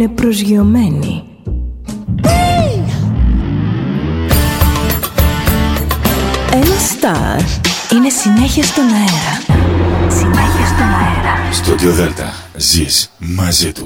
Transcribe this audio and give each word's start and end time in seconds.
είναι 0.00 0.08
προσγειωμένη. 0.08 1.24
Ένα 6.52 6.78
στάρ 6.88 7.40
είναι 7.92 8.08
συνέχεια 8.08 8.62
στον 8.62 8.84
αέρα. 8.84 9.64
Συνέχεια 10.08 10.66
στον 10.66 10.86
αέρα. 10.86 11.52
Στο 11.52 11.92
Δέλτα 11.92 12.32
ζεις 12.56 13.10
μαζί 13.18 13.72
του. 13.72 13.85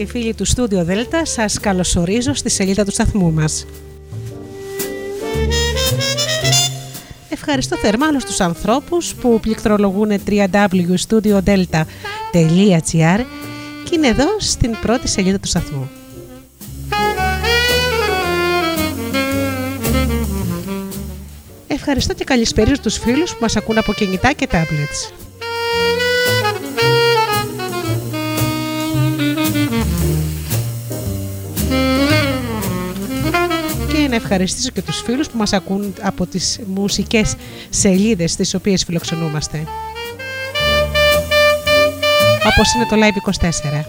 Και 0.00 0.06
φίλοι 0.06 0.34
του 0.34 0.46
Studio 0.46 0.86
Delta 0.86 1.22
σας 1.22 1.60
καλωσορίζω 1.60 2.34
στη 2.34 2.48
σελίδα 2.48 2.84
του 2.84 2.90
σταθμού 2.90 3.32
μας. 3.32 3.66
Ευχαριστώ 7.28 7.76
θερμά 7.76 8.06
όλους 8.06 8.24
τους 8.24 8.40
ανθρώπους 8.40 9.14
που 9.14 9.40
πληκτρολογούν 9.40 10.10
www.studiodelta.gr 10.26 13.20
και 13.84 13.94
είναι 13.94 14.06
εδώ 14.06 14.26
στην 14.38 14.76
πρώτη 14.80 15.08
σελίδα 15.08 15.38
του 15.38 15.48
σταθμού. 15.48 15.90
Ευχαριστώ 21.66 22.14
και 22.14 22.24
καλησπέριζω 22.24 22.80
τους 22.82 22.98
φίλους 22.98 23.30
που 23.30 23.38
μας 23.40 23.56
ακούν 23.56 23.78
από 23.78 23.92
κινητά 23.92 24.32
και 24.32 24.48
tablets. 24.50 25.29
Να 34.10 34.16
ευχαριστήσω 34.16 34.70
και 34.70 34.82
τους 34.82 35.02
φίλους 35.02 35.28
που 35.28 35.38
μας 35.38 35.52
ακούν 35.52 35.94
από 36.00 36.26
τις 36.26 36.60
μουσικές 36.66 37.34
σελίδες 37.70 38.36
τις 38.36 38.54
οποίες 38.54 38.84
φιλοξενούμαστε. 38.84 39.64
Όπως 42.46 42.74
είναι 42.74 42.86
το 42.86 42.96
Live 42.96 43.16
24. 43.16 43.84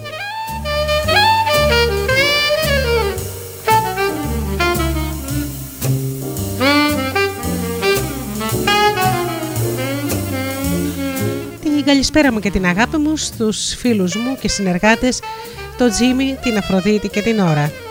Την 11.62 11.86
καλησπέρα 11.86 12.32
μου 12.32 12.40
και 12.40 12.52
την 12.52 12.66
αγάπη 12.66 12.98
μου 12.98 13.18
στους 13.18 13.76
φίλους 13.76 14.16
μου 14.16 14.38
και 14.42 14.48
συνεργάτες, 14.48 15.20
τον 15.78 15.90
Τζίμι, 15.90 16.38
την 16.44 16.58
Αφροδίτη 16.58 17.08
και 17.08 17.22
την 17.22 17.40
Ωρα. 17.40 17.91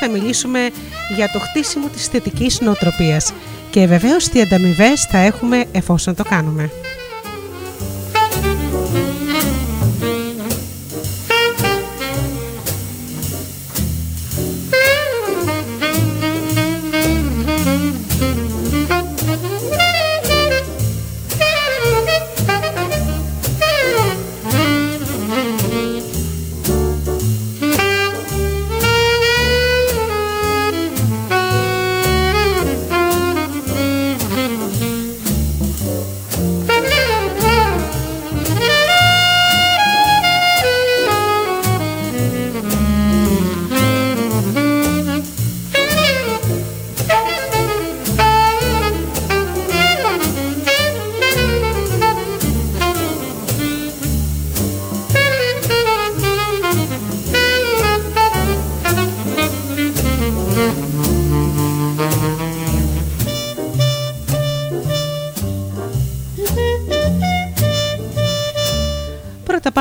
Θα 0.00 0.08
μιλήσουμε 0.08 0.70
για 1.16 1.30
το 1.32 1.38
χτίσιμο 1.38 1.88
της 1.88 2.06
θετικής 2.06 2.60
νοοτροπίας 2.60 3.32
και 3.70 3.86
βεβαίως 3.86 4.28
τι 4.28 4.40
ανταμοιβές 4.40 5.04
θα 5.04 5.18
έχουμε 5.18 5.64
εφόσον 5.72 6.14
το 6.14 6.24
κάνουμε. 6.24 6.70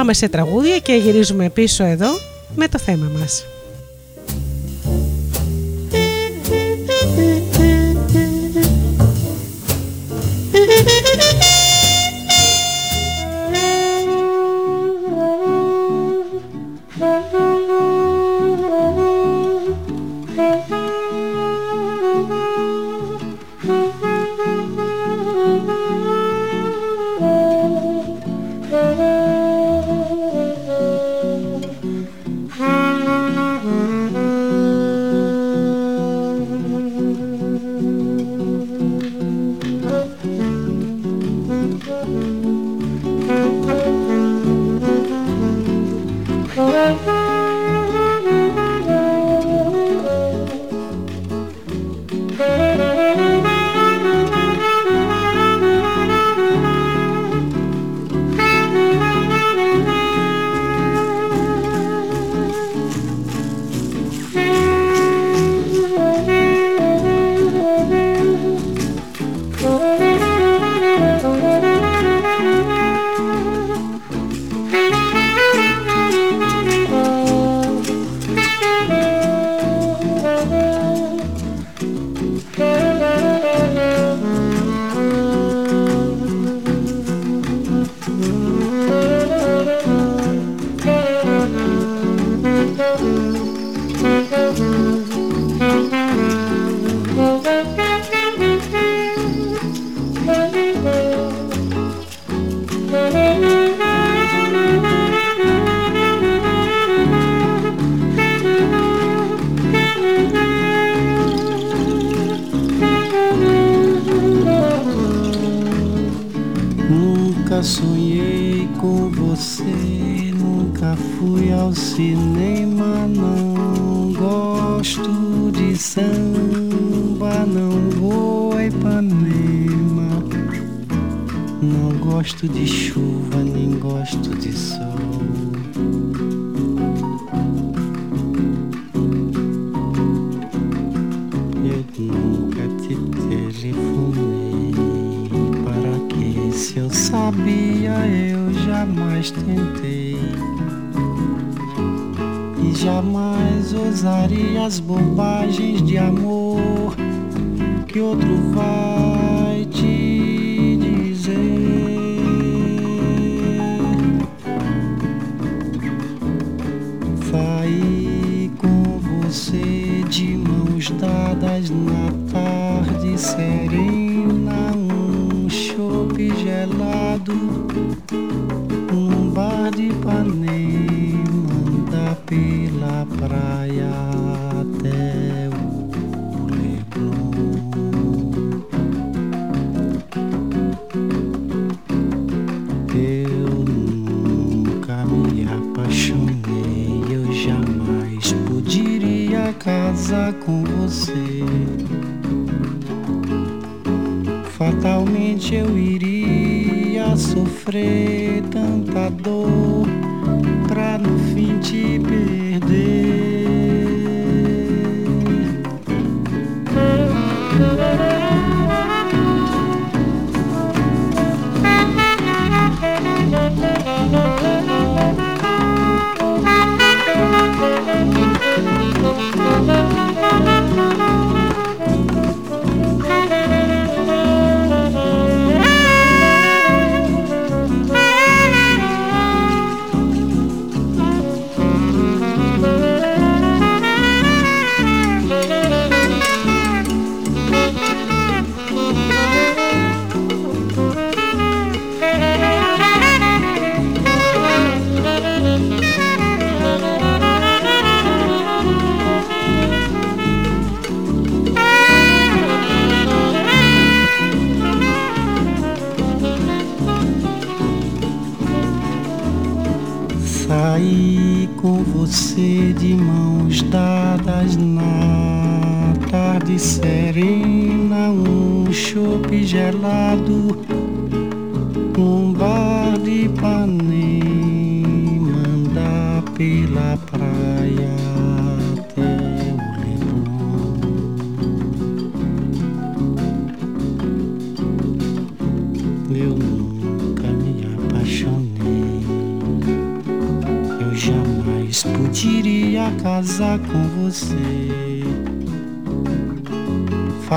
Πάμε 0.07 0.19
σε 0.19 0.29
τραγούδια 0.29 0.79
και 0.79 0.93
γυρίζουμε 0.93 1.49
πίσω 1.49 1.83
εδώ 1.83 2.07
με 2.55 2.67
το 2.67 2.79
θέμα 2.79 3.11
μας. 3.19 3.45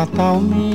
Fatalmente 0.01 0.70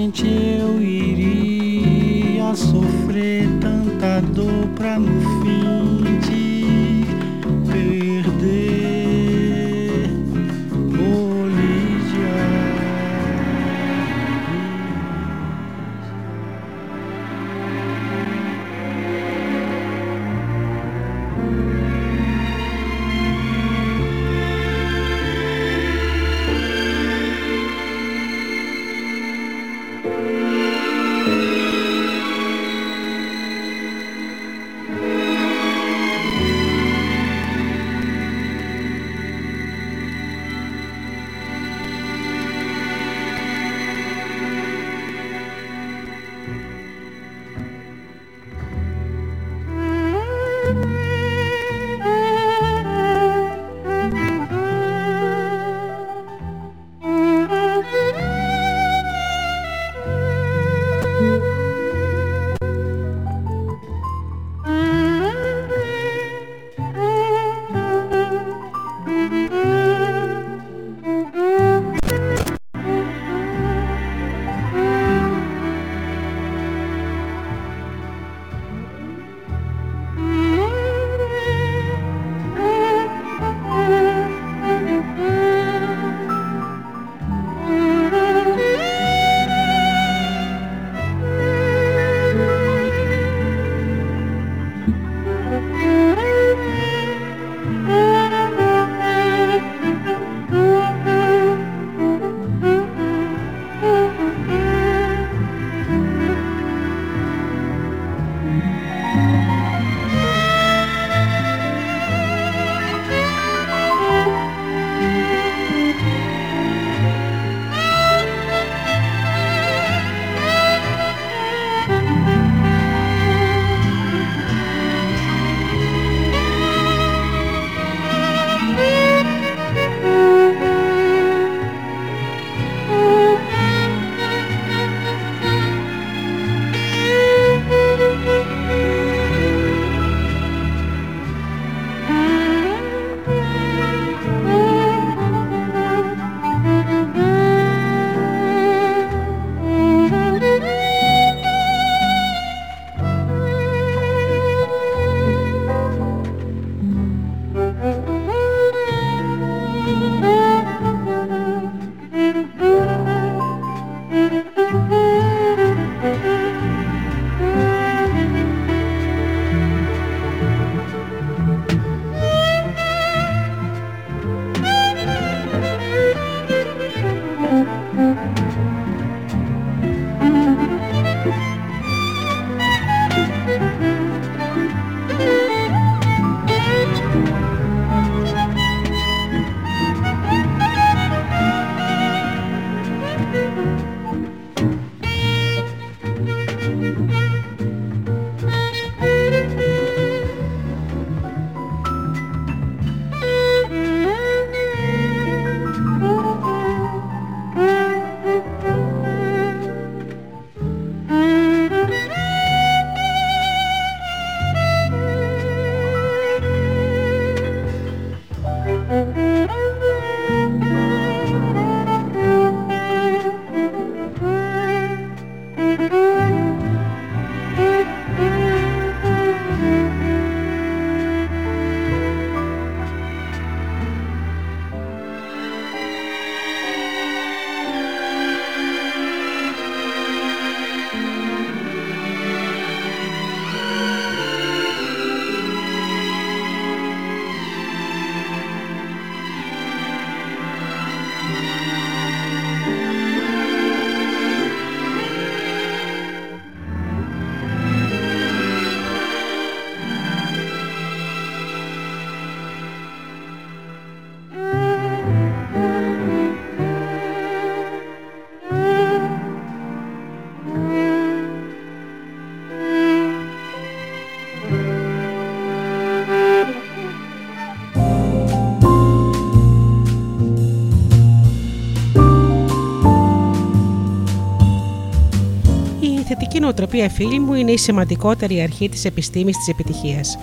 νοοτροπία, 286.39 286.89
φίλοι 286.89 287.19
μου, 287.19 287.33
είναι 287.33 287.51
η 287.51 287.57
σημαντικότερη 287.57 288.41
αρχή 288.41 288.69
της 288.69 288.85
επιστήμης 288.85 289.37
της 289.37 289.47
επιτυχίας. 289.47 290.17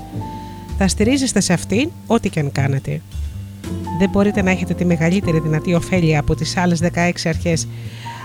Θα 0.79 0.89
στηρίζεστε 0.89 1.41
σε 1.41 1.53
αυτήν 1.53 1.91
ό,τι 2.07 2.29
και 2.29 2.41
αν 2.41 2.53
κάνετε. 2.53 3.01
Δεν 3.99 4.09
μπορείτε 4.11 4.43
να 4.43 4.51
έχετε 4.51 4.75
τη 4.75 4.85
μεγαλύτερη 4.85 5.41
δυνατή 5.41 5.75
ωφέλεια 5.75 6.21
από 6.21 6.35
τις 6.35 6.57
άλλες 6.57 6.81
16 6.81 7.11
αρχές 7.25 7.69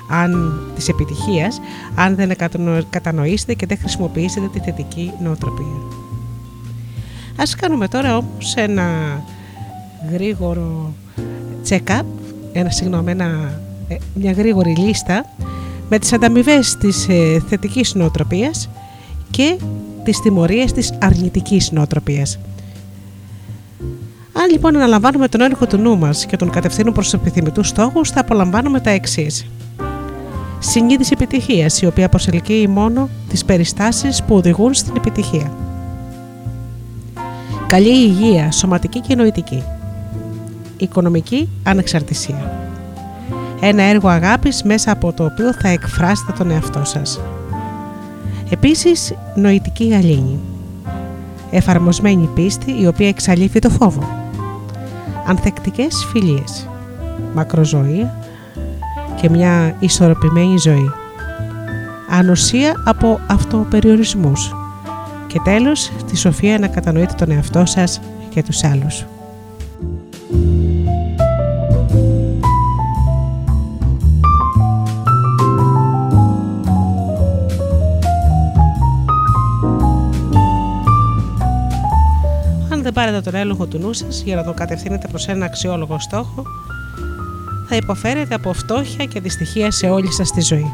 αν, 0.09 0.61
της 0.75 0.87
επιτυχίας 0.87 1.61
αν 1.95 2.15
δεν 2.15 2.31
κατανοήσετε 2.89 3.53
και 3.53 3.65
δεν 3.65 3.77
χρησιμοποιήσετε 3.77 4.47
τη 4.47 4.59
θετική 4.59 5.11
νοοτροπία. 5.23 6.05
Ας 7.35 7.55
κάνουμε 7.55 7.87
τώρα 7.87 8.17
όμως 8.17 8.53
ένα 8.55 8.89
γρήγορο 10.11 10.93
check-up, 11.69 12.03
ένα, 12.53 12.69
συγγνώμη, 12.69 13.11
ένα, 13.11 13.59
ε, 13.87 13.95
μια 14.13 14.31
γρήγορη 14.31 14.75
λίστα 14.75 15.25
με 15.89 15.99
τις 15.99 16.13
ανταμοιβές 16.13 16.75
της 16.75 17.07
ε, 17.09 17.43
θετικής 17.47 17.95
νοοτροπίας 17.95 18.69
και 19.31 19.57
τις 20.03 20.21
τιμωρίες 20.21 20.71
της 20.71 20.93
αρνητικής 21.01 21.71
νοοτροπίας. 21.71 22.39
Αν 24.33 24.49
λοιπόν 24.51 24.75
αναλαμβάνουμε 24.75 25.27
τον 25.27 25.41
έλεγχο 25.41 25.67
του 25.67 25.77
νου 25.77 25.97
μας 25.97 26.25
και 26.25 26.35
τον 26.35 26.49
κατευθύνουμε 26.49 26.93
προς 26.93 27.09
τους 27.09 27.19
επιθυμητούς 27.19 27.67
στόχους, 27.67 28.09
θα 28.09 28.19
απολαμβάνουμε 28.19 28.79
τα 28.79 28.89
εξής. 28.89 29.45
Συνείδηση 30.59 31.11
επιτυχίας, 31.13 31.81
η 31.81 31.85
οποία 31.85 32.09
προσελκύει 32.09 32.67
μόνο 32.69 33.09
τις 33.29 33.45
περιστάσεις 33.45 34.23
που 34.23 34.35
οδηγούν 34.35 34.73
στην 34.73 34.93
επιτυχία. 34.95 35.51
Καλή 37.67 37.89
υγεία, 37.89 38.51
σωματική 38.51 38.99
και 38.99 39.15
νοητική. 39.15 39.63
Οικονομική 40.77 41.49
ανεξαρτησία. 41.63 42.66
Ένα 43.59 43.83
έργο 43.83 44.07
αγάπης 44.07 44.63
μέσα 44.63 44.91
από 44.91 45.13
το 45.13 45.25
οποίο 45.25 45.53
θα 45.53 45.67
εκφράσετε 45.67 46.31
τον 46.31 46.51
εαυτό 46.51 46.81
σας. 46.83 47.19
Επίσης, 48.49 49.13
νοητική 49.35 49.87
γαλήνη. 49.87 50.39
Εφαρμοσμένη 51.51 52.29
πίστη 52.35 52.81
η 52.81 52.87
οποία 52.87 53.07
εξαλείφει 53.07 53.59
το 53.59 53.69
φόβο. 53.69 54.03
Ανθεκτικές 55.25 56.07
φιλίες. 56.11 56.69
Μακροζωία 57.33 58.17
και 59.21 59.29
μια 59.29 59.75
ισορροπημένη 59.79 60.57
ζωή. 60.57 60.91
Ανοσία 62.09 62.73
από 62.85 63.19
αυτοπεριορισμούς 63.27 64.55
και 65.27 65.39
τέλος, 65.43 65.91
τη 66.07 66.17
σοφία 66.17 66.59
να 66.59 66.67
κατανοείτε 66.67 67.13
τον 67.13 67.31
εαυτό 67.31 67.65
σας 67.65 68.01
και 68.29 68.43
τους 68.43 68.63
άλλους. 68.63 69.05
Δεν 82.87 82.95
πάρετε 82.95 83.21
τον 83.21 83.35
έλεγχο 83.35 83.65
του 83.65 83.77
νου 83.79 83.93
σας 83.93 84.21
για 84.21 84.35
να 84.35 84.43
τον 84.43 84.53
κατευθύνετε 84.53 85.07
προς 85.07 85.27
ένα 85.27 85.45
αξιόλογο 85.45 85.99
στόχο, 85.99 86.43
θα 87.69 87.75
υποφέρετε 87.75 88.33
από 88.35 88.53
φτώχεια 88.53 89.05
και 89.05 89.19
δυστυχία 89.19 89.71
σε 89.71 89.89
όλη 89.89 90.11
σας 90.11 90.31
τη 90.31 90.41
ζωή. 90.41 90.71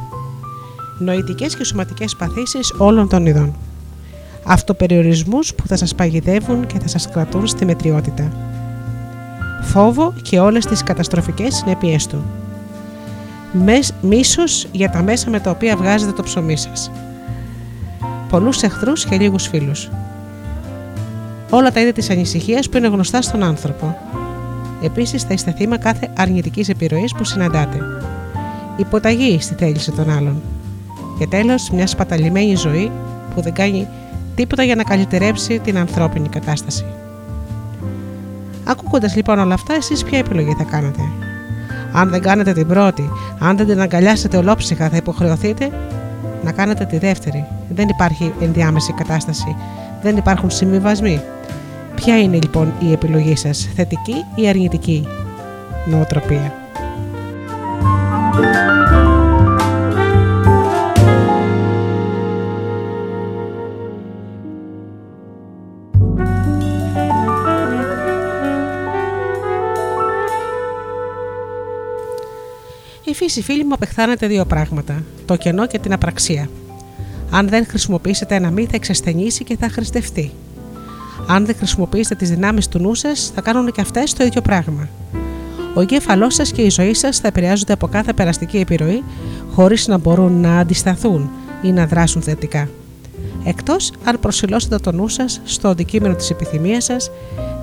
Νοητικές 1.00 1.56
και 1.56 1.64
σωματικές 1.64 2.16
παθήσεις 2.16 2.74
όλων 2.78 3.10
των 3.10 3.26
ειδών 3.26 3.56
αυτοπεριορισμούς 4.44 5.54
που 5.54 5.68
θα 5.68 5.76
σας 5.76 5.96
παγιδεύουν 5.96 6.68
και 6.68 6.80
θα 6.80 6.88
σας 6.88 7.10
κρατούν 7.10 7.48
στη 7.48 7.66
μετριότητα. 7.66 8.32
Φόβο 9.62 10.14
και 10.22 10.40
όλες 10.40 10.66
τις 10.66 10.84
καταστροφικές 10.84 11.56
συνέπειές 11.56 12.08
του. 12.08 12.24
Μίσος 14.02 14.68
για 14.72 14.90
τα 14.90 15.02
μέσα 15.02 15.30
με 15.30 15.40
τα 15.40 15.50
οποία 15.50 15.76
βγάζετε 15.76 16.12
το 16.12 16.24
ψωμί 16.24 16.58
σας. 16.58 16.92
Πολλούς 18.30 18.62
εχθρούς 18.62 19.06
και 19.06 19.18
λίγους 19.18 19.48
φίλους. 19.48 19.90
Όλα 21.56 21.72
τα 21.72 21.80
είδη 21.80 21.92
της 21.92 22.10
ανησυχίας 22.10 22.70
που 22.70 22.78
είναι 22.78 22.88
γνωστά 22.88 23.22
στον 23.22 23.44
άνθρωπο. 23.44 23.98
Επίσης 24.84 25.24
θα 25.24 25.34
είστε 25.34 25.52
θύμα 25.58 25.78
κάθε 25.78 26.10
αρνητικής 26.18 26.70
επιρροής 26.70 27.14
που 27.14 27.24
συναντάτε. 27.24 27.78
Υποταγή 28.78 29.38
στη 29.42 29.54
θέληση 29.54 29.92
των 29.92 30.10
άλλων. 30.10 30.42
Και 31.20 31.28
τέλος 31.28 31.70
μια 31.70 31.88
σπαταλημένη 31.88 32.56
ζωή 32.56 32.92
που 33.36 33.42
δεν 33.42 33.54
κάνει 33.54 33.88
τίποτα 34.36 34.64
για 34.64 34.76
να 34.76 34.84
καλυτερέψει 34.84 35.60
την 35.60 35.78
ανθρώπινη 35.78 36.30
κατάσταση. 36.30 36.86
Ακούγοντας 38.64 39.16
λοιπόν 39.16 39.40
όλα 39.40 39.54
αυτά, 39.54 39.74
εσείς 39.74 40.04
ποια 40.04 40.18
επιλογή 40.18 40.56
θα 40.58 40.64
κάνετε; 40.64 41.02
Αν 41.94 42.10
δεν 42.10 42.22
κάνετε 42.22 42.54
την 42.54 42.68
πρώτη, 42.68 43.10
αν 43.40 43.58
δεν 43.58 43.68
την 43.68 43.82
αγκαλιάσετε 43.82 44.38
ολόψυχα, 44.38 44.90
θα 44.90 44.96
υποχρεωθείτε 44.96 45.70
να 46.44 46.52
κάνετε 46.52 46.86
τη 46.86 46.98
δεύτερη. 46.98 47.46
Δεν 47.70 47.88
υπάρχει 47.90 48.34
ενδιάμεση 48.42 48.94
κατάσταση. 48.94 49.56
Δεν 50.04 50.18
υπάρχουν 50.18 50.50
συμβιβασμοί. 50.50 51.22
Ποια 51.96 52.22
είναι 52.22 52.40
λοιπόν 52.42 52.74
η 52.80 52.92
επιλογή 52.92 53.36
σας, 53.36 53.70
θετική 53.76 54.16
ή 54.36 54.48
αρνητική 54.48 55.08
νοοτροπία; 55.86 56.54
Η 73.06 73.14
φύση, 73.14 73.42
φίλοι 73.42 73.64
μου, 73.64 73.74
απεχθάνεται 73.74 74.28
δύο 74.28 74.46
πράγματα: 74.46 75.04
το 75.26 75.36
κενό 75.36 75.68
και 75.68 75.80
την 75.80 75.94
απραξία. 75.94 76.50
Αν 77.36 77.50
δεν 77.50 77.66
χρησιμοποιήσετε 77.66 78.36
ένα 78.36 78.52
μη, 78.52 78.66
θα 78.66 78.76
εξασθενήσει 78.76 79.44
και 79.44 79.58
θα 79.58 79.70
χρηστευτεί. 79.70 80.32
Αν 81.28 81.46
δεν 81.46 81.56
χρησιμοποιήσετε 81.56 82.16
τις 82.16 82.30
δυνάμεις 82.30 82.68
του 82.68 82.80
νου 82.80 82.94
σας, 82.94 83.32
θα 83.36 83.42
κάνουν 83.42 83.72
και 83.72 83.82
αυτές 83.82 84.14
το 84.14 84.24
ίδιο 84.24 84.42
πράγμα. 84.42 84.88
Ο 85.74 85.82
εγκέφαλός 85.82 86.34
σας 86.34 86.52
και 86.52 86.62
η 86.62 86.70
ζωή 86.70 86.94
σας 86.94 87.18
θα 87.18 87.28
επηρεάζονται 87.28 87.74
από 87.74 87.88
κάθε 87.88 88.14
περαστική 88.14 88.58
επιρροή, 88.58 89.04
χωρίς 89.52 89.88
να 89.88 89.98
μπορούν 89.98 90.42
να 90.42 90.58
αντισταθούν 90.58 91.30
ή 91.62 91.72
να 91.72 91.86
δράσουν 91.88 92.22
θετικά. 92.22 92.70
Εκτός 93.44 93.92
αν 94.04 94.20
προσιλώσετε 94.20 94.78
το 94.78 94.92
νου 94.92 95.08
σας 95.08 95.42
στο 95.44 95.68
αντικείμενο 95.68 96.16
της 96.16 96.30
επιθυμίας 96.30 96.84
σας, 96.84 97.12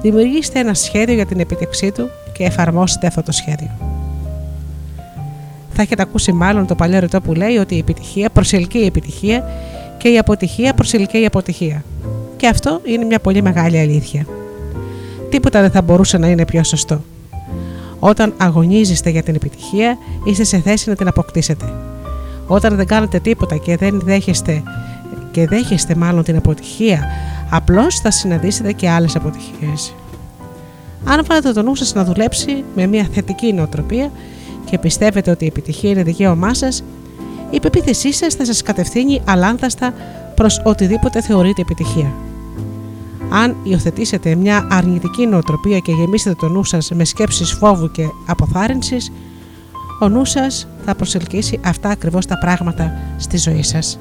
δημιουργήστε 0.02 0.58
ένα 0.58 0.74
σχέδιο 0.74 1.14
για 1.14 1.26
την 1.26 1.40
επιτευξή 1.40 1.92
του 1.92 2.08
και 2.32 2.44
εφαρμόσετε 2.44 3.06
αυτό 3.06 3.22
το 3.22 3.32
σχέδιο. 3.32 3.89
Θα 5.80 5.86
έχετε 5.86 6.02
ακούσει 6.02 6.32
μάλλον 6.32 6.66
το 6.66 6.74
παλιό 6.74 6.98
ρητό 6.98 7.20
που 7.20 7.32
λέει 7.34 7.56
ότι 7.56 7.74
η 7.74 7.78
επιτυχία 7.78 8.30
προσελκύει 8.30 8.84
επιτυχία 8.86 9.44
και 9.98 10.08
η 10.08 10.18
αποτυχία 10.18 10.74
προσελκύει 10.74 11.26
αποτυχία. 11.26 11.84
Και 12.36 12.46
αυτό 12.46 12.80
είναι 12.84 13.04
μια 13.04 13.20
πολύ 13.20 13.42
μεγάλη 13.42 13.78
αλήθεια. 13.78 14.26
Τίποτα 15.30 15.60
δεν 15.60 15.70
θα 15.70 15.82
μπορούσε 15.82 16.18
να 16.18 16.28
είναι 16.28 16.44
πιο 16.44 16.64
σωστό. 16.64 17.00
Όταν 17.98 18.34
αγωνίζεστε 18.36 19.10
για 19.10 19.22
την 19.22 19.34
επιτυχία, 19.34 19.98
είστε 20.24 20.44
σε 20.44 20.58
θέση 20.58 20.88
να 20.88 20.94
την 20.94 21.08
αποκτήσετε. 21.08 21.72
Όταν 22.46 22.76
δεν 22.76 22.86
κάνετε 22.86 23.18
τίποτα 23.18 23.56
και 23.56 23.76
δεν 23.76 24.00
δέχεστε 24.04 24.62
και 25.30 25.46
δέχεστε 25.46 25.94
μάλλον 25.94 26.22
την 26.22 26.36
αποτυχία, 26.36 27.04
απλώς 27.50 28.00
θα 28.00 28.10
συναντήσετε 28.10 28.72
και 28.72 28.88
άλλες 28.88 29.16
αποτυχίες. 29.16 29.94
Αν 31.04 31.24
βάλετε 31.28 31.52
το 31.52 31.62
νου 31.62 31.74
σας 31.74 31.94
να 31.94 32.04
δουλέψει 32.04 32.64
με 32.74 32.86
μια 32.86 33.08
θετική 33.12 33.52
νοοτροπία, 33.52 34.10
και 34.70 34.78
πιστεύετε 34.78 35.30
ότι 35.30 35.44
η 35.44 35.46
επιτυχία 35.46 35.90
είναι 35.90 36.02
δικαίωμά 36.02 36.54
σας, 36.54 36.82
η 37.50 37.60
πεποίθησή 37.60 38.12
σας 38.12 38.34
θα 38.34 38.44
σας 38.44 38.62
κατευθύνει 38.62 39.20
αλάνθαστα 39.26 39.94
προς 40.34 40.62
οτιδήποτε 40.64 41.20
θεωρείτε 41.20 41.60
επιτυχία. 41.60 42.12
Αν 43.30 43.56
υιοθετήσετε 43.62 44.34
μια 44.34 44.66
αρνητική 44.70 45.26
νοοτροπία 45.26 45.78
και 45.78 45.92
γεμίσετε 45.92 46.34
το 46.38 46.48
νου 46.48 46.64
σας 46.64 46.90
με 46.90 47.04
σκέψεις 47.04 47.52
φόβου 47.52 47.90
και 47.90 48.02
αποθάρρυνσης, 48.26 49.12
ο 50.00 50.08
νου 50.08 50.24
σας 50.24 50.68
θα 50.84 50.94
προσελκύσει 50.94 51.60
αυτά 51.64 51.88
ακριβώς 51.88 52.26
τα 52.26 52.38
πράγματα 52.38 52.92
στη 53.16 53.36
ζωή 53.36 53.62
σας. 53.62 53.98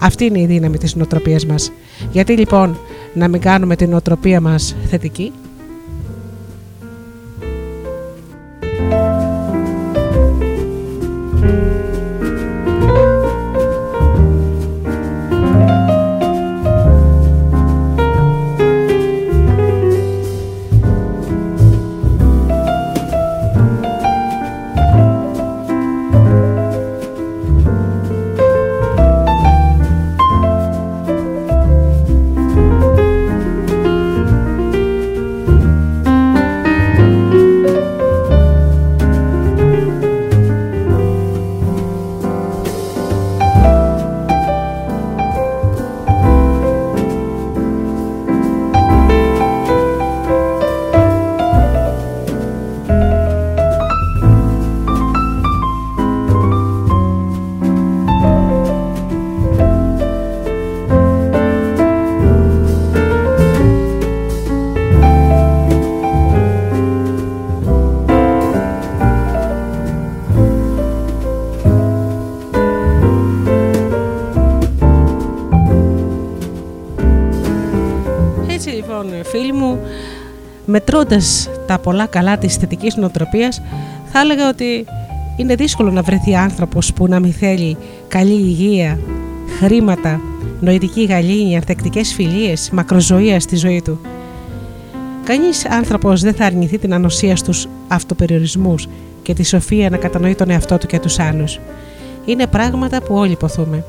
Αυτή 0.00 0.24
είναι 0.24 0.40
η 0.40 0.46
δύναμη 0.46 0.78
της 0.78 0.94
νοοτροπίας 0.94 1.46
μας. 1.46 1.72
Γιατί 2.12 2.36
λοιπόν 2.36 2.78
να 3.14 3.28
μην 3.28 3.40
κάνουμε 3.40 3.76
την 3.76 3.90
νοοτροπία 3.90 4.40
μας 4.40 4.76
θετική; 4.90 5.32
Φίλοι 79.36 79.52
μου, 79.52 79.78
μετρώντας 80.66 81.50
τα 81.66 81.78
πολλά 81.78 82.06
καλά 82.06 82.38
της 82.38 82.56
θετικής 82.56 82.96
νοοτροπίας, 82.96 83.62
θα 84.04 84.20
έλεγα 84.20 84.48
ότι 84.48 84.84
είναι 85.36 85.54
δύσκολο 85.54 85.90
να 85.90 86.02
βρεθεί 86.02 86.36
άνθρωπος 86.36 86.92
που 86.92 87.06
να 87.06 87.20
μην 87.20 87.32
θέλει 87.32 87.76
καλή 88.08 88.32
υγεία, 88.32 88.98
χρήματα, 89.58 90.20
νοητική 90.60 91.04
γαλήνη, 91.04 91.56
ανθεκτικές 91.56 92.14
φιλίες, 92.14 92.70
μακροζωία 92.72 93.40
στη 93.40 93.56
ζωή 93.56 93.82
του. 93.82 94.00
Κανείς 95.24 95.66
άνθρωπος 95.66 96.20
δεν 96.20 96.34
θα 96.34 96.44
αρνηθεί 96.44 96.78
την 96.78 96.94
ανοσία 96.94 97.36
στους 97.36 97.68
αυτοπεριορισμούς 97.88 98.88
και 99.22 99.34
τη 99.34 99.44
σοφία 99.44 99.90
να 99.90 99.96
κατανοεί 99.96 100.34
τον 100.34 100.50
εαυτό 100.50 100.78
του 100.78 100.86
και 100.86 100.98
τους 100.98 101.18
άλλους. 101.18 101.60
Είναι 102.24 102.46
πράγματα 102.46 103.02
που 103.02 103.14
όλοι 103.14 103.36
ποθούμε. 103.36 103.84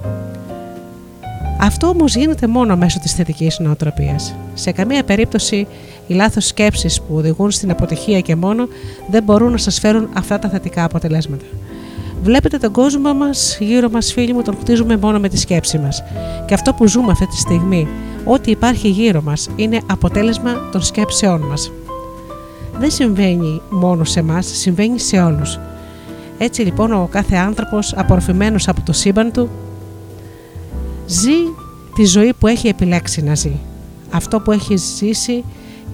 Αυτό 1.59 1.87
όμως 1.87 2.15
γίνεται 2.15 2.47
μόνο 2.47 2.75
μέσω 2.75 2.99
της 2.99 3.13
θετικής 3.13 3.59
νοοτροπίας. 3.59 4.35
Σε 4.53 4.71
καμία 4.71 5.03
περίπτωση 5.03 5.67
οι 6.07 6.13
λάθος 6.13 6.45
σκέψεις 6.45 7.01
που 7.01 7.15
οδηγούν 7.15 7.51
στην 7.51 7.71
αποτυχία 7.71 8.19
και 8.19 8.35
μόνο 8.35 8.67
δεν 9.09 9.23
μπορούν 9.23 9.51
να 9.51 9.57
σας 9.57 9.79
φέρουν 9.79 10.09
αυτά 10.13 10.39
τα 10.39 10.49
θετικά 10.49 10.83
αποτελέσματα. 10.83 11.45
Βλέπετε 12.23 12.57
τον 12.57 12.71
κόσμο 12.71 13.13
μας 13.13 13.57
γύρω 13.59 13.89
μας 13.89 14.13
φίλοι 14.13 14.33
μου 14.33 14.41
τον 14.41 14.57
χτίζουμε 14.59 14.97
μόνο 14.97 15.19
με 15.19 15.29
τη 15.29 15.37
σκέψη 15.37 15.77
μας. 15.77 16.03
Και 16.45 16.53
αυτό 16.53 16.73
που 16.73 16.87
ζούμε 16.87 17.11
αυτή 17.11 17.27
τη 17.27 17.37
στιγμή, 17.37 17.87
ό,τι 18.25 18.51
υπάρχει 18.51 18.87
γύρω 18.87 19.21
μας 19.21 19.49
είναι 19.55 19.79
αποτέλεσμα 19.85 20.69
των 20.71 20.81
σκέψεών 20.81 21.41
μας. 21.41 21.71
Δεν 22.79 22.91
συμβαίνει 22.91 23.61
μόνο 23.69 24.03
σε 24.03 24.19
εμάς, 24.19 24.45
συμβαίνει 24.45 24.99
σε 24.99 25.17
όλους. 25.17 25.59
Έτσι 26.37 26.61
λοιπόν 26.61 26.93
ο 26.93 27.07
κάθε 27.11 27.35
άνθρωπος 27.35 27.93
απορροφημένος 27.95 28.67
από 28.67 28.81
το 28.81 28.93
σύμπαν 28.93 29.31
του 29.31 29.49
ζει 31.07 31.35
τη 31.95 32.05
ζωή 32.05 32.33
που 32.39 32.47
έχει 32.47 32.67
επιλέξει 32.67 33.21
να 33.21 33.35
ζει. 33.35 33.51
Αυτό 34.11 34.39
που 34.39 34.51
έχει 34.51 34.75
ζήσει 34.75 35.43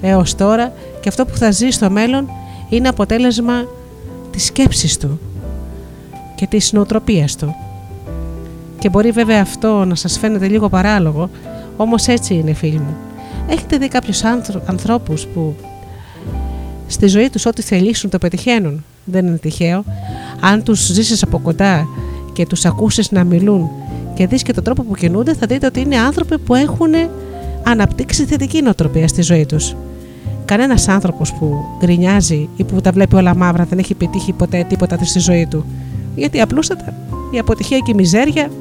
έως 0.01 0.35
τώρα 0.35 0.73
και 1.01 1.09
αυτό 1.09 1.25
που 1.25 1.37
θα 1.37 1.51
ζει 1.51 1.69
στο 1.69 1.89
μέλλον 1.89 2.29
είναι 2.69 2.87
αποτέλεσμα 2.87 3.65
της 4.31 4.45
σκέψης 4.45 4.97
του 4.97 5.19
και 6.35 6.47
της 6.47 6.71
νοοτροπίας 6.73 7.35
του. 7.35 7.55
Και 8.79 8.89
μπορεί 8.89 9.11
βέβαια 9.11 9.41
αυτό 9.41 9.85
να 9.85 9.95
σας 9.95 10.17
φαίνεται 10.17 10.47
λίγο 10.47 10.69
παράλογο, 10.69 11.29
όμως 11.77 12.07
έτσι 12.07 12.33
είναι 12.33 12.53
φίλοι 12.53 12.79
μου. 12.79 12.95
Έχετε 13.47 13.77
δει 13.77 13.87
κάποιους 13.87 14.23
ανθρώπους 14.65 15.25
που 15.25 15.55
στη 16.87 17.07
ζωή 17.07 17.29
τους 17.29 17.45
ό,τι 17.45 17.61
θελήσουν 17.61 18.09
το 18.09 18.17
πετυχαίνουν. 18.17 18.83
Δεν 19.05 19.25
είναι 19.25 19.37
τυχαίο. 19.37 19.83
Αν 20.41 20.63
τους 20.63 20.85
ζήσεις 20.85 21.23
από 21.23 21.39
κοντά 21.39 21.87
και 22.33 22.45
τους 22.45 22.65
ακούσεις 22.65 23.11
να 23.11 23.23
μιλούν 23.23 23.69
και 24.13 24.27
δεις 24.27 24.43
και 24.43 24.53
τον 24.53 24.63
τρόπο 24.63 24.83
που 24.83 24.95
κινούνται 24.95 25.33
θα 25.33 25.47
δείτε 25.47 25.65
ότι 25.65 25.79
είναι 25.79 25.97
άνθρωποι 25.97 26.37
που 26.37 26.55
έχουν 26.55 26.93
αναπτύξει 27.63 28.25
θετική 28.25 28.61
νοοτροπία 28.61 29.07
στη 29.07 29.21
ζωή 29.21 29.45
τους. 29.45 29.75
Κανένας 30.45 30.87
άνθρωπος 30.87 31.33
που 31.33 31.55
γκρινιάζει 31.79 32.49
ή 32.55 32.63
που 32.63 32.81
τα 32.81 32.91
βλέπει 32.91 33.15
όλα 33.15 33.35
μαύρα 33.35 33.65
δεν 33.69 33.79
έχει 33.79 33.93
πετύχει 33.93 34.31
ποτέ 34.31 34.65
τίποτα 34.69 34.97
στη 35.03 35.19
ζωή 35.19 35.47
του. 35.49 35.65
Γιατί 36.15 36.41
απλούστατα 36.41 36.93
η 37.31 37.39
αποτυχία 37.39 37.77
και 37.77 37.91
η 37.91 37.93
μιζέρια 37.93 38.51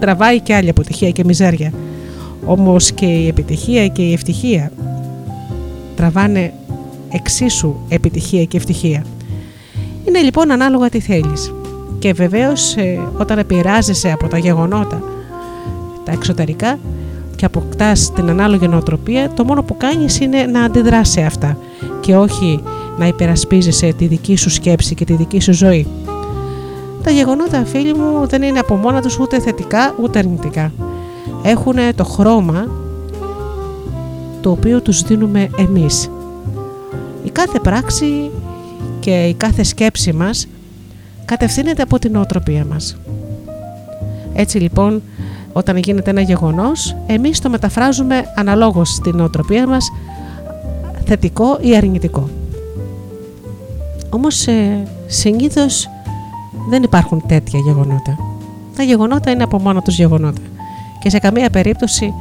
τραβάει 0.00 0.40
και 0.40 0.54
άλλη 0.54 0.68
αποτυχία 0.68 1.10
και 1.10 1.24
μιζέρια. 1.24 1.72
Όμως 2.46 2.92
και 2.92 3.06
η 3.06 3.28
επιτυχία 3.28 3.86
και 3.86 4.02
η 4.02 4.12
ευτυχία 4.12 4.72
τραβάνε 5.96 6.52
εξίσου 7.10 7.74
επιτυχία 7.88 8.44
και 8.44 8.56
ευτυχία. 8.56 9.04
Είναι 10.08 10.20
λοιπόν 10.20 10.50
ανάλογα 10.50 10.88
τι 10.88 11.00
θέλεις. 11.00 11.52
Και 11.98 12.12
βεβαίως 12.12 12.76
ε, 12.76 13.00
όταν 13.18 13.38
επηρεάζεσαι 13.38 14.10
από 14.10 14.28
τα 14.28 14.38
γεγονότα 14.38 15.02
τα 16.04 16.12
εξωτερικά 16.12 16.78
και 17.36 17.44
αποκτάς 17.44 18.12
την 18.12 18.28
ανάλογη 18.28 18.68
νοοτροπία, 18.68 19.30
το 19.30 19.44
μόνο 19.44 19.62
που 19.62 19.76
κάνεις 19.76 20.20
είναι 20.20 20.42
να 20.42 20.62
αντιδράσει 20.62 21.12
σε 21.12 21.22
αυτά 21.22 21.58
και 22.00 22.16
όχι 22.16 22.62
να 22.98 23.06
υπερασπίζεσαι 23.06 23.92
τη 23.92 24.06
δική 24.06 24.36
σου 24.36 24.50
σκέψη 24.50 24.94
και 24.94 25.04
τη 25.04 25.12
δική 25.12 25.40
σου 25.40 25.52
ζωή. 25.52 25.86
Τα 27.02 27.10
γεγονότα, 27.10 27.64
φίλοι 27.64 27.94
μου, 27.94 28.26
δεν 28.26 28.42
είναι 28.42 28.58
από 28.58 28.74
μόνα 28.74 29.02
τους 29.02 29.18
ούτε 29.18 29.40
θετικά 29.40 29.94
ούτε 30.02 30.18
αρνητικά. 30.18 30.72
Έχουν 31.42 31.74
το 31.94 32.04
χρώμα 32.04 32.66
το 34.40 34.50
οποίο 34.50 34.80
τους 34.80 35.02
δίνουμε 35.02 35.48
εμείς. 35.56 36.10
Η 37.24 37.30
κάθε 37.30 37.58
πράξη 37.58 38.30
και 39.00 39.24
η 39.24 39.34
κάθε 39.34 39.62
σκέψη 39.62 40.12
μας 40.12 40.46
κατευθύνεται 41.26 41.82
από 41.82 41.98
την 41.98 42.12
νοοτροπία 42.12 42.64
μας. 42.64 42.96
Έτσι 44.34 44.58
λοιπόν 44.58 45.02
όταν 45.52 45.76
γίνεται 45.76 46.10
ένα 46.10 46.20
γεγονός, 46.20 46.96
εμείς 47.06 47.40
το 47.40 47.50
μεταφράζουμε 47.50 48.24
αναλόγως 48.34 48.88
στην 48.88 49.16
νοοτροπία 49.16 49.66
μας 49.66 49.90
θετικό 51.04 51.58
ή 51.60 51.76
αρνητικό. 51.76 52.28
Όμως 54.10 54.46
ε, 54.46 54.82
συνήθως 55.06 55.88
δεν 56.68 56.82
υπάρχουν 56.82 57.22
τέτοια 57.26 57.58
γεγονότα. 57.58 58.18
Τα 58.76 58.82
γεγονότα 58.82 59.30
είναι 59.30 59.42
από 59.42 59.58
μόνο 59.58 59.82
τους 59.82 59.96
γεγονότα 59.96 60.40
και 60.98 61.10
σε 61.10 61.18
καμία 61.18 61.50
περίπτωση 61.50 62.14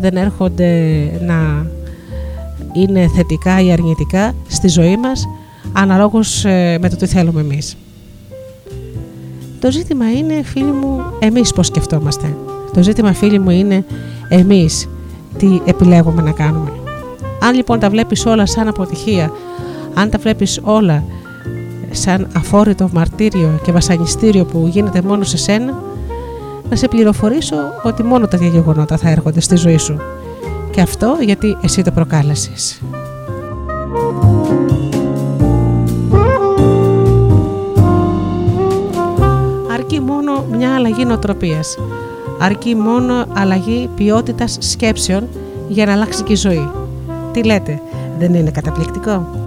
δεν 0.00 0.16
έρχονται 0.16 0.70
να 1.20 1.66
είναι 2.72 3.08
θετικά 3.14 3.60
ή 3.60 3.72
αρνητικά 3.72 4.32
στη 4.48 4.68
ζωή 4.68 4.96
μας 4.96 5.28
αναλόγως 5.72 6.44
ε, 6.44 6.78
με 6.80 6.88
το 6.88 6.96
τι 6.96 7.06
θέλουμε 7.06 7.40
εμείς. 7.40 7.76
Το 9.60 9.70
ζήτημα 9.70 10.12
είναι, 10.12 10.42
φίλοι 10.42 10.72
μου, 10.72 11.02
εμείς 11.18 11.52
πώς 11.52 11.66
σκεφτόμαστε. 11.66 12.36
Το 12.72 12.82
ζήτημα 12.82 13.12
φίλοι 13.12 13.38
μου 13.38 13.50
είναι 13.50 13.84
εμείς 14.28 14.88
τι 15.38 15.60
επιλέγουμε 15.64 16.22
να 16.22 16.30
κάνουμε. 16.30 16.72
Αν 17.40 17.54
λοιπόν 17.54 17.78
τα 17.78 17.90
βλέπεις 17.90 18.26
όλα 18.26 18.46
σαν 18.46 18.68
αποτυχία, 18.68 19.32
αν 19.94 20.10
τα 20.10 20.18
βλέπεις 20.18 20.60
όλα 20.62 21.04
σαν 21.90 22.28
αφόρητο 22.36 22.88
μαρτύριο 22.92 23.60
και 23.64 23.72
βασανιστήριο 23.72 24.44
που 24.44 24.66
γίνεται 24.70 25.02
μόνο 25.02 25.24
σε 25.24 25.36
σένα, 25.36 25.82
να 26.70 26.76
σε 26.76 26.88
πληροφορήσω 26.88 27.56
ότι 27.82 28.02
μόνο 28.02 28.26
τα 28.26 28.36
γεγονότα 28.36 28.96
θα 28.96 29.08
έρχονται 29.08 29.40
στη 29.40 29.56
ζωή 29.56 29.78
σου. 29.78 29.96
Και 30.70 30.80
αυτό 30.80 31.16
γιατί 31.20 31.56
εσύ 31.62 31.82
το 31.82 31.90
προκάλεσες. 31.90 32.80
Μια 40.56 40.74
αλλαγή 40.74 41.04
νοοτροπίας 41.04 41.78
αρκεί 42.38 42.74
μόνο 42.74 43.26
αλλαγή 43.32 43.88
ποιότητας 43.96 44.56
σκέψεων 44.60 45.28
για 45.68 45.86
να 45.86 45.92
αλλάξει 45.92 46.22
και 46.22 46.32
η 46.32 46.36
ζωή. 46.36 46.70
Τι 47.32 47.44
λέτε, 47.44 47.80
δεν 48.18 48.34
είναι 48.34 48.50
καταπληκτικό; 48.50 49.45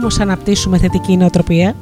Όμως 0.00 0.20
αναπτύσσουμε 0.20 0.78
θετική 0.78 1.16
νοοτροπία. 1.16 1.74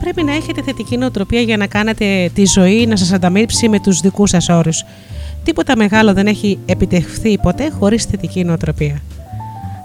Πρέπει 0.00 0.22
να 0.22 0.32
έχετε 0.32 0.62
θετική 0.62 0.96
νοοτροπία 0.96 1.40
για 1.40 1.56
να 1.56 1.66
κάνετε 1.66 2.30
τη 2.34 2.46
ζωή 2.46 2.86
να 2.86 2.96
σας 2.96 3.12
ανταμείψει 3.12 3.68
με 3.68 3.80
τους 3.80 4.00
δικούς 4.00 4.30
σας 4.30 4.48
όρους. 4.48 4.84
Τίποτα 5.44 5.76
μεγάλο 5.76 6.12
δεν 6.12 6.26
έχει 6.26 6.58
επιτευχθεί 6.66 7.38
ποτέ 7.38 7.70
χωρίς 7.78 8.04
θετική 8.04 8.44
νοοτροπία. 8.44 8.98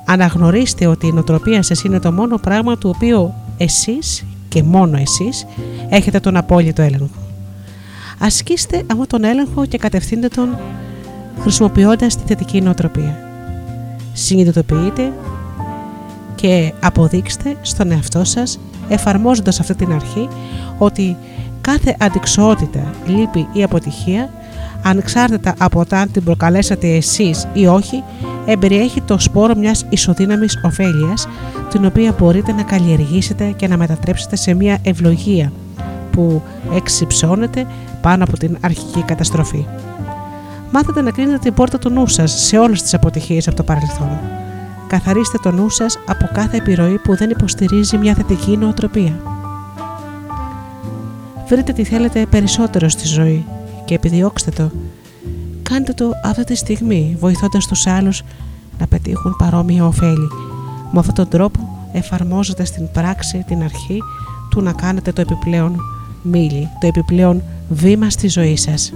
Αναγνωρίστε 0.05 0.85
ότι 0.87 1.07
η 1.07 1.11
νοοτροπία 1.11 1.61
σας 1.61 1.83
είναι 1.83 1.99
το 1.99 2.11
μόνο 2.11 2.37
πράγμα 2.37 2.77
του 2.77 2.93
οποίου 2.95 3.33
εσείς 3.57 4.25
και 4.49 4.63
μόνο 4.63 4.97
εσείς 4.97 5.45
έχετε 5.89 6.19
τον 6.19 6.37
απόλυτο 6.37 6.81
έλεγχο. 6.81 7.09
Ασκήστε 8.19 8.77
αυτόν 8.77 9.07
τον 9.07 9.23
έλεγχο 9.23 9.65
και 9.65 9.77
κατευθύντε 9.77 10.27
τον 10.27 10.57
χρησιμοποιώντας 11.39 12.15
τη 12.15 12.23
θετική 12.27 12.61
νοοτροπία 12.61 13.22
συνειδητοποιείτε 14.13 15.11
και 16.35 16.73
αποδείξτε 16.79 17.57
στον 17.61 17.91
εαυτό 17.91 18.23
σας 18.23 18.59
εφαρμόζοντας 18.87 19.59
αυτή 19.59 19.75
την 19.75 19.93
αρχή 19.93 20.27
ότι 20.77 21.17
κάθε 21.61 21.95
αντικσότητα, 21.99 22.93
λύπη 23.05 23.47
ή 23.53 23.63
αποτυχία 23.63 24.29
ανεξάρτητα 24.83 25.55
από 25.57 25.85
το 25.85 25.95
αν 25.95 26.11
την 26.11 26.23
προκαλέσατε 26.23 26.87
εσείς 26.87 27.47
ή 27.53 27.67
όχι 27.67 28.03
εμπεριέχει 28.45 29.01
το 29.01 29.19
σπόρο 29.19 29.55
μιας 29.55 29.85
ισοδύναμης 29.89 30.59
ωφέλειας 30.65 31.27
την 31.69 31.85
οποία 31.85 32.15
μπορείτε 32.19 32.51
να 32.51 32.63
καλλιεργήσετε 32.63 33.53
και 33.55 33.67
να 33.67 33.77
μετατρέψετε 33.77 34.35
σε 34.35 34.53
μια 34.53 34.77
ευλογία 34.83 35.51
που 36.11 36.41
εξυψώνεται 36.75 37.65
πάνω 38.01 38.23
από 38.23 38.37
την 38.37 38.57
αρχική 38.61 39.03
καταστροφή 39.03 39.65
μάθετε 40.73 41.01
να 41.01 41.11
κλείνετε 41.11 41.37
την 41.37 41.53
πόρτα 41.53 41.79
του 41.79 41.89
νου 41.89 42.07
σας 42.07 42.31
σε 42.31 42.57
όλες 42.57 42.81
τις 42.81 42.93
αποτυχίες 42.93 43.47
από 43.47 43.55
το 43.55 43.63
παρελθόν. 43.63 44.19
Καθαρίστε 44.87 45.37
το 45.41 45.51
νου 45.51 45.69
σας 45.69 45.99
από 46.07 46.29
κάθε 46.33 46.57
επιρροή 46.57 46.97
που 46.97 47.15
δεν 47.15 47.29
υποστηρίζει 47.29 47.97
μια 47.97 48.13
θετική 48.13 48.57
νοοτροπία. 48.57 49.19
Βρείτε 51.47 51.73
τι 51.73 51.83
θέλετε 51.83 52.25
περισσότερο 52.25 52.89
στη 52.89 53.07
ζωή 53.07 53.45
και 53.85 53.95
επιδιώξτε 53.95 54.51
το. 54.51 54.71
Κάντε 55.63 55.93
το 55.93 56.11
αυτή 56.23 56.43
τη 56.43 56.55
στιγμή, 56.55 57.17
βοηθώντας 57.19 57.67
τους 57.67 57.87
άλλους 57.87 58.23
να 58.79 58.87
πετύχουν 58.87 59.35
παρόμοια 59.37 59.85
ωφέλη. 59.85 60.27
Με 60.91 60.99
αυτόν 60.99 61.15
τον 61.15 61.27
τρόπο 61.27 61.87
εφαρμόζετε 61.93 62.65
στην 62.65 62.91
πράξη 62.91 63.43
την 63.47 63.63
αρχή 63.63 63.99
του 64.49 64.61
να 64.61 64.71
κάνετε 64.73 65.11
το 65.11 65.21
επιπλέον 65.21 65.79
μίλη, 66.21 66.69
το 66.79 66.87
επιπλέον 66.87 67.41
βήμα 67.69 68.09
στη 68.09 68.27
ζωή 68.27 68.55
σας. 68.55 68.93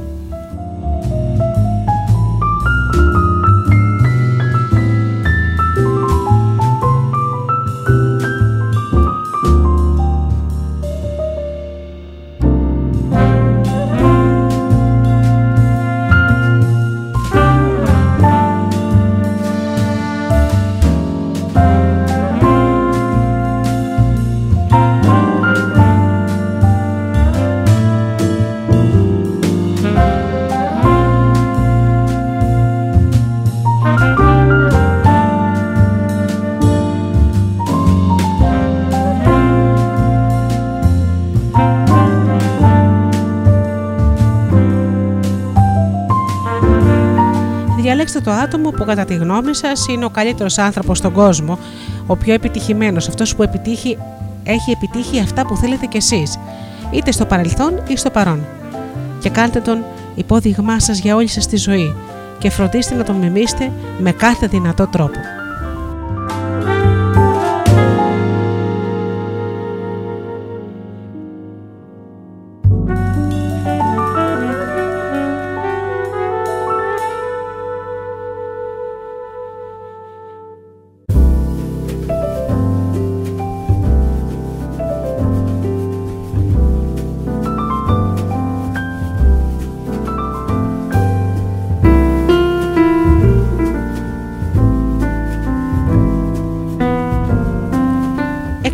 Το 48.28 48.34
άτομο 48.34 48.70
που 48.70 48.86
κατά 48.86 49.06
τη 49.06 49.16
γνώμη 49.16 49.56
σας 49.56 49.88
είναι 49.88 50.06
ο 50.06 50.10
καλύτερος 50.10 50.58
άνθρωπος 50.58 50.98
στον 50.98 51.14
κόσμο, 51.14 51.58
ο 52.08 52.16
πιο 52.16 52.34
επιτυχημένος, 52.34 53.08
αυτός 53.08 53.36
που 53.36 53.44
επιτύχει, 53.44 53.98
έχει 54.44 54.72
επιτύχει 54.72 55.20
αυτά 55.20 55.46
που 55.46 55.56
θέλετε 55.56 55.86
κι 55.86 55.98
εσείς, 55.98 56.40
είτε 56.92 57.12
στο 57.12 57.26
παρελθόν 57.26 57.82
ή 57.88 57.98
στο 57.98 58.10
παρόν. 58.10 58.46
Και 59.20 59.30
κάντε 59.30 59.60
τον 59.60 59.84
υπόδειγμά 60.16 60.80
σας 60.80 61.00
για 61.00 61.16
όλη 61.16 61.28
σας 61.28 61.48
τη 61.48 61.58
ζωή 61.58 61.96
και 62.38 62.50
φροντίστε 62.50 62.96
να 62.96 63.04
τον 63.04 63.16
μιμήσετε 63.16 63.72
με 64.00 64.12
κάθε 64.12 64.48
δυνατό 64.48 64.88
τρόπο. 64.88 65.20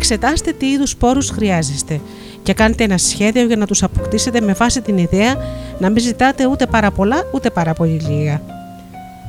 Εξετάστε 0.04 0.52
τι 0.52 0.66
είδους 0.70 0.90
σπόρους 0.90 1.30
χρειάζεστε 1.30 2.00
και 2.42 2.52
κάντε 2.52 2.84
ένα 2.84 2.98
σχέδιο 2.98 3.44
για 3.44 3.56
να 3.56 3.66
τους 3.66 3.82
αποκτήσετε 3.82 4.40
με 4.40 4.52
βάση 4.52 4.80
την 4.80 4.98
ιδέα 4.98 5.34
να 5.78 5.90
μην 5.90 6.02
ζητάτε 6.02 6.46
ούτε 6.46 6.66
πάρα 6.66 6.90
πολλά 6.90 7.16
ούτε 7.34 7.50
πάρα 7.50 7.72
πολύ 7.72 8.00
λίγα. 8.08 8.42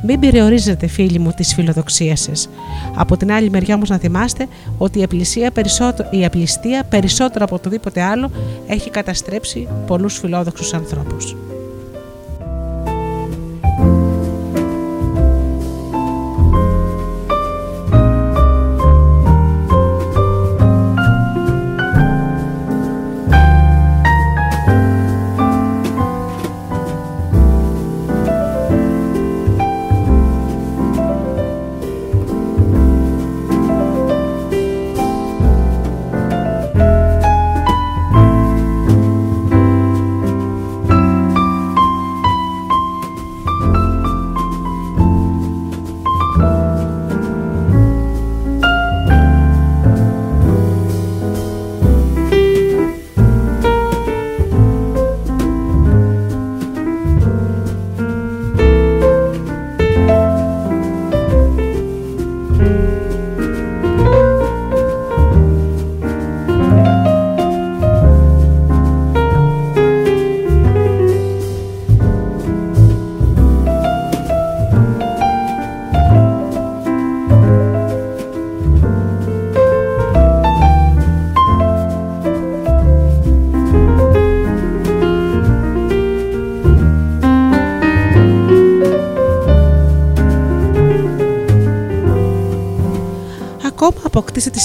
Μην 0.03 0.19
περιορίζετε, 0.19 0.87
φίλοι 0.87 1.19
μου, 1.19 1.31
τη 1.35 1.43
φιλοδοξία 1.43 2.15
σας. 2.15 2.49
Από 2.95 3.17
την 3.17 3.31
άλλη 3.31 3.49
μεριά 3.49 3.75
όμως 3.75 3.89
να 3.89 3.97
θυμάστε 3.97 4.47
ότι 4.77 4.99
η, 4.99 5.03
απληστία 5.03 5.51
περισσότερο, 5.51 6.09
η 6.11 6.25
απληστία 6.25 6.83
περισσότερο 6.89 7.45
από 7.45 7.55
οτιδήποτε 7.55 8.01
άλλο 8.01 8.31
έχει 8.67 8.89
καταστρέψει 8.89 9.67
πολλούς 9.87 10.17
φιλόδοξους 10.17 10.73
ανθρώπους. 10.73 11.35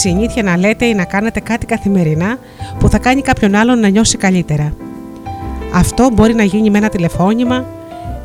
Συνήθεια 0.00 0.42
να 0.42 0.56
λέτε 0.56 0.84
ή 0.84 0.94
να 0.94 1.04
κάνετε 1.04 1.40
κάτι 1.40 1.66
καθημερινά 1.66 2.38
που 2.78 2.88
θα 2.88 2.98
κάνει 2.98 3.22
κάποιον 3.22 3.54
άλλον 3.54 3.80
να 3.80 3.88
νιώσει 3.88 4.16
καλύτερα. 4.16 4.72
Αυτό 5.74 6.10
μπορεί 6.12 6.34
να 6.34 6.42
γίνει 6.42 6.70
με 6.70 6.78
ένα 6.78 6.88
τηλεφώνημα 6.88 7.64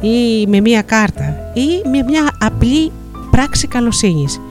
ή 0.01 0.47
με 0.47 0.59
μία 0.59 0.82
κάρτα 0.82 1.51
ή 1.53 1.89
με 1.89 2.03
μια 2.07 2.30
απλή 2.39 2.91
πράξη 3.32 3.67
καλοσύνης. 3.67 4.41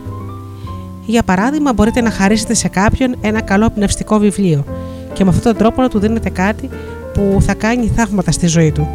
Για 1.05 1.23
παράδειγμα, 1.23 1.73
μπορείτε 1.73 2.01
να 2.01 2.11
χαρίσετε 2.11 2.53
σε 2.53 2.67
κάποιον 2.67 3.15
ένα 3.21 3.41
καλό 3.41 3.69
πνευστικό 3.69 4.17
βιβλίο 4.17 4.65
και 5.13 5.23
με 5.23 5.29
αυτόν 5.29 5.43
τον 5.43 5.57
τρόπο 5.61 5.81
να 5.81 5.89
του 5.89 5.99
δίνετε 5.99 6.29
κάτι 6.29 6.69
που 7.13 7.37
θα 7.41 7.53
κάνει 7.53 7.91
θαύματα 7.95 8.31
στη 8.31 8.47
ζωή 8.47 8.71
του. 8.71 8.89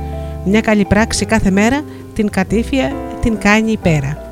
Μια 0.44 0.60
καλή 0.60 0.84
πράξη 0.84 1.24
κάθε 1.24 1.50
μέρα 1.50 1.80
την 2.14 2.30
κατήφια 2.30 2.92
την 3.20 3.38
κάνει 3.38 3.76
πέρα. 3.82 4.29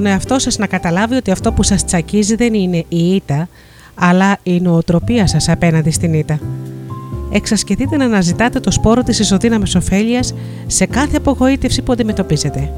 Τον 0.00 0.10
εαυτό 0.10 0.38
σας 0.38 0.58
να 0.58 0.66
καταλάβει 0.66 1.14
ότι 1.14 1.30
αυτό 1.30 1.52
που 1.52 1.62
σας 1.62 1.84
τσακίζει 1.84 2.34
δεν 2.34 2.54
είναι 2.54 2.84
η 2.88 3.14
ήττα, 3.14 3.48
αλλά 3.94 4.38
η 4.42 4.60
νοοτροπία 4.60 5.26
σας 5.26 5.48
απέναντι 5.48 5.90
στην 5.90 6.14
ήττα. 6.14 6.38
Εξασκηθείτε 7.32 7.96
να 7.96 8.04
αναζητάτε 8.04 8.60
το 8.60 8.70
σπόρο 8.70 9.02
της 9.02 9.18
ισοδύναμης 9.18 9.74
ωφέλειας 9.74 10.34
σε 10.66 10.86
κάθε 10.86 11.16
απογοήτευση 11.16 11.82
που 11.82 11.92
αντιμετωπίζετε. 11.92 12.72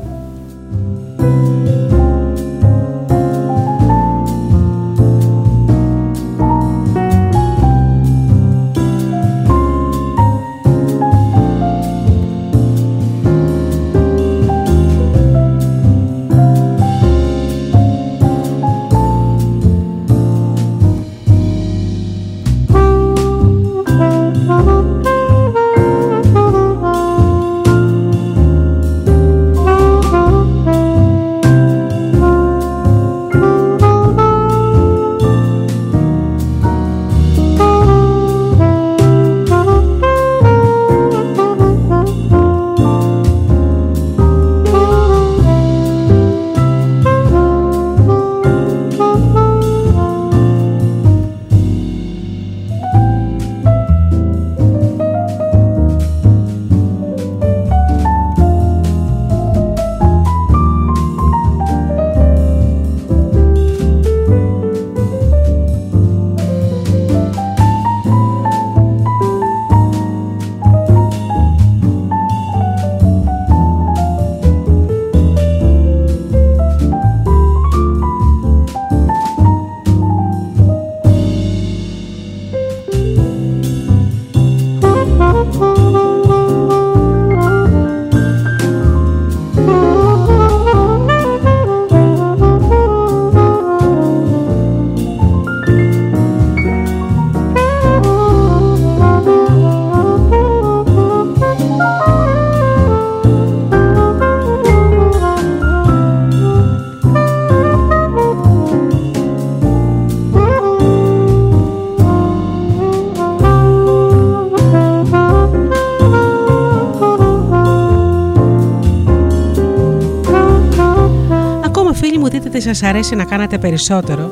Σας 122.62 122.82
αρέσει 122.82 123.14
να 123.14 123.24
κάνετε 123.24 123.58
περισσότερο 123.58 124.30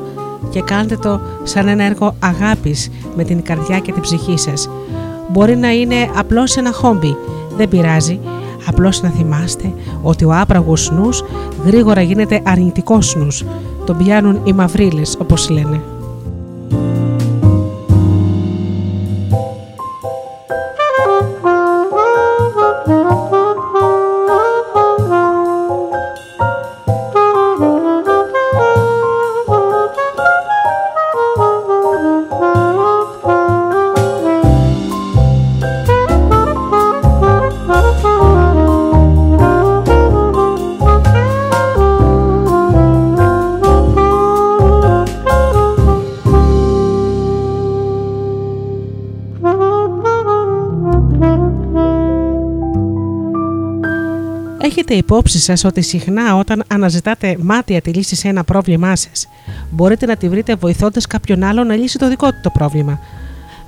και 0.50 0.60
κάντε 0.60 0.96
το 0.96 1.20
σαν 1.42 1.68
ένα 1.68 1.84
έργο 1.84 2.14
αγάπης 2.18 2.90
με 3.16 3.24
την 3.24 3.42
καρδιά 3.42 3.78
και 3.78 3.92
την 3.92 4.02
ψυχή 4.02 4.38
σας. 4.38 4.70
Μπορεί 5.32 5.56
να 5.56 5.72
είναι 5.72 6.10
απλώς 6.16 6.56
ένα 6.56 6.72
χόμπι, 6.72 7.16
δεν 7.56 7.68
πειράζει, 7.68 8.20
απλώς 8.66 9.02
να 9.02 9.08
θυμάστε 9.08 9.72
ότι 10.02 10.24
ο 10.24 10.30
άπραγος 10.34 10.90
νους 10.90 11.24
γρήγορα 11.64 12.02
γίνεται 12.02 12.42
αρνητικός 12.44 13.14
νους. 13.16 13.44
Τον 13.84 13.96
πιάνουν 13.96 14.40
οι 14.44 14.52
μαυρίλες 14.52 15.16
όπως 15.20 15.50
λένε. 15.50 15.80
λάβετε 54.90 55.14
υπόψη 55.14 55.38
σας 55.38 55.64
ότι 55.64 55.80
συχνά 55.80 56.36
όταν 56.36 56.64
αναζητάτε 56.68 57.36
μάτια 57.40 57.80
τη 57.80 57.92
λύση 57.92 58.16
σε 58.16 58.28
ένα 58.28 58.44
πρόβλημά 58.44 58.96
σας 58.96 59.28
μπορείτε 59.70 60.06
να 60.06 60.16
τη 60.16 60.28
βρείτε 60.28 60.54
βοηθώντας 60.54 61.06
κάποιον 61.06 61.42
άλλο 61.42 61.64
να 61.64 61.74
λύσει 61.74 61.98
το 61.98 62.08
δικό 62.08 62.28
του 62.30 62.40
το 62.42 62.50
πρόβλημα. 62.50 63.00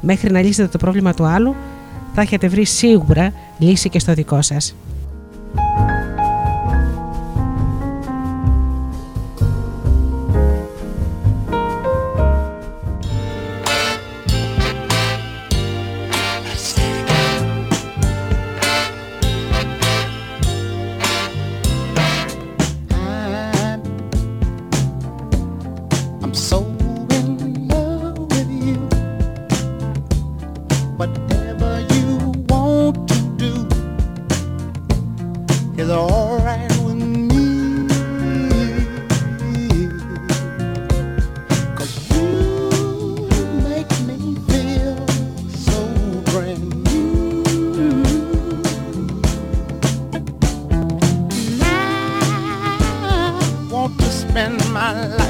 Μέχρι 0.00 0.30
να 0.30 0.42
λύσετε 0.42 0.68
το 0.68 0.78
πρόβλημα 0.78 1.14
του 1.14 1.24
άλλου, 1.24 1.54
θα 2.14 2.20
έχετε 2.20 2.48
βρει 2.48 2.64
σίγουρα 2.64 3.32
λύση 3.58 3.88
και 3.88 3.98
στο 3.98 4.14
δικό 4.14 4.42
σας. 4.42 4.74
I 54.92 55.21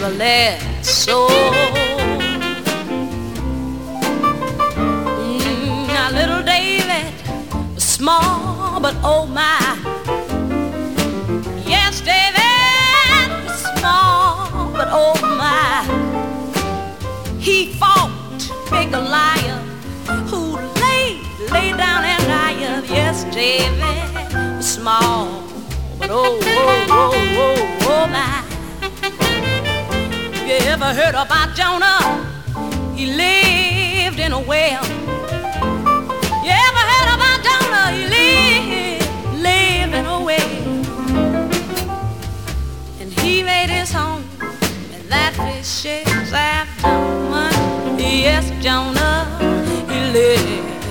traveler 0.00 0.16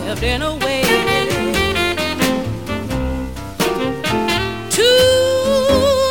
have 0.09 0.21
been 0.21 0.41
away. 0.41 0.81
To 4.71 4.89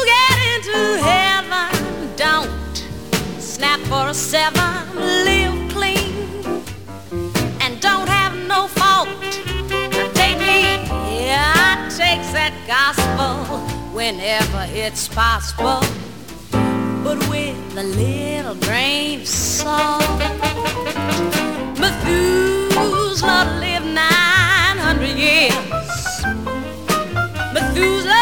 get 0.07 0.37
into 0.55 0.79
heaven, 1.03 1.69
don't 2.15 2.77
snap 3.41 3.81
for 3.91 4.09
a 4.09 4.15
seven, 4.15 4.95
live 5.25 5.73
clean, 5.73 6.15
and 7.61 7.81
don't 7.81 8.09
have 8.09 8.37
no 8.47 8.69
fault. 8.69 9.09
Now 9.69 10.09
take 10.13 10.39
me, 10.39 10.63
yeah, 11.27 11.53
I 11.57 11.89
take 11.91 12.23
that 12.39 12.55
gospel 12.69 13.59
whenever 13.93 14.67
it's 14.71 15.09
possible 15.09 15.83
but 17.03 17.19
with 17.31 17.57
a 17.77 17.83
little 17.83 18.55
grain 18.67 19.23
of 19.23 19.27
salt. 19.27 20.03
Methuselah 21.81 23.78
900 23.99 25.19
years. 25.19 25.91
Methuselah 27.55 28.18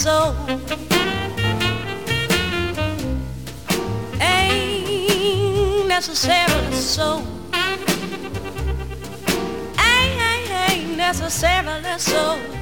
necessarily 0.00 0.32
so. 0.32 0.34
Ain't 4.20 5.88
necessarily 5.88 6.76
so. 6.76 7.22
Ain't 9.78 10.96
necessarily 10.96 11.98
so. 11.98 12.59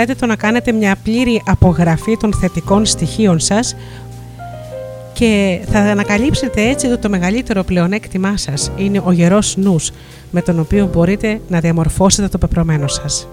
Απαραίτητο 0.00 0.26
να 0.26 0.36
κάνετε 0.36 0.72
μια 0.72 0.96
πλήρη 1.02 1.42
απογραφή 1.46 2.16
των 2.16 2.34
θετικών 2.34 2.86
στοιχείων 2.86 3.38
σας 3.40 3.76
και 5.12 5.60
θα 5.70 5.78
ανακαλύψετε 5.78 6.68
έτσι 6.68 6.86
ότι 6.86 7.00
το 7.00 7.08
μεγαλύτερο 7.08 7.62
πλεονέκτημά 7.62 8.36
σας 8.36 8.70
είναι 8.76 9.02
ο 9.04 9.12
γερός 9.12 9.56
νους 9.56 9.90
με 10.30 10.42
τον 10.42 10.58
οποίο 10.60 10.90
μπορείτε 10.92 11.40
να 11.48 11.60
διαμορφώσετε 11.60 12.28
το 12.28 12.38
πεπρωμένο 12.38 12.88
σας. 12.88 13.28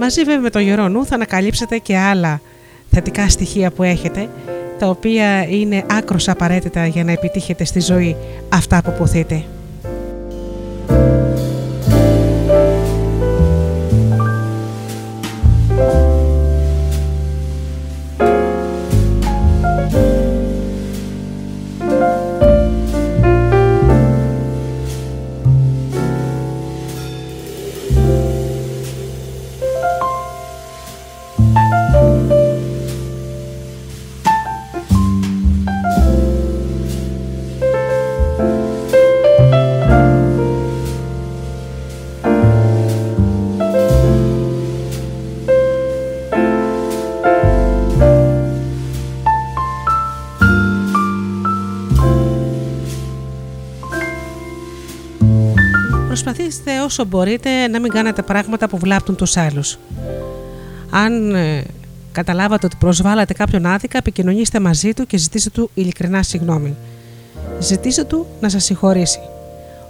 Μαζί 0.00 0.22
βέβαια 0.24 0.40
με 0.40 0.50
το 0.50 0.58
γερό 0.58 0.88
νου 0.88 1.06
θα 1.06 1.14
ανακαλύψετε 1.14 1.78
και 1.78 1.96
άλλα 1.98 2.40
θετικά 2.90 3.28
στοιχεία 3.28 3.70
που 3.70 3.82
έχετε 3.82 4.28
τα 4.78 4.86
οποία 4.86 5.48
είναι 5.48 5.84
άκρος 5.90 6.28
απαραίτητα 6.28 6.86
για 6.86 7.04
να 7.04 7.12
επιτύχετε 7.12 7.64
στη 7.64 7.80
ζωή 7.80 8.16
αυτά 8.48 8.82
που 8.82 8.92
ποθείτε. 8.98 9.44
Όσο 56.94 57.04
μπορείτε 57.04 57.68
να 57.68 57.80
μην 57.80 57.90
κάνετε 57.90 58.22
πράγματα 58.22 58.68
που 58.68 58.78
βλάπτουν 58.78 59.16
τους 59.16 59.36
άλλους. 59.36 59.78
Αν 60.90 61.34
ε, 61.34 61.64
καταλάβατε 62.12 62.66
ότι 62.66 62.76
προσβάλλατε 62.78 63.32
κάποιον 63.32 63.66
άδικα, 63.66 63.98
επικοινωνήστε 63.98 64.60
μαζί 64.60 64.92
του 64.94 65.06
και 65.06 65.16
ζητήστε 65.16 65.50
του 65.50 65.70
ειλικρινά 65.74 66.22
συγγνώμη. 66.22 66.74
Ζητήστε 67.58 68.04
του 68.04 68.26
να 68.40 68.48
σας 68.48 68.64
συγχωρήσει. 68.64 69.18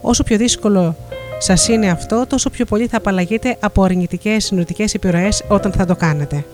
Όσο 0.01 0.23
πιο 0.23 0.37
δύσκολο 0.37 0.97
σας 1.39 1.69
είναι 1.69 1.91
αυτό, 1.91 2.27
τόσο 2.29 2.51
πιο 2.51 2.65
πολύ 2.65 2.87
θα 2.87 2.97
απαλλαγείτε 2.97 3.57
από 3.61 3.83
αρνητικές 3.83 4.45
συνοτικές 4.45 4.95
επιρροές 4.95 5.45
όταν 5.49 5.73
θα 5.73 5.87
το 5.87 5.97
κάνετε. 5.97 6.45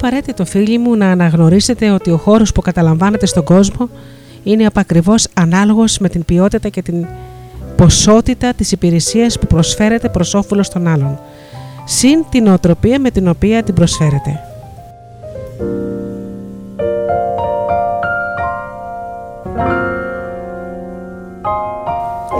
Απαραίτητο 0.00 0.44
φίλοι 0.44 0.78
μου 0.78 0.96
να 0.96 1.10
αναγνωρίσετε 1.10 1.90
ότι 1.90 2.10
ο 2.10 2.16
χώρος 2.16 2.52
που 2.52 2.60
καταλαμβάνετε 2.60 3.26
στον 3.26 3.44
κόσμο 3.44 3.88
είναι 4.42 4.66
απακριβώς 4.66 5.28
ανάλογος 5.34 5.98
με 5.98 6.08
την 6.08 6.24
ποιότητα 6.24 6.68
και 6.68 6.82
την 6.82 7.06
ποσότητα 7.76 8.52
της 8.54 8.72
υπηρεσίας 8.72 9.38
που 9.38 9.46
προσφέρετε 9.46 10.08
προς 10.08 10.34
όφελος 10.34 10.68
των 10.68 10.86
άλλων. 10.86 11.18
συν 11.84 12.24
την 12.30 12.46
οτροπία 12.46 13.00
με 13.00 13.10
την 13.10 13.28
οποία 13.28 13.62
την 13.62 13.74
προσφέρετε. 13.74 14.40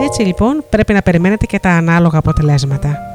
Έτσι 0.05 0.23
λοιπόν 0.23 0.65
πρέπει 0.71 0.93
να 0.93 1.03
περιμένετε 1.03 1.47
και 1.47 1.59
τα 1.59 1.71
ανάλογα 1.71 2.19
αποτελέσματα. 2.19 3.10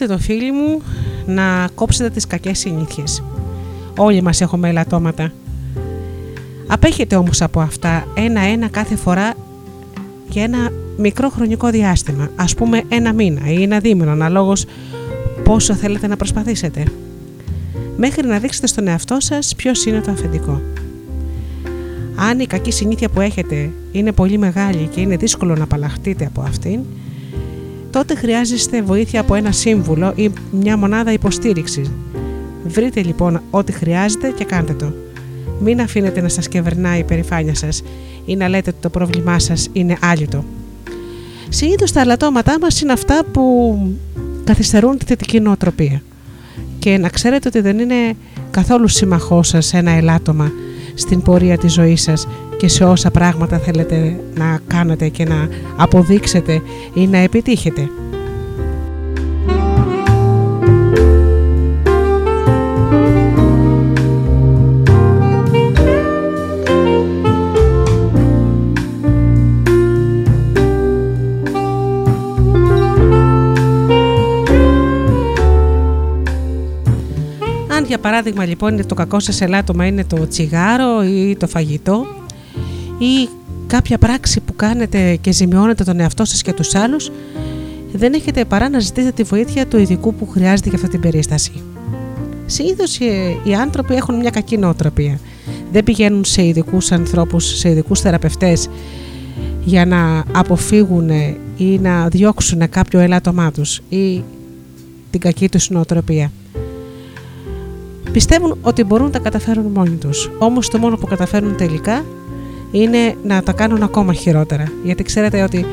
Είναι 0.00 0.12
απαραίτητο 0.12 0.32
φίλοι 0.32 0.52
μου 0.52 0.82
να 1.26 1.68
κόψετε 1.74 2.10
τις 2.10 2.26
κακές 2.26 2.58
συνήθειες. 2.58 3.22
Όλοι 3.96 4.22
μας 4.22 4.40
έχουμε 4.40 4.68
ελαττώματα. 4.68 5.32
Απέχετε 6.66 7.16
όμως 7.16 7.42
από 7.42 7.60
αυτά 7.60 8.06
ένα-ένα 8.14 8.68
κάθε 8.68 8.96
φορά 8.96 9.34
για 10.28 10.42
ένα 10.42 10.72
μικρό 10.96 11.28
χρονικό 11.28 11.70
διάστημα, 11.70 12.30
ας 12.36 12.54
πούμε 12.54 12.82
ένα 12.88 13.12
μήνα 13.12 13.50
ή 13.50 13.62
ένα 13.62 13.78
δίμηνο, 13.78 14.10
αναλόγως 14.10 14.64
πόσο 15.44 15.74
θέλετε 15.74 16.06
να 16.06 16.16
προσπαθήσετε. 16.16 16.84
Μέχρι 17.96 18.26
να 18.26 18.38
δείξετε 18.38 18.66
στον 18.66 18.88
εαυτό 18.88 19.20
σας 19.20 19.54
ποιος 19.56 19.84
είναι 19.84 20.00
το 20.00 20.10
αφεντικό. 20.10 20.60
Αν 22.16 22.40
η 22.40 22.46
κακή 22.46 22.70
συνήθεια 22.70 23.08
που 23.08 23.20
έχετε 23.20 23.70
είναι 23.92 24.12
πολύ 24.12 24.38
μεγάλη 24.38 24.88
και 24.94 25.00
είναι 25.00 25.16
δύσκολο 25.16 25.54
να 25.54 25.64
απαλλαχτείτε 25.64 26.26
από 26.26 26.40
αυτήν, 26.40 26.80
τότε 27.90 28.14
χρειάζεστε 28.14 28.82
βοήθεια 28.82 29.20
από 29.20 29.34
ένα 29.34 29.52
σύμβουλο 29.52 30.12
ή 30.16 30.30
μια 30.50 30.76
μονάδα 30.76 31.12
υποστήριξη. 31.12 31.90
Βρείτε 32.64 33.02
λοιπόν 33.02 33.40
ό,τι 33.50 33.72
χρειάζεται 33.72 34.30
και 34.36 34.44
κάντε 34.44 34.72
το. 34.72 34.92
Μην 35.60 35.80
αφήνετε 35.80 36.20
να 36.20 36.28
σας 36.28 36.48
κεβερνάει 36.48 36.98
η 36.98 37.04
περηφάνεια 37.04 37.54
σας 37.54 37.82
ή 38.24 38.36
να 38.36 38.48
λέτε 38.48 38.70
ότι 38.70 38.78
το 38.80 38.88
πρόβλημά 38.88 39.38
σας 39.38 39.68
είναι 39.72 39.96
άλυτο. 40.00 40.44
Συνήθως 41.48 41.92
τα 41.92 42.00
αλατώματά 42.00 42.58
μας 42.58 42.80
είναι 42.80 42.92
αυτά 42.92 43.24
που 43.32 43.76
καθυστερούν 44.44 44.98
τη 44.98 45.04
θετική 45.04 45.40
νοοτροπία. 45.40 46.02
Και 46.78 46.98
να 46.98 47.08
ξέρετε 47.08 47.48
ότι 47.48 47.60
δεν 47.60 47.78
είναι 47.78 48.16
καθόλου 48.50 48.88
σύμμαχό 48.88 49.42
σας 49.42 49.74
ένα 49.74 49.90
ελάττωμα 49.90 50.52
στην 50.98 51.22
πορεία 51.22 51.58
της 51.58 51.72
ζωής 51.72 52.02
σας 52.02 52.28
και 52.56 52.68
σε 52.68 52.84
όσα 52.84 53.10
πράγματα 53.10 53.58
θέλετε 53.58 54.20
να 54.34 54.60
κάνετε 54.66 55.08
και 55.08 55.24
να 55.24 55.48
αποδείξετε 55.76 56.62
ή 56.94 57.06
να 57.06 57.18
επιτύχετε. 57.18 57.88
Παράδειγμα 78.18 78.46
λοιπόν 78.46 78.72
είναι 78.72 78.84
το 78.84 78.94
κακό 78.94 79.20
σας 79.20 79.40
ελάττωμα 79.40 79.86
είναι 79.86 80.04
το 80.04 80.28
τσιγάρο 80.28 81.04
ή 81.04 81.36
το 81.36 81.46
φαγητό 81.46 82.06
ή 82.98 83.28
κάποια 83.66 83.98
πράξη 83.98 84.40
που 84.40 84.56
κάνετε 84.56 85.16
και 85.16 85.32
ζημιώνετε 85.32 85.84
τον 85.84 86.00
εαυτό 86.00 86.24
σας 86.24 86.42
και 86.42 86.52
τους 86.52 86.74
άλλους, 86.74 87.10
δεν 87.92 88.12
έχετε 88.12 88.44
παρά 88.44 88.68
να 88.68 88.78
ζητήσετε 88.78 89.12
τη 89.12 89.22
βοήθεια 89.22 89.66
του 89.66 89.78
ειδικού 89.78 90.14
που 90.14 90.26
χρειάζεται 90.28 90.68
για 90.68 90.78
αυτή 90.78 90.90
την 90.90 91.00
περίσταση. 91.00 91.52
Συνήθως 92.46 92.98
οι 93.44 93.54
άνθρωποι 93.60 93.94
έχουν 93.94 94.14
μια 94.14 94.30
κακή 94.30 94.58
νοοτροπία. 94.58 95.18
Δεν 95.72 95.84
πηγαίνουν 95.84 96.24
σε 96.24 96.46
ειδικούς 96.46 96.92
ανθρώπους, 96.92 97.58
σε 97.58 97.68
ειδικούς 97.68 98.00
θεραπευτές 98.00 98.68
για 99.64 99.86
να 99.86 100.24
αποφύγουν 100.32 101.10
ή 101.56 101.78
να 101.78 102.08
διώξουν 102.08 102.68
κάποιο 102.68 103.00
ελάττωμά 103.00 103.50
τους 103.50 103.80
ή 103.88 104.22
την 105.10 105.20
κακή 105.20 105.48
τους 105.48 105.70
νοοτροπία. 105.70 106.30
Πιστεύουν 108.12 108.58
ότι 108.62 108.84
μπορούν 108.84 109.06
να 109.06 109.12
τα 109.12 109.18
καταφέρουν 109.18 109.64
μόνοι 109.74 109.96
τους. 109.96 110.30
Όμως 110.38 110.68
το 110.68 110.78
μόνο 110.78 110.96
που 110.96 111.06
καταφέρουν 111.06 111.56
τελικά 111.56 112.04
είναι 112.70 113.16
να 113.22 113.42
τα 113.42 113.52
κάνουν 113.52 113.82
ακόμα 113.82 114.12
χειρότερα. 114.12 114.64
Γιατί 114.84 115.02
ξέρετε 115.02 115.42
ότι 115.42 115.66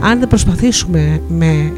αν 0.00 0.18
δεν 0.18 0.28
προσπαθήσουμε 0.28 1.22
με 1.28 1.72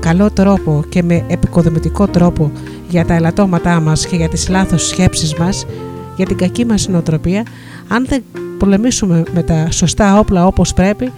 καλό 0.00 0.30
τρόπο 0.30 0.84
και 0.88 1.02
με 1.02 1.24
επικοδομητικό 1.28 2.06
τρόπο 2.06 2.52
για 2.88 3.04
τα 3.04 3.14
ελαττώματά 3.14 3.80
μας 3.80 4.06
και 4.06 4.16
για 4.16 4.28
τις 4.28 4.48
λάθος 4.48 4.88
σκέψεις 4.88 5.34
μας, 5.34 5.66
για 6.16 6.26
την 6.26 6.36
κακή 6.36 6.64
μας 6.64 6.88
νοοτροπία, 6.88 7.46
αν 7.88 8.06
δεν 8.08 8.22
πολεμήσουμε 8.58 9.22
με 9.34 9.42
τα 9.42 9.70
σωστά 9.70 10.18
όπλα 10.18 10.46
όπως 10.46 10.74
πρέπει, 10.74 11.12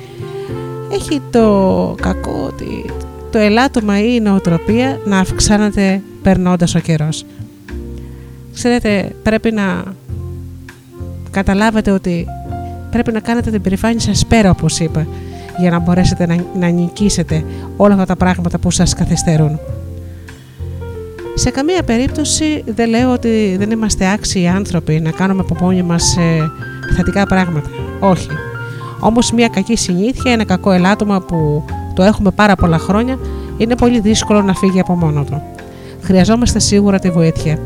έχει 0.92 1.20
το 1.30 1.94
κακό 2.00 2.44
ότι 2.46 2.84
το 3.30 3.38
ελάττωμα 3.38 4.00
ή 4.00 4.14
η 4.14 4.20
νοοτροπία 4.20 5.00
να 5.04 5.18
αυξάνεται 5.18 6.02
περνώντας 6.22 6.74
ο 6.74 6.78
καιρός. 6.78 7.24
Ξέρετε, 8.62 9.12
πρέπει 9.22 9.52
να 9.52 9.82
καταλάβετε 11.30 11.90
ότι 11.90 12.26
πρέπει 12.90 13.12
να 13.12 13.20
κάνετε 13.20 13.50
την 13.50 13.62
περηφάνεια 13.62 14.00
σας 14.00 14.26
πέρα 14.26 14.50
όπως 14.50 14.78
είπα 14.78 15.06
για 15.58 15.70
να 15.70 15.78
μπορέσετε 15.78 16.26
να, 16.26 16.36
να 16.58 16.68
νικήσετε 16.68 17.44
όλα 17.76 17.92
αυτά 17.92 18.06
τα 18.06 18.16
πράγματα 18.16 18.58
που 18.58 18.70
σας 18.70 18.94
καθυστερούν. 18.94 19.58
Σε 21.34 21.50
καμία 21.50 21.82
περίπτωση 21.82 22.64
δεν 22.66 22.88
λέω 22.88 23.12
ότι 23.12 23.56
δεν 23.58 23.70
είμαστε 23.70 24.12
άξιοι 24.12 24.46
άνθρωποι 24.46 25.00
να 25.00 25.10
κάνουμε 25.10 25.40
από 25.40 25.64
μόνοι 25.64 25.82
μας 25.82 26.16
ε, 26.16 26.50
θετικά 26.96 27.26
πράγματα. 27.26 27.70
Όχι. 28.00 28.28
Όμως 29.00 29.32
μια 29.32 29.48
κακή 29.48 29.76
συνήθεια, 29.76 30.32
ένα 30.32 30.44
κακό 30.44 30.70
ελάττωμα 30.70 31.20
που 31.20 31.64
το 31.94 32.02
έχουμε 32.02 32.30
πάρα 32.30 32.54
πολλά 32.54 32.78
χρόνια 32.78 33.18
είναι 33.56 33.74
πολύ 33.74 34.00
δύσκολο 34.00 34.42
να 34.42 34.54
φύγει 34.54 34.80
από 34.80 34.94
μόνο 34.94 35.24
του. 35.24 35.42
Χρειαζόμαστε 36.02 36.58
σίγουρα 36.58 36.98
τη 36.98 37.10
βοήθεια 37.10 37.58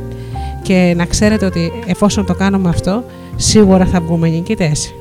και 0.65 0.95
να 0.97 1.07
ξέρετε 1.07 1.47
ότι 1.47 1.73
εφόσον 1.87 2.27
το 2.27 2.35
κάνουμε 2.35 2.69
αυτό 2.69 3.05
σίγουρα 3.37 3.87
θα 3.87 4.01
βγούμε 4.01 4.29
νικητές. 4.29 4.95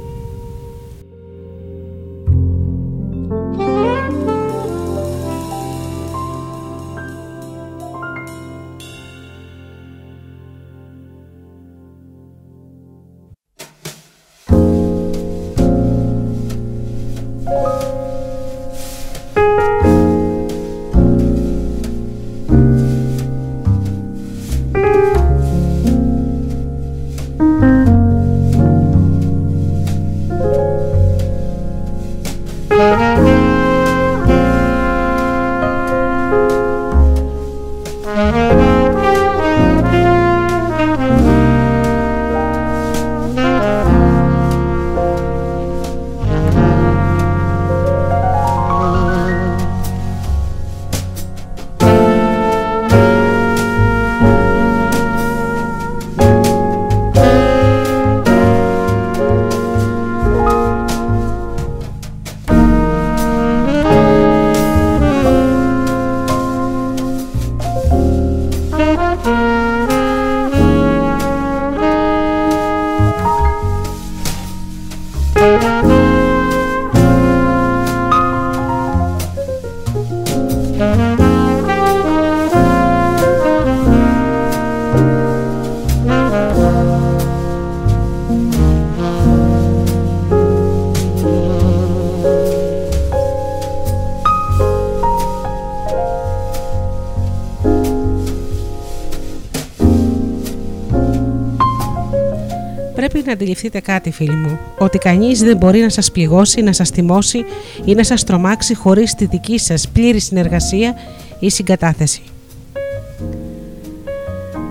Αντιληφθείτε 103.33 103.79
κάτι 103.79 104.11
φίλοι 104.11 104.35
μου, 104.35 104.59
ότι 104.77 104.97
κανείς 104.97 105.39
δεν 105.39 105.57
μπορεί 105.57 105.79
να 105.79 105.89
σας 105.89 106.11
πληγώσει, 106.11 106.61
να 106.61 106.73
σας 106.73 106.89
θυμώσει 106.89 107.45
ή 107.85 107.93
να 107.93 108.03
σας 108.03 108.23
τρομάξει 108.23 108.75
χωρίς 108.75 109.15
τη 109.15 109.25
δική 109.25 109.59
σας 109.59 109.87
πλήρη 109.87 110.19
συνεργασία 110.19 110.95
ή 111.39 111.49
συγκατάθεση. 111.49 112.21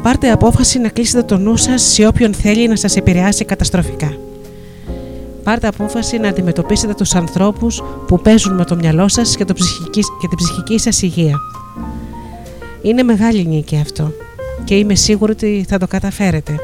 Πάρτε 0.03 0.31
απόφαση 0.31 0.79
να 0.79 0.89
κλείσετε 0.89 1.23
το 1.23 1.37
νου 1.37 1.57
σας 1.57 1.83
σε 1.83 2.07
όποιον 2.07 2.35
θέλει 2.35 2.69
να 2.69 2.77
σας 2.77 2.97
επηρεάσει 2.97 3.45
καταστροφικά. 3.45 4.17
Πάρτε 5.43 5.67
απόφαση 5.67 6.19
να 6.19 6.29
αντιμετωπίσετε 6.29 6.95
τους 6.95 7.15
ανθρώπους 7.15 7.83
που 8.07 8.21
παίζουν 8.21 8.55
με 8.55 8.65
το 8.65 8.77
μυαλό 8.77 9.09
σας 9.09 9.37
και, 9.37 9.45
το 9.45 9.53
ψυχική, 9.53 10.01
και 10.21 10.29
την 10.29 10.37
ψυχική 10.37 10.79
σας 10.79 11.03
υγεία. 11.03 11.37
Είναι 12.83 13.03
μεγάλη 13.03 13.47
νίκη 13.47 13.77
αυτό 13.77 14.13
και 14.65 14.75
είμαι 14.75 14.95
σίγουρη 14.95 15.33
ότι 15.33 15.65
θα 15.69 15.79
το 15.79 15.87
καταφέρετε. 15.87 16.57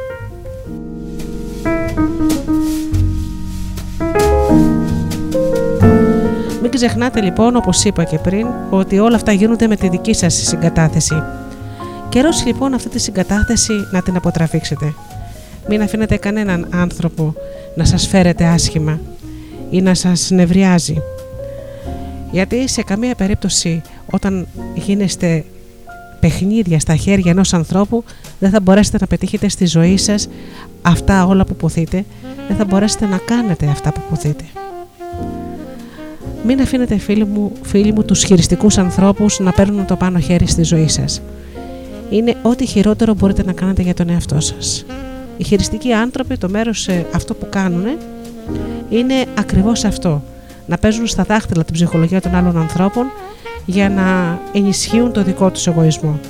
Μην 6.71 6.77
ξεχνάτε 6.77 7.21
λοιπόν, 7.21 7.57
όπως 7.57 7.85
είπα 7.85 8.05
και 8.05 8.19
πριν, 8.19 8.47
ότι 8.71 8.99
όλα 8.99 9.17
αυτά 9.17 9.33
γίνονται 9.33 9.67
με 9.67 9.77
τη 9.77 9.89
δική 9.89 10.15
σας 10.15 10.35
συγκατάθεση. 10.35 11.23
Καιρός 12.09 12.47
λοιπόν 12.47 12.75
αυτή 12.75 12.89
τη 12.89 12.99
συγκατάθεση 12.99 13.73
να 13.93 14.03
την 14.03 14.17
αποτραβήξετε. 14.17 14.95
Μην 15.69 15.83
αφήνετε 15.83 16.17
κανέναν 16.17 16.69
άνθρωπο 16.71 17.35
να 17.75 17.85
σας 17.85 18.07
φέρετε 18.07 18.45
άσχημα 18.45 19.01
ή 19.71 19.81
να 19.81 19.95
σας 19.95 20.31
νευριάζει. 20.31 21.03
Γιατί 22.31 22.69
σε 22.69 22.83
καμία 22.83 23.15
περίπτωση 23.15 23.83
όταν 24.11 24.47
γίνεστε 24.75 25.45
παιχνίδια 26.21 26.81
στα 26.81 26.97
χέρια 26.97 27.31
ενός 27.31 27.55
ανθρώπου 27.55 28.05
δεν 28.39 28.51
θα 28.51 28.61
μπορέσετε 28.61 28.97
να 29.01 29.07
πετύχετε 29.07 29.49
στη 29.49 29.67
ζωή 29.67 29.97
σας 29.97 30.29
αυτά 30.83 31.27
όλα 31.27 31.45
που 31.45 31.57
ποθείτε, 31.57 32.05
δεν 32.49 32.57
θα 32.57 32.65
μπορέσετε 32.65 33.07
να 33.07 33.19
κάνετε 33.19 33.67
αυτά 33.67 33.93
που 33.93 34.01
ποθείτε. 34.11 34.45
Μην 36.45 36.61
αφήνετε 36.61 36.99
φίλοι 36.99 37.25
μου, 37.25 37.53
φίλοι 37.63 37.93
μου 37.93 38.05
τους 38.05 38.25
χειριστικούς 38.25 38.79
ανθρώπους 38.79 39.39
να 39.39 39.53
παίρνουν 39.53 39.87
το 39.87 39.97
πάνω 39.97 40.19
χέρι 40.19 40.47
στη 40.47 40.63
ζωή 40.63 40.89
σας. 40.89 41.23
Είναι 42.11 42.37
ό,τι 42.43 42.67
χειρότερο 42.67 43.15
μπορείτε 43.15 43.45
να 43.45 43.53
κάνετε 43.53 43.83
για 43.83 43.95
τον 43.95 44.09
εαυτό 44.09 44.41
σας. 44.41 44.85
Οι 45.37 45.45
χειριστικοί 45.45 45.93
άνθρωποι 45.93 46.37
το 46.37 46.49
μέρος 46.49 46.89
ε, 46.89 47.07
αυτό 47.15 47.35
που 47.35 47.47
κάνουν 47.51 47.85
είναι 48.89 49.15
ακριβώς 49.39 49.85
αυτό. 49.85 50.23
Να 50.67 50.79
παίζουν 50.79 51.07
στα 51.07 51.23
δάχτυλα 51.23 51.65
την 51.65 51.75
ψυχολογία 51.75 52.21
των 52.21 52.35
άλλων 52.35 52.57
ανθρώπων 52.57 53.07
για 53.67 53.89
να 53.89 54.39
ενισχύουν 54.53 55.13
το 55.13 55.23
δικό 55.23 55.51
τους 55.51 55.67
εγωισμό. 55.67 56.21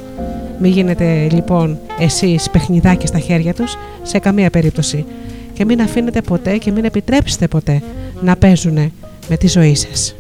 Μην 0.59 0.73
γίνετε 0.73 1.29
λοιπόν 1.31 1.79
εσείς 1.99 2.51
παιχνιδάκια 2.51 3.07
στα 3.07 3.19
χέρια 3.19 3.55
τους 3.55 3.77
σε 4.03 4.19
καμία 4.19 4.51
περίπτωση 4.51 5.05
και 5.53 5.65
μην 5.65 5.81
αφήνετε 5.81 6.21
ποτέ 6.21 6.57
και 6.57 6.71
μην 6.71 6.85
επιτρέψετε 6.85 7.49
ποτέ 7.49 7.83
να 8.21 8.37
παίζουν 8.37 8.93
με 9.29 9.37
τη 9.37 9.49
ζωή 9.49 9.75
σας. 9.75 10.15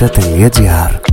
بتاتا 0.00 0.22
اليد 0.22 0.58
يار 0.58 1.09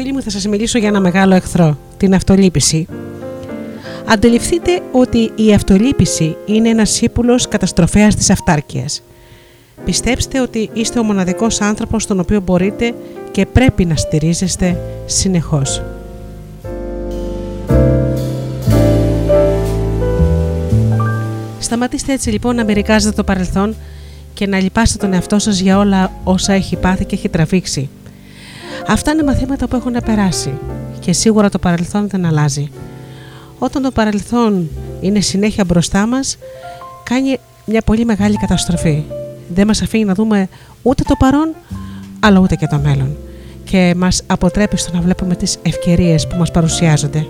φίλοι 0.00 0.12
μου 0.12 0.22
θα 0.22 0.30
σας 0.30 0.46
μιλήσω 0.46 0.78
για 0.78 0.88
ένα 0.88 1.00
μεγάλο 1.00 1.34
εχθρό, 1.34 1.78
την 1.96 2.14
αυτολύπηση. 2.14 2.86
Αντιληφθείτε 4.06 4.82
ότι 4.92 5.30
η 5.34 5.54
αυτολύπηση 5.54 6.36
είναι 6.46 6.68
ένας 6.68 7.00
ύπουλος 7.00 7.48
καταστροφέας 7.48 8.14
της 8.14 8.30
αυτάρκειας. 8.30 9.02
Πιστέψτε 9.84 10.40
ότι 10.40 10.70
είστε 10.72 10.98
ο 10.98 11.02
μοναδικός 11.02 11.60
άνθρωπος 11.60 12.02
στον 12.02 12.20
οποίο 12.20 12.40
μπορείτε 12.40 12.94
και 13.30 13.46
πρέπει 13.46 13.84
να 13.84 13.96
στηρίζεστε 13.96 14.80
συνεχώς. 15.06 15.82
Σταματήστε 21.58 22.12
έτσι 22.12 22.30
λοιπόν 22.30 22.56
να 22.56 22.64
μερικάζετε 22.64 23.14
το 23.14 23.24
παρελθόν 23.24 23.74
και 24.34 24.46
να 24.46 24.60
λυπάστε 24.60 24.98
τον 24.98 25.12
εαυτό 25.12 25.38
σας 25.38 25.58
για 25.60 25.78
όλα 25.78 26.12
όσα 26.24 26.52
έχει 26.52 26.76
πάθει 26.76 27.04
και 27.04 27.14
έχει 27.14 27.28
τραβήξει. 27.28 27.88
Αυτά 28.88 29.10
είναι 29.10 29.22
μαθήματα 29.22 29.68
που 29.68 29.76
έχουν 29.76 29.96
περάσει 30.04 30.58
και 31.00 31.12
σίγουρα 31.12 31.48
το 31.48 31.58
παρελθόν 31.58 32.08
δεν 32.08 32.24
αλλάζει. 32.24 32.70
Όταν 33.58 33.82
το 33.82 33.90
παρελθόν 33.90 34.68
είναι 35.00 35.20
συνέχεια 35.20 35.64
μπροστά 35.64 36.06
μας, 36.06 36.36
κάνει 37.02 37.38
μια 37.64 37.80
πολύ 37.82 38.04
μεγάλη 38.04 38.36
καταστροφή. 38.36 39.04
Δεν 39.54 39.66
μας 39.66 39.82
αφήνει 39.82 40.04
να 40.04 40.14
δούμε 40.14 40.48
ούτε 40.82 41.02
το 41.02 41.14
παρόν, 41.18 41.54
αλλά 42.20 42.38
ούτε 42.38 42.54
και 42.54 42.66
το 42.66 42.78
μέλλον. 42.78 43.16
Και 43.64 43.94
μας 43.96 44.22
αποτρέπει 44.26 44.76
στο 44.76 44.94
να 44.94 45.00
βλέπουμε 45.00 45.34
τις 45.36 45.58
ευκαιρίες 45.62 46.26
που 46.26 46.36
μας 46.36 46.50
παρουσιάζονται. 46.50 47.26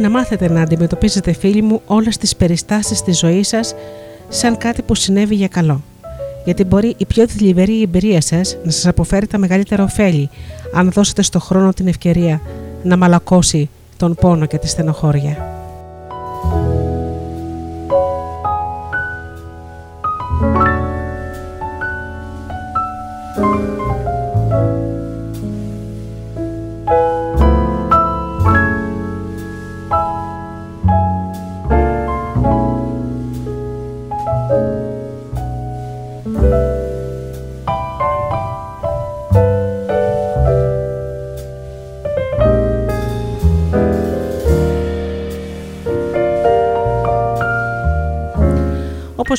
Να 0.00 0.10
μάθετε 0.10 0.50
να 0.50 0.62
αντιμετωπίζετε 0.62 1.32
φίλοι 1.32 1.62
μου 1.62 1.80
όλες 1.86 2.16
τις 2.16 2.36
περιστάσεις 2.36 3.02
της 3.02 3.18
ζωής 3.18 3.48
σας 3.48 3.74
σαν 4.28 4.56
κάτι 4.56 4.82
που 4.82 4.94
συνέβη 4.94 5.34
για 5.34 5.48
καλό. 5.48 5.82
Γιατί 6.44 6.64
μπορεί 6.64 6.94
η 6.96 7.06
πιο 7.06 7.28
θλιβερή 7.28 7.82
εμπειρία 7.82 8.20
σας 8.20 8.56
να 8.64 8.70
σας 8.70 8.86
αποφέρει 8.86 9.26
τα 9.26 9.38
μεγαλύτερα 9.38 9.84
ωφέλη, 9.84 10.30
αν 10.74 10.90
δώσετε 10.90 11.22
στο 11.22 11.40
χρόνο 11.40 11.72
την 11.72 11.86
ευκαιρία 11.86 12.40
να 12.82 12.96
μαλακώσει 12.96 13.70
τον 13.96 14.14
πόνο 14.14 14.46
και 14.46 14.58
τη 14.58 14.68
στενοχώρια. 14.68 15.49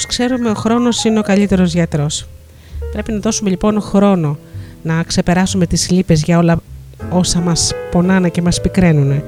Ξέρουμε 0.05 0.49
ο 0.49 0.53
χρόνος 0.53 1.03
είναι 1.03 1.19
ο 1.19 1.21
καλύτερος 1.21 1.73
γιατρός. 1.73 2.27
Πρέπει 2.91 3.11
να 3.11 3.19
δώσουμε 3.19 3.49
λοιπόν 3.49 3.81
χρόνο 3.81 4.37
να 4.83 5.03
ξεπεράσουμε 5.03 5.65
τις 5.65 5.89
λύπες 5.89 6.23
για 6.23 6.37
όλα 6.37 6.59
όσα 7.09 7.39
μας 7.39 7.73
πονάνε 7.91 8.29
και 8.29 8.41
μας 8.41 8.61
πικραίνουν. 8.61 9.23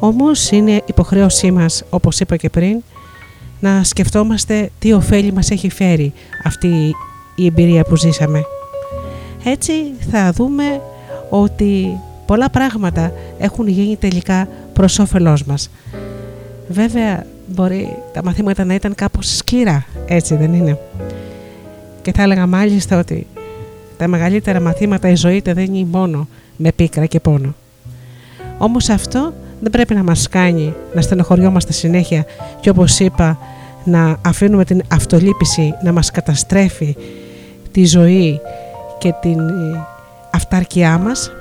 Όμως 0.00 0.50
είναι 0.50 0.82
υποχρέωσή 0.86 1.50
μας, 1.50 1.82
όπως 1.90 2.20
είπα 2.20 2.36
και 2.36 2.48
πριν, 2.48 2.82
να 3.60 3.84
σκεφτόμαστε 3.84 4.70
τι 4.78 4.92
ωφέλη 4.92 5.32
μας 5.32 5.50
έχει 5.50 5.70
φέρει 5.70 6.12
αυτή 6.44 6.94
η 7.34 7.46
εμπειρία 7.46 7.82
που 7.82 7.96
ζήσαμε. 7.96 8.42
Έτσι 9.44 9.72
θα 10.10 10.32
δούμε 10.32 10.80
ότι 11.28 11.98
πολλά 12.26 12.50
πράγματα 12.50 13.12
έχουν 13.38 13.68
γίνει 13.68 13.96
τελικά 13.96 14.48
προς 14.72 14.98
όφελός 14.98 15.44
μας. 15.44 15.70
Βέβαια 16.68 17.26
μπορεί 17.54 17.96
τα 18.12 18.24
μαθήματα 18.24 18.64
να 18.64 18.74
ήταν 18.74 18.94
κάπως 18.94 19.36
σκληρά, 19.36 19.84
έτσι 20.06 20.36
δεν 20.36 20.54
είναι; 20.54 20.78
Και 22.02 22.12
θα 22.12 22.22
έλεγα 22.22 22.46
μάλιστα 22.46 22.98
ότι 22.98 23.26
τα 23.96 24.08
μεγαλύτερα 24.08 24.60
μαθήματα 24.60 25.08
η 25.08 25.14
ζωή 25.14 25.42
δεν 25.44 25.58
είναι 25.58 25.86
μόνο 25.90 26.28
με 26.56 26.72
πίκρα 26.72 27.06
και 27.06 27.20
πόνο. 27.20 27.54
Όμως 28.58 28.88
αυτό 28.88 29.32
δεν 29.60 29.70
πρέπει 29.70 29.94
να 29.94 30.02
μας 30.02 30.28
κάνει 30.28 30.74
να 30.94 31.00
στενοχωριόμαστε 31.00 31.72
συνέχεια 31.72 32.24
και 32.60 32.70
όπως 32.70 32.98
είπα 32.98 33.38
να 33.84 34.16
αφήνουμε 34.26 34.64
την 34.64 34.82
αυτολύπηση 34.88 35.74
να 35.82 35.92
μας 35.92 36.10
καταστρέφει 36.10 36.96
τη 37.72 37.86
ζωή 37.86 38.40
και 38.98 39.14
την 39.20 39.38
ε, 39.38 39.86
αυτάρκειά 40.30 40.98
μας 40.98 41.32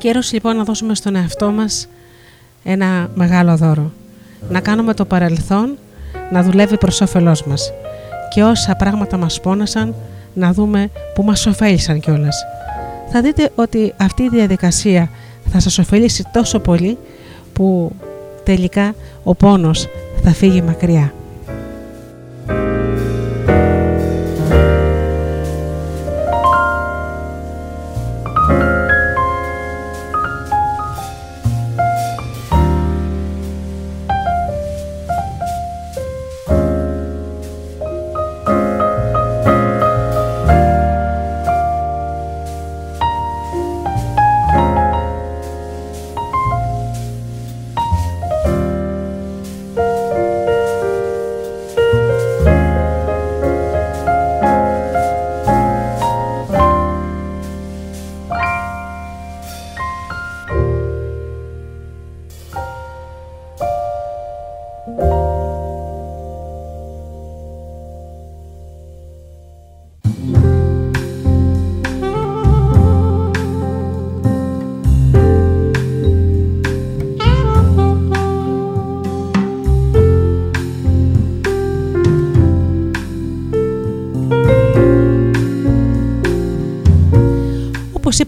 Καιρός 0.00 0.32
λοιπόν 0.32 0.56
να 0.56 0.64
δώσουμε 0.64 0.94
στον 0.94 1.16
εαυτό 1.16 1.50
μας 1.50 1.88
ένα 2.62 3.10
μεγάλο 3.14 3.56
δώρο. 3.56 3.92
Να 4.48 4.60
κάνουμε 4.60 4.94
το 4.94 5.04
παρελθόν 5.04 5.78
να 6.32 6.42
δουλεύει 6.42 6.78
προς 6.78 7.00
όφελός 7.00 7.44
μας 7.44 7.72
και 8.34 8.42
όσα 8.42 8.74
πράγματα 8.74 9.16
μας 9.16 9.40
πόνασαν 9.40 9.94
να 10.34 10.52
δούμε 10.52 10.90
που 11.14 11.22
μας 11.22 11.46
ωφέλησαν 11.46 12.00
κιόλας. 12.00 12.44
Θα 13.08 13.20
δείτε 13.20 13.50
ότι 13.54 13.94
αυτή 13.96 14.22
η 14.22 14.28
διαδικασία 14.28 15.10
θα 15.50 15.60
σας 15.60 15.78
ωφελήσει 15.78 16.24
τόσο 16.32 16.58
πολύ 16.58 16.98
που 17.52 17.92
τελικά 18.44 18.94
ο 19.22 19.34
πόνος 19.34 19.88
θα 20.22 20.30
φύγει 20.30 20.62
μακριά. 20.62 21.12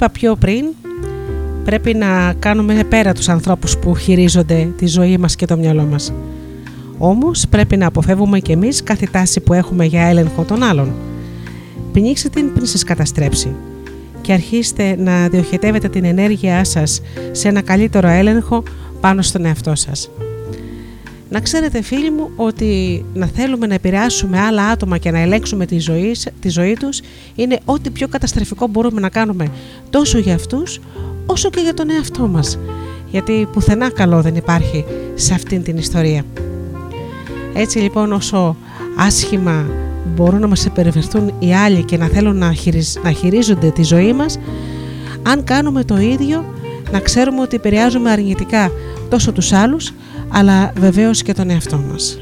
Είπα 0.02 0.10
πιο 0.12 0.36
πριν, 0.36 0.64
πρέπει 1.64 1.94
να 1.94 2.34
κάνουμε 2.38 2.84
πέρα 2.88 3.12
τους 3.12 3.28
ανθρώπους 3.28 3.78
που 3.78 3.96
χειρίζονται 3.96 4.72
τη 4.76 4.86
ζωή 4.86 5.18
μας 5.18 5.36
και 5.36 5.46
το 5.46 5.56
μυαλό 5.56 5.82
μας. 5.82 6.12
Όμως 6.98 7.46
πρέπει 7.50 7.76
να 7.76 7.86
αποφεύγουμε 7.86 8.38
και 8.38 8.52
εμείς 8.52 8.82
κάθε 8.82 9.06
τάση 9.10 9.40
που 9.40 9.52
έχουμε 9.52 9.84
για 9.84 10.02
έλεγχο 10.02 10.42
των 10.42 10.62
άλλων. 10.62 10.92
Πνίξτε 11.92 12.28
την 12.28 12.52
πριν 12.52 12.66
σας 12.66 12.84
καταστρέψει 12.84 13.54
και 14.20 14.32
αρχίστε 14.32 14.96
να 14.98 15.28
διοχετεύετε 15.28 15.88
την 15.88 16.04
ενέργειά 16.04 16.64
σας 16.64 17.00
σε 17.30 17.48
ένα 17.48 17.60
καλύτερο 17.60 18.08
έλεγχο 18.08 18.62
πάνω 19.00 19.22
στον 19.22 19.44
εαυτό 19.44 19.74
σας. 19.74 20.10
Να 21.32 21.40
ξέρετε 21.40 21.82
φίλοι 21.82 22.10
μου 22.10 22.30
ότι 22.36 23.04
να 23.14 23.26
θέλουμε 23.26 23.66
να 23.66 23.74
επηρεάσουμε 23.74 24.40
άλλα 24.40 24.66
άτομα 24.66 24.98
και 24.98 25.10
να 25.10 25.18
ελέγξουμε 25.18 25.66
τη 25.66 25.78
ζωή, 25.78 26.16
τη 26.40 26.48
ζωή 26.48 26.76
τους 26.80 27.00
είναι 27.34 27.58
ό,τι 27.64 27.90
πιο 27.90 28.08
καταστροφικό 28.08 28.66
μπορούμε 28.66 29.00
να 29.00 29.08
κάνουμε 29.08 29.48
τόσο 29.90 30.18
για 30.18 30.34
αυτούς 30.34 30.80
όσο 31.26 31.50
και 31.50 31.60
για 31.60 31.74
τον 31.74 31.90
εαυτό 31.90 32.26
μας. 32.26 32.58
Γιατί 33.10 33.48
πουθενά 33.52 33.90
καλό 33.90 34.20
δεν 34.22 34.36
υπάρχει 34.36 34.84
σε 35.14 35.34
αυτήν 35.34 35.62
την 35.62 35.76
ιστορία. 35.76 36.22
Έτσι 37.54 37.78
λοιπόν 37.78 38.12
όσο 38.12 38.56
άσχημα 38.96 39.66
μπορούν 40.14 40.40
να 40.40 40.46
μας 40.46 40.66
επερβερθούν 40.66 41.34
οι 41.38 41.54
άλλοι 41.54 41.82
και 41.82 41.96
να 41.96 42.06
θέλουν 42.06 42.36
να, 42.36 42.54
να 43.02 43.10
χειρίζονται 43.12 43.70
τη 43.70 43.82
ζωή 43.82 44.12
μας, 44.12 44.38
αν 45.22 45.44
κάνουμε 45.44 45.84
το 45.84 45.98
ίδιο 45.98 46.44
να 46.90 47.00
ξέρουμε 47.00 47.40
ότι 47.40 47.56
επηρεάζουμε 47.56 48.10
αρνητικά 48.10 48.70
τόσο 49.08 49.32
τους 49.32 49.52
άλλους 49.52 49.92
αλλά 50.32 50.72
βεβαίως 50.76 51.22
και 51.22 51.32
τον 51.32 51.50
εαυτό 51.50 51.78
μας. 51.78 52.21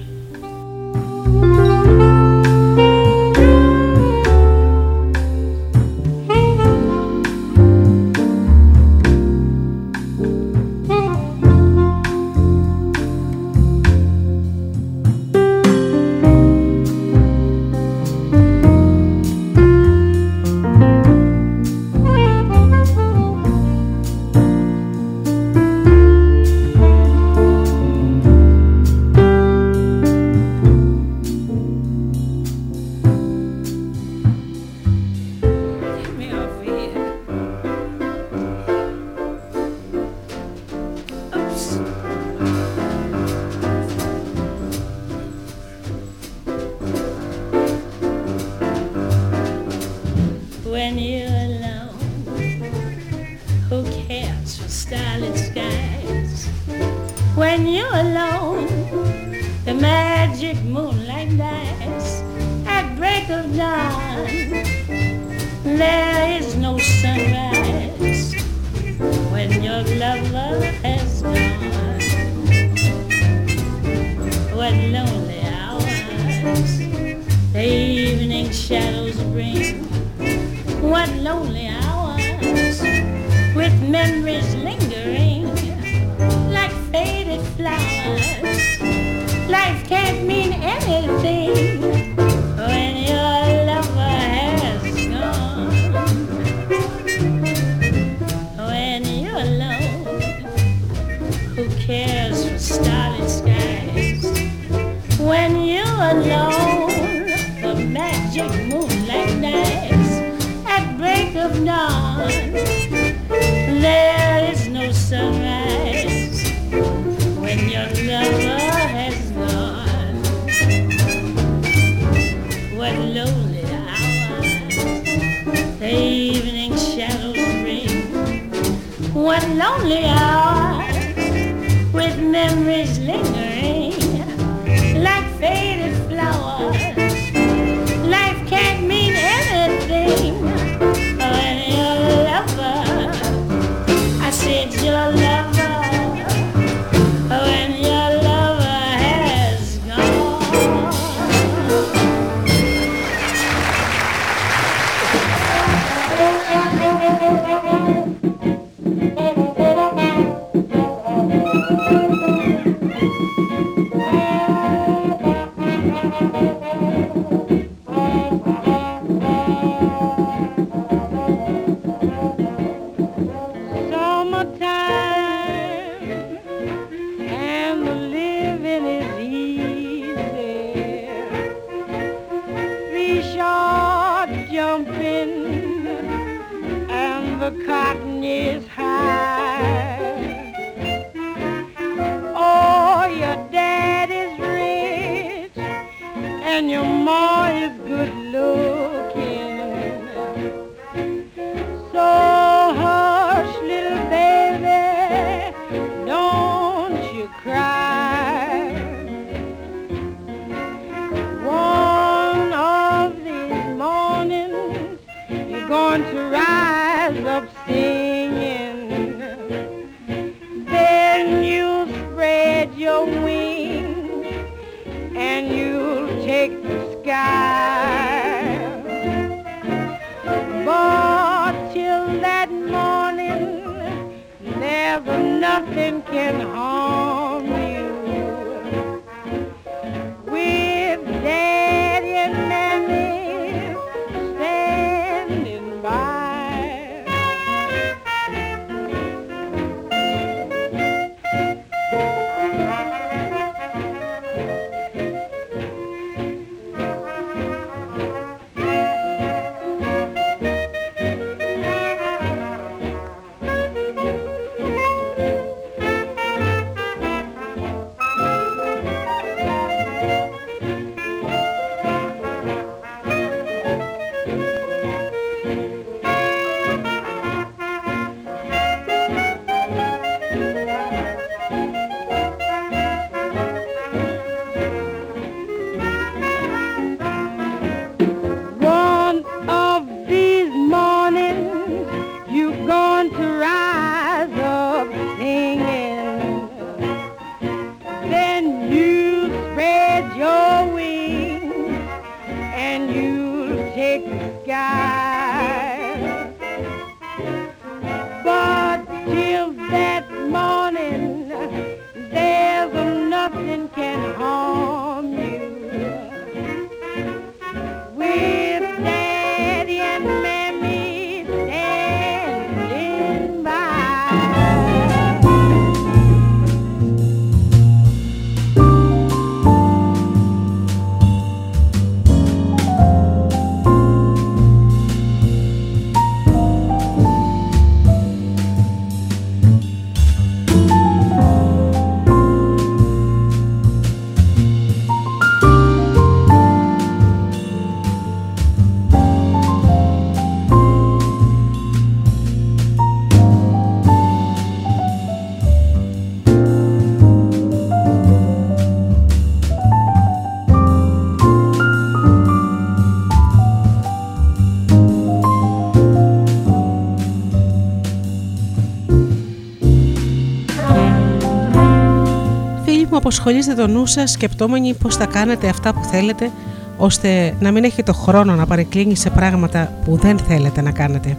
Αποσχολείστε 373.10 373.54
το 373.54 373.66
νου 373.66 373.86
σας 373.86 374.10
σκεπτόμενοι 374.10 374.74
πώς 374.74 374.96
θα 374.96 375.06
κάνετε 375.06 375.48
αυτά 375.48 375.72
που 375.72 375.84
θέλετε 375.84 376.30
ώστε 376.76 377.34
να 377.40 377.50
μην 377.50 377.64
έχετε 377.64 377.82
το 377.82 377.92
χρόνο 377.92 378.34
να 378.34 378.46
παρεκκλίνει 378.46 378.96
σε 378.96 379.10
πράγματα 379.10 379.72
που 379.84 379.96
δεν 379.96 380.18
θέλετε 380.18 380.60
να 380.60 380.70
κάνετε. 380.70 381.16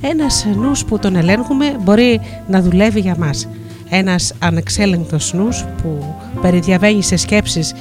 Ένας 0.00 0.46
νους 0.56 0.84
που 0.84 0.98
τον 0.98 1.16
ελέγχουμε 1.16 1.76
μπορεί 1.82 2.20
να 2.48 2.62
δουλεύει 2.62 3.00
για 3.00 3.16
μας. 3.18 3.48
Ένας 3.88 4.32
ανεξέλεγκτος 4.38 5.32
νους 5.32 5.64
που 5.82 6.14
περιδιαβαίνει 6.40 7.02
σε 7.02 7.16
σκέψεις 7.16 7.74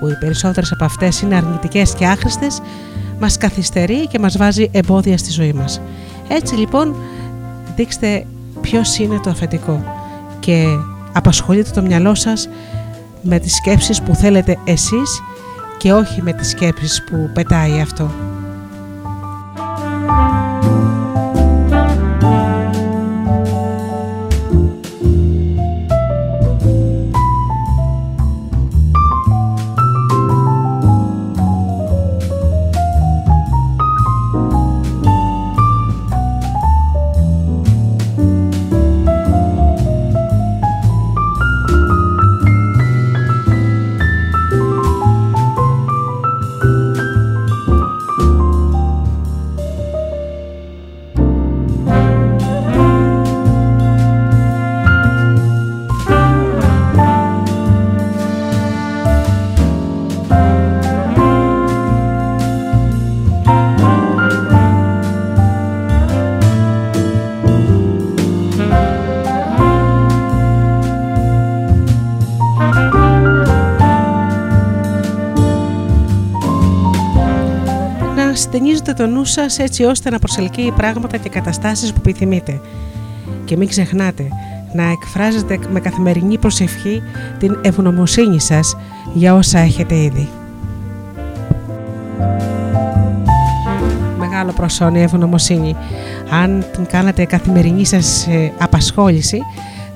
που 0.00 0.08
οι 0.08 0.16
περισσότερες 0.20 0.72
από 0.72 0.84
αυτές 0.84 1.20
είναι 1.20 1.36
αρνητικές 1.36 1.94
και 1.94 2.06
άχρηστες 2.06 2.60
μας 3.20 3.36
καθυστερεί 3.36 4.06
και 4.06 4.18
μας 4.18 4.36
βάζει 4.36 4.68
εμπόδια 4.72 5.18
στη 5.18 5.30
ζωή 5.30 5.52
μας. 5.52 5.80
Έτσι 6.28 6.54
λοιπόν 6.54 6.96
δείξτε 7.76 8.26
ποιος 8.60 8.98
είναι 8.98 9.20
το 9.22 9.30
αφεντικό 9.30 9.84
και 10.40 10.64
απασχολείτε 11.12 11.70
το 11.70 11.82
μυαλό 11.82 12.14
σας 12.14 12.48
με 13.22 13.38
τις 13.38 13.54
σκέψεις 13.54 14.02
που 14.02 14.14
θέλετε 14.14 14.58
εσείς 14.64 15.20
και 15.78 15.92
όχι 15.92 16.22
με 16.22 16.32
τις 16.32 16.48
σκέψεις 16.48 17.04
που 17.04 17.30
πετάει 17.34 17.80
αυτό. 17.80 18.31
Νου 79.22 79.28
σας 79.28 79.58
έτσι 79.58 79.84
ώστε 79.84 80.10
να 80.10 80.18
προσελκύει 80.18 80.72
πράγματα 80.76 81.16
και 81.16 81.28
καταστάσεις 81.28 81.92
που 81.92 81.98
επιθυμείτε. 81.98 82.60
Και 83.44 83.56
μην 83.56 83.68
ξεχνάτε 83.68 84.28
να 84.74 84.82
εκφράζετε 84.82 85.58
με 85.70 85.80
καθημερινή 85.80 86.38
προσευχή 86.38 87.02
την 87.38 87.58
ευγνωμοσύνη 87.62 88.40
σας 88.40 88.76
για 89.14 89.34
όσα 89.34 89.58
έχετε 89.58 89.94
ήδη. 89.94 90.28
Μεγάλο 94.18 94.52
προσώνει 94.52 94.98
η 94.98 95.02
ευγνωμοσύνη. 95.02 95.76
Αν 96.30 96.64
την 96.72 96.86
κάνατε 96.86 97.24
καθημερινή 97.24 97.86
σας 97.86 98.26
ε, 98.26 98.52
απασχόληση, 98.58 99.42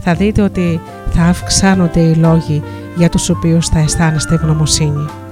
θα 0.01 0.15
δείτε 0.15 0.43
ότι 0.43 0.81
θα 1.11 1.23
αυξάνονται 1.23 2.01
οι 2.01 2.15
λόγοι 2.15 2.62
για 2.97 3.09
τους 3.09 3.28
οποίους 3.28 3.69
θα 3.69 3.78
αισθάνεστε 3.78 4.35
ευγνωμοσύνη. 4.35 5.26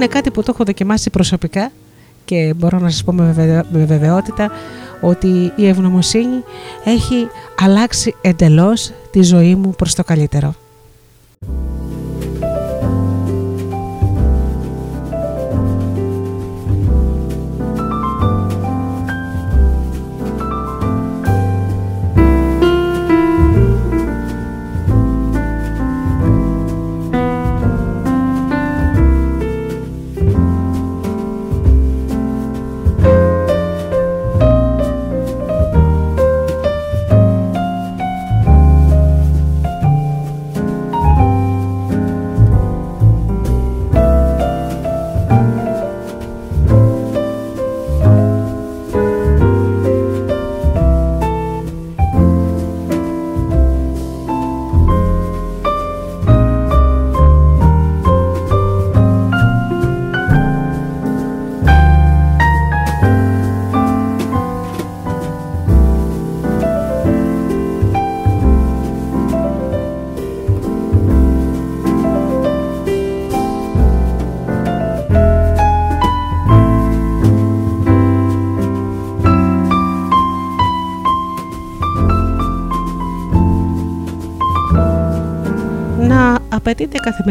Είναι 0.00 0.08
κάτι 0.08 0.30
που 0.30 0.42
το 0.42 0.50
έχω 0.54 0.64
δοκιμάσει 0.64 1.10
προσωπικά 1.10 1.70
και 2.24 2.54
μπορώ 2.56 2.78
να 2.78 2.90
σας 2.90 3.04
πω 3.04 3.12
με 3.12 3.32
βεβαι- 3.32 3.66
με 3.72 3.84
βεβαιότητα 3.84 4.50
ότι 5.00 5.52
η 5.56 5.68
ευγνωμοσύνη 5.68 6.42
έχει 6.84 7.28
αλλάξει 7.60 8.14
εντελώς 8.20 8.92
τη 9.10 9.22
ζωή 9.22 9.54
μου 9.54 9.70
προς 9.70 9.94
το 9.94 10.04
καλύτερο. 10.04 10.54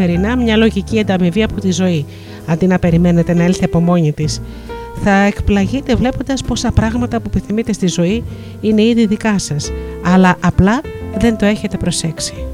Καθημερινά 0.00 0.36
μια 0.36 0.56
λογική 0.56 1.00
ανταμοιβή 1.00 1.42
από 1.42 1.60
τη 1.60 1.72
ζωή, 1.72 2.06
αντί 2.46 2.66
να 2.66 2.78
περιμένετε 2.78 3.34
να 3.34 3.42
έλθει 3.42 3.64
από 3.64 3.80
μόνη 3.80 4.12
της. 4.12 4.40
Θα 5.02 5.10
εκπλαγείτε 5.10 5.94
βλέποντας 5.94 6.42
πόσα 6.42 6.72
πράγματα 6.72 7.20
που 7.20 7.30
επιθυμείτε 7.34 7.72
στη 7.72 7.86
ζωή 7.86 8.24
είναι 8.60 8.82
ήδη 8.82 9.06
δικά 9.06 9.38
σας, 9.38 9.70
αλλά 10.04 10.36
απλά 10.40 10.80
δεν 11.18 11.36
το 11.36 11.46
έχετε 11.46 11.76
προσέξει. 11.76 12.49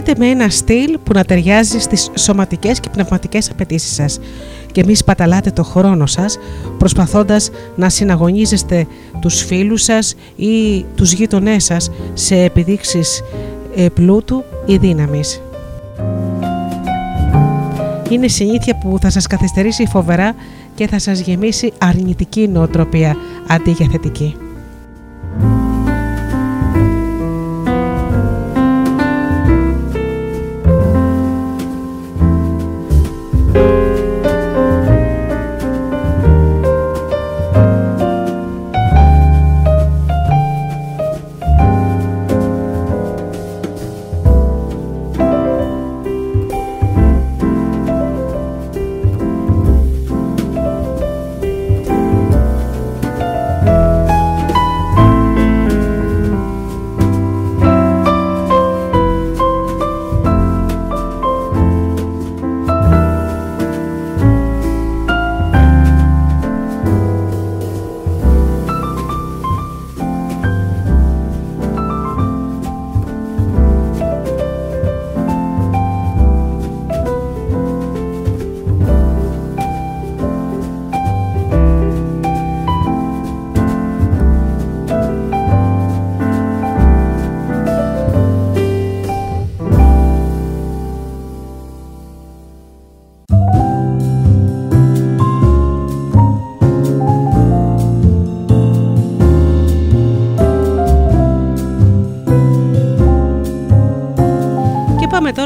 Ζείτε 0.00 0.14
με 0.18 0.26
ένα 0.26 0.48
στυλ 0.48 0.98
που 1.04 1.12
να 1.14 1.24
ταιριάζει 1.24 1.78
στις 1.78 2.10
σωματικές 2.14 2.80
και 2.80 2.88
πνευματικές 2.90 3.50
απαιτήσεις 3.50 3.94
σας 3.94 4.18
και 4.72 4.84
μη 4.84 4.94
σπαταλάτε 4.94 5.50
το 5.50 5.62
χρόνο 5.62 6.06
σας 6.06 6.38
προσπαθώντας 6.78 7.50
να 7.76 7.88
συναγωνίζεστε 7.88 8.86
τους 9.20 9.44
φίλους 9.44 9.82
σας 9.82 10.14
ή 10.36 10.84
τους 10.94 11.12
γείτονές 11.12 11.64
σας 11.64 11.90
σε 12.14 12.36
επιδείξεις 12.42 13.22
ε, 13.76 13.88
πλούτου 13.88 14.44
ή 14.66 14.76
δύναμης. 14.76 15.40
και 18.08 18.14
είναι 18.14 18.28
συνήθεια 18.28 18.78
που 18.78 18.98
θα 19.00 19.10
σας 19.10 19.26
καθυστερήσει 19.26 19.86
φοβερά 19.86 20.34
και 20.74 20.86
θα 20.86 20.98
σας 20.98 21.20
γεμίσει 21.20 21.72
αρνητική 21.78 22.48
νοοτροπία 22.48 23.16
αντί 23.48 23.70
για 23.70 23.88
θετική. 23.90 24.36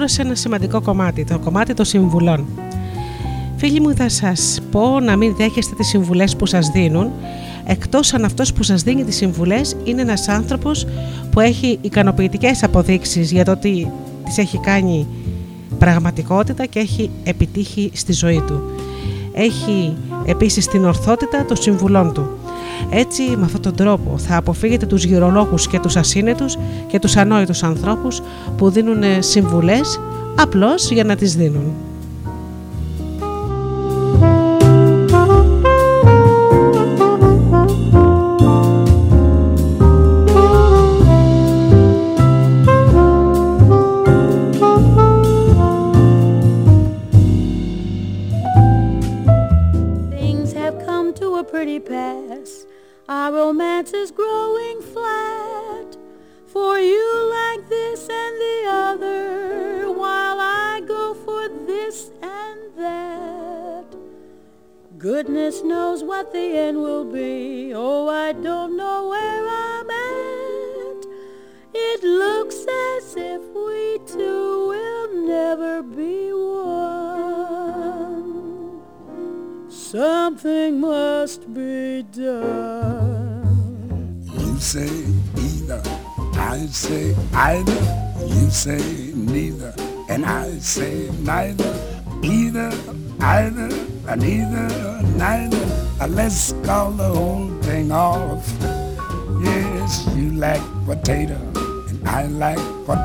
Και 0.05 0.11
πάμε 0.11 0.27
τώρα 0.27 0.37
σε 0.37 0.49
ένα 0.49 0.59
σημαντικό 0.59 0.81
κομμάτι, 0.81 1.25
το 1.25 1.39
κομμάτι 1.39 1.75
των 1.75 1.85
συμβουλών. 1.85 2.47
Φίλοι 3.57 3.81
μου, 3.81 3.95
θα 3.95 4.09
σας 4.09 4.61
πω 4.71 5.01
να 5.01 5.17
μην 5.17 5.35
δέχεστε 5.37 5.75
τις 5.75 5.87
συμβουλές 5.87 6.37
που 6.37 6.47
σας 6.47 6.69
δίνουν, 6.69 7.11
εκτός 7.65 8.15
αν 8.15 8.25
αυτός 8.25 8.53
που 8.53 8.63
σας 8.63 8.83
δίνει 8.83 9.05
τις 9.05 9.17
συμβουλές 9.17 9.77
είναι 9.85 10.03
ένας 10.03 10.29
άνθρωπος 10.29 10.87
που 11.31 11.41
έχει 11.41 11.79
ικανοποιητικές 11.81 12.63
αποδείξεις 12.63 13.33
για 13.33 13.45
το 13.45 13.51
ότι 13.51 13.91
τις 14.25 14.39
έχει 14.39 14.59
κάνει 14.59 15.07
πραγματικότητα 15.79 16.67
και 16.67 16.79
έχει 16.79 17.11
επιτύχει 17.25 17.91
στη 17.95 18.13
ζωή 18.13 18.43
του. 18.47 18.63
Έχει 19.33 19.97
επίσης 20.27 20.67
την 20.67 20.85
ορθότητα 20.85 21.45
των 21.45 21.57
συμβουλών 21.57 22.13
του. 22.13 22.31
Έτσι, 22.91 23.23
με 23.23 23.45
αυτόν 23.45 23.63
τον 23.63 23.75
τρόπο 23.75 24.19
θα 24.19 24.37
αποφύγετε 24.37 24.87
τους 24.87 25.05
γυρολόγους 25.05 25.69
και 25.69 25.81
τους 25.81 25.97
ασύνετους 25.97 26.59
και 26.87 26.99
τους 26.99 27.17
ανόητους 27.17 27.63
ανθρώπους 27.63 28.23
που 28.57 28.71
δίνουν 28.71 29.03
ε, 29.03 29.21
συμβουλές 29.21 30.01
απλώς 30.37 30.91
για 30.91 31.05
να 31.05 31.17
τις 31.17 31.35
δίνουν. 31.35 31.73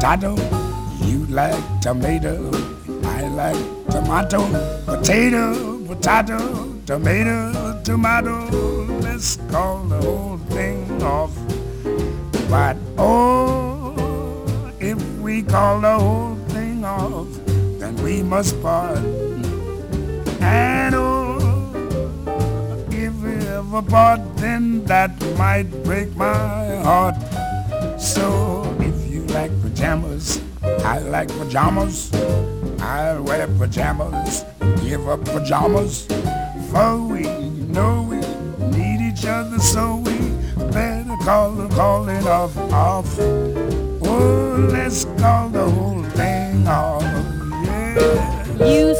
Potato. 0.10 0.36
You 1.02 1.26
like 1.28 1.82
tomato, 1.82 2.50
I 3.04 3.28
like 3.28 3.90
tomato. 3.92 4.42
Potato, 4.86 5.86
potato, 5.86 6.82
tomato, 6.86 7.80
tomato. 7.84 8.50
Let's 9.02 9.38
call 9.52 9.84
the 9.84 10.02
whole 10.02 10.38
thing 10.50 11.04
off. 11.04 11.32
But 12.50 12.78
oh, 12.98 14.74
if 14.80 15.00
we 15.20 15.44
call 15.44 15.82
the 15.82 16.00
whole 16.00 16.36
thing 16.50 16.84
off, 16.84 17.28
then 17.80 17.96
we 18.04 18.24
must 18.24 18.60
part. 18.64 18.98
And 20.42 20.96
oh, 20.96 21.38
if 22.90 23.14
we 23.22 23.34
ever 23.48 23.84
part, 23.84 24.22
then 24.38 24.84
that 24.86 25.12
might 25.38 25.70
break 25.84 26.16
my 26.16 26.78
heart. 26.82 27.16
So 28.00 28.76
if 28.80 29.12
you 29.12 29.22
like 29.28 29.52
pajamas, 29.80 30.42
I 30.84 31.00
like 31.00 31.30
pajamas. 31.30 32.12
I'll 32.82 33.24
wear 33.24 33.48
pajamas, 33.48 34.44
give 34.82 35.08
up 35.08 35.24
pajamas. 35.24 36.06
For 36.70 36.98
we 36.98 37.24
know 37.72 38.04
we 38.04 38.18
need 38.78 39.00
each 39.00 39.26
other, 39.26 39.58
so 39.58 39.96
we 39.96 40.18
better 40.74 41.16
call 41.24 41.52
the 41.52 41.70
calling 41.70 42.28
off 42.28 42.58
off. 42.74 43.18
Oh, 43.20 44.68
let's 44.70 45.06
call 45.18 45.48
the 45.48 45.70
whole 45.70 46.04
thing 46.04 46.68
off. 46.68 47.02
Yeah. 47.64 48.66
You 48.66 48.96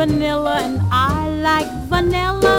vanilla 0.00 0.60
and 0.62 0.80
I 0.90 1.28
like 1.28 1.70
vanilla. 1.90 2.56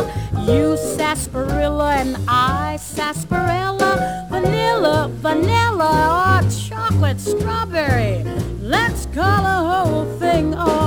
You 0.47 0.77
sarsaparilla 0.77 1.95
and 1.95 2.15
I 2.27 2.77
sarsaparilla. 2.77 4.27
Vanilla, 4.29 5.09
vanilla, 5.25 5.91
or 6.21 6.49
chocolate 6.51 7.19
strawberry. 7.19 8.23
Let's 8.61 9.07
call 9.07 9.41
the 9.49 9.59
whole 9.69 10.05
thing 10.19 10.53
off. 10.53 10.80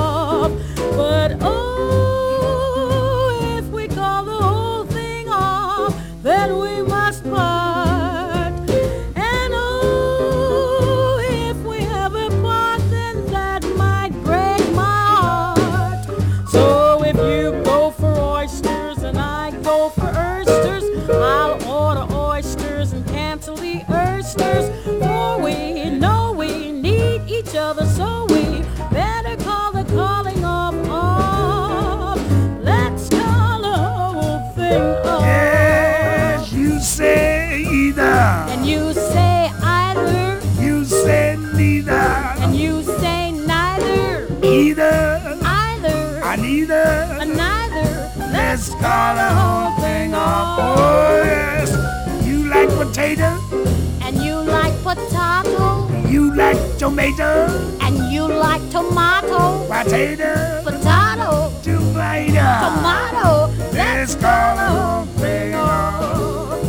Tomato? 56.85 57.49
And 57.81 58.13
you 58.13 58.29
like 58.29 58.61
tomato? 58.69 59.67
Potato? 59.69 60.61
Potato? 60.65 61.51
Tomato? 61.63 62.45
Tomato? 62.67 63.53
Let's 63.73 64.15
call 64.15 64.57
the 64.57 64.69
whole 64.77 65.07
thing 65.17 65.55
off. 65.55 66.61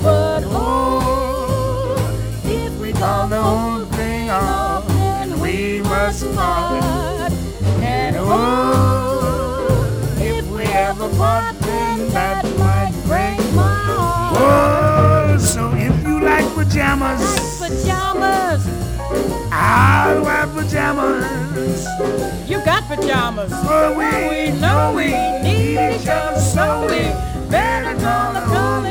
But 0.00 0.44
oh, 0.46 1.96
If 2.44 2.72
we 2.78 2.92
call 2.92 3.26
the 3.26 3.42
whole 3.42 3.84
thing 3.98 4.30
off, 4.30 4.86
then 4.86 5.40
we 5.40 5.80
must 5.82 6.22
part. 6.36 7.32
And 7.82 8.14
oh, 8.16 9.66
if 10.20 10.46
we 10.50 10.66
oh, 10.66 10.86
ever 10.86 11.08
part, 11.16 11.58
then 11.60 12.08
that 12.10 12.44
might 12.62 12.94
break 13.08 13.38
my 13.54 13.74
heart. 13.90 15.30
Oh, 15.30 15.38
so 15.38 15.72
if 15.74 15.94
you 16.06 16.20
like 16.20 16.46
pajamas, 16.54 17.58
pajamas. 17.58 18.53
I'll 19.76 20.22
wear 20.22 20.46
pajamas. 20.46 21.86
You 22.48 22.64
got 22.64 22.84
pajamas. 22.84 23.50
For 23.66 23.96
we 23.98 24.52
know 24.60 24.92
we 24.94 25.06
need 25.42 25.78
each 25.96 26.06
other, 26.06 26.38
so 26.38 26.82
we 26.82 27.02
better 27.50 27.98
call 28.00 28.34
the 28.34 28.40
whole 28.40 28.82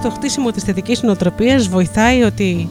στο 0.00 0.10
χτίσιμο 0.10 0.50
της 0.50 0.62
θετικής 0.62 1.02
νοοτροπίας 1.02 1.68
βοηθάει 1.68 2.22
ότι 2.22 2.68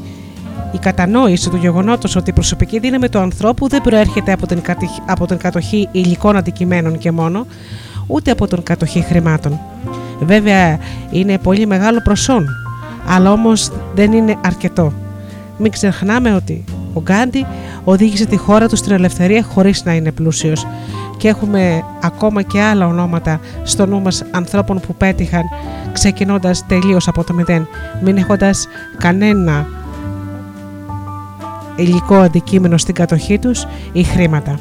η 0.72 0.78
κατανόηση 0.78 1.50
του 1.50 1.56
γεγονότος 1.56 2.16
ότι 2.16 2.30
η 2.30 2.34
προσωπική 2.34 2.80
δύναμη 2.80 3.10
του 3.10 3.20
ανθρώπου 3.20 3.68
δεν 3.68 3.82
προέρχεται 3.82 4.32
από 4.32 4.48
την, 4.48 4.62
κατηχ- 4.62 5.02
από 5.06 5.26
την 5.26 5.38
κατοχή 5.38 5.90
υλικών 5.92 6.36
αντικειμένων 6.36 6.98
και 6.98 7.12
μόνο, 7.12 7.46
ούτε 8.08 8.32
από 8.32 8.48
την 8.48 8.64
κατοχή 8.64 9.02
χρημάτων. 9.02 9.60
Βέβαια 10.20 10.78
είναι 11.12 11.38
πολύ 11.38 11.66
μεγάλο 11.66 12.02
προσόν, 12.04 12.48
αλλά 13.08 13.32
όμως 13.32 13.72
δεν 13.96 14.12
είναι 14.12 14.36
αρκετό. 14.46 14.94
Μην 15.58 15.72
ξεχνάμε 15.72 16.34
ότι 16.34 16.64
ο 16.94 17.02
Γκάντι 17.02 17.46
οδήγησε 17.84 18.26
τη 18.26 18.38
χώρα 18.38 18.68
του 18.68 18.76
στην 18.76 18.92
ελευθερία 18.92 19.44
χωρίς 19.44 19.84
να 19.84 19.94
είναι 19.94 20.12
πλούσιος 20.12 20.68
και 21.18 21.28
έχουμε 21.28 21.84
ακόμα 22.02 22.42
και 22.42 22.62
άλλα 22.62 22.88
ονόματα 22.88 23.40
στο 23.64 23.86
νου 23.86 24.02
μας 24.02 24.24
ανθρώπων 24.32 24.80
που 24.80 24.96
πέτυχαν 24.96 25.44
ξεκινώντας 26.00 26.66
τελείως 26.66 27.08
από 27.08 27.24
το 27.24 27.34
μηδέν, 27.34 27.68
μην 28.04 28.18
έχοντας 28.18 28.68
κανένα 28.98 29.68
υλικό 31.76 32.16
αντικείμενο 32.16 32.78
στην 32.78 32.94
κατοχή 32.94 33.40
τους 33.40 33.66
ή 33.92 34.04
χρήματα. 34.04 34.60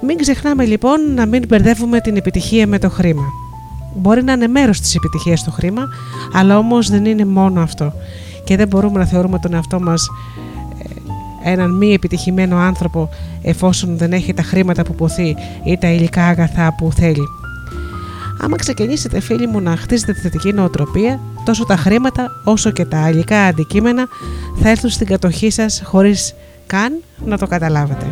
Μην 0.00 0.18
ξεχνάμε 0.18 0.64
λοιπόν 0.64 1.14
να 1.14 1.26
μην 1.26 1.44
μπερδεύουμε 1.48 2.00
την 2.00 2.16
επιτυχία 2.16 2.66
με 2.66 2.78
το 2.78 2.90
χρήμα. 2.90 3.22
Μπορεί 3.94 4.22
να 4.22 4.32
είναι 4.32 4.46
μέρος 4.48 4.80
της 4.80 4.94
επιτυχίας 4.94 5.44
το 5.44 5.50
χρήμα, 5.50 5.82
αλλά 6.32 6.58
όμως 6.58 6.90
δεν 6.90 7.04
είναι 7.04 7.24
μόνο 7.24 7.60
αυτό. 7.60 7.92
Και 8.44 8.56
δεν 8.56 8.68
μπορούμε 8.68 8.98
να 8.98 9.04
θεωρούμε 9.04 9.38
τον 9.38 9.54
εαυτό 9.54 9.80
μας 9.80 10.06
ε, 11.44 11.50
έναν 11.50 11.76
μη 11.76 11.92
επιτυχημένο 11.92 12.56
άνθρωπο 12.56 13.08
εφόσον 13.42 13.96
δεν 13.96 14.12
έχει 14.12 14.34
τα 14.34 14.42
χρήματα 14.42 14.82
που 14.82 14.94
ποθεί 14.94 15.36
ή 15.64 15.78
τα 15.78 15.88
υλικά 15.88 16.26
αγαθά 16.26 16.74
που 16.74 16.92
θέλει. 16.92 17.22
Άμα 18.40 18.56
ξεκινήσετε 18.56 19.20
φίλοι 19.20 19.46
μου 19.46 19.60
να 19.60 19.76
χτίζετε 19.76 20.12
τη 20.12 20.20
θετική 20.20 20.52
νοοτροπία, 20.52 21.20
τόσο 21.44 21.64
τα 21.64 21.76
χρήματα 21.76 22.30
όσο 22.44 22.70
και 22.70 22.84
τα 22.84 23.08
υλικά 23.08 23.44
αντικείμενα 23.44 24.08
θα 24.62 24.68
έρθουν 24.68 24.90
στην 24.90 25.06
κατοχή 25.06 25.50
σας 25.50 25.82
χωρίς 25.84 26.34
καν 26.66 27.02
να 27.24 27.38
το 27.38 27.46
καταλάβετε. 27.46 28.06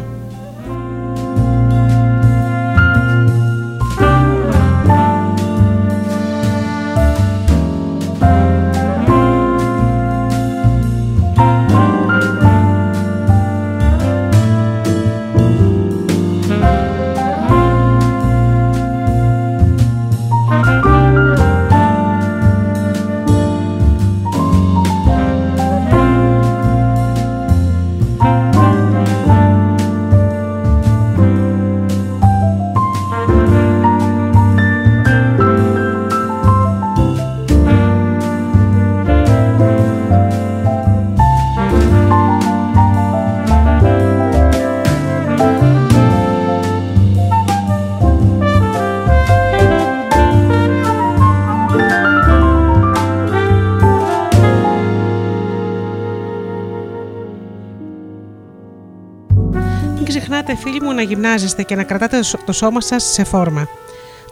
Γυμνάζεστε 61.07 61.62
και 61.62 61.74
να 61.74 61.83
κρατάτε 61.83 62.20
το 62.47 62.53
σώμα 62.53 62.81
σας 62.81 63.05
σε 63.05 63.24
φόρμα. 63.24 63.69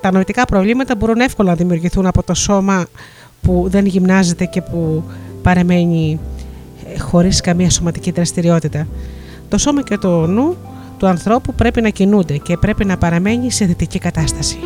Τα 0.01 0.13
νοητικά 0.13 0.45
προβλήματα 0.45 0.95
μπορούν 0.97 1.21
εύκολα 1.21 1.51
να 1.51 1.57
δημιουργηθούν 1.57 2.07
από 2.07 2.23
το 2.23 2.35
σώμα 2.35 2.87
που 3.43 3.65
δεν 3.69 3.87
γυμνάζεται 3.87 4.45
και 4.45 4.63
που 4.63 5.05
παραμένει 5.43 6.21
ε, 6.95 6.99
χωρίς 6.99 7.41
καμία 7.41 7.71
σωματική 7.71 8.11
δραστηριότητα. 8.11 8.87
Το 9.49 9.59
σώμα 9.59 9.83
και 9.83 9.99
το 9.99 10.27
νου 10.27 10.57
του 10.99 11.07
ανθρώπου 11.07 11.55
πρέπει 11.55 11.81
να 11.81 11.89
κινούνται 11.89 12.37
και 12.37 12.57
πρέπει 12.57 12.85
να 12.85 12.97
παραμένει 12.97 13.51
σε 13.51 13.65
δυτική 13.65 13.99
κατάσταση. 13.99 14.59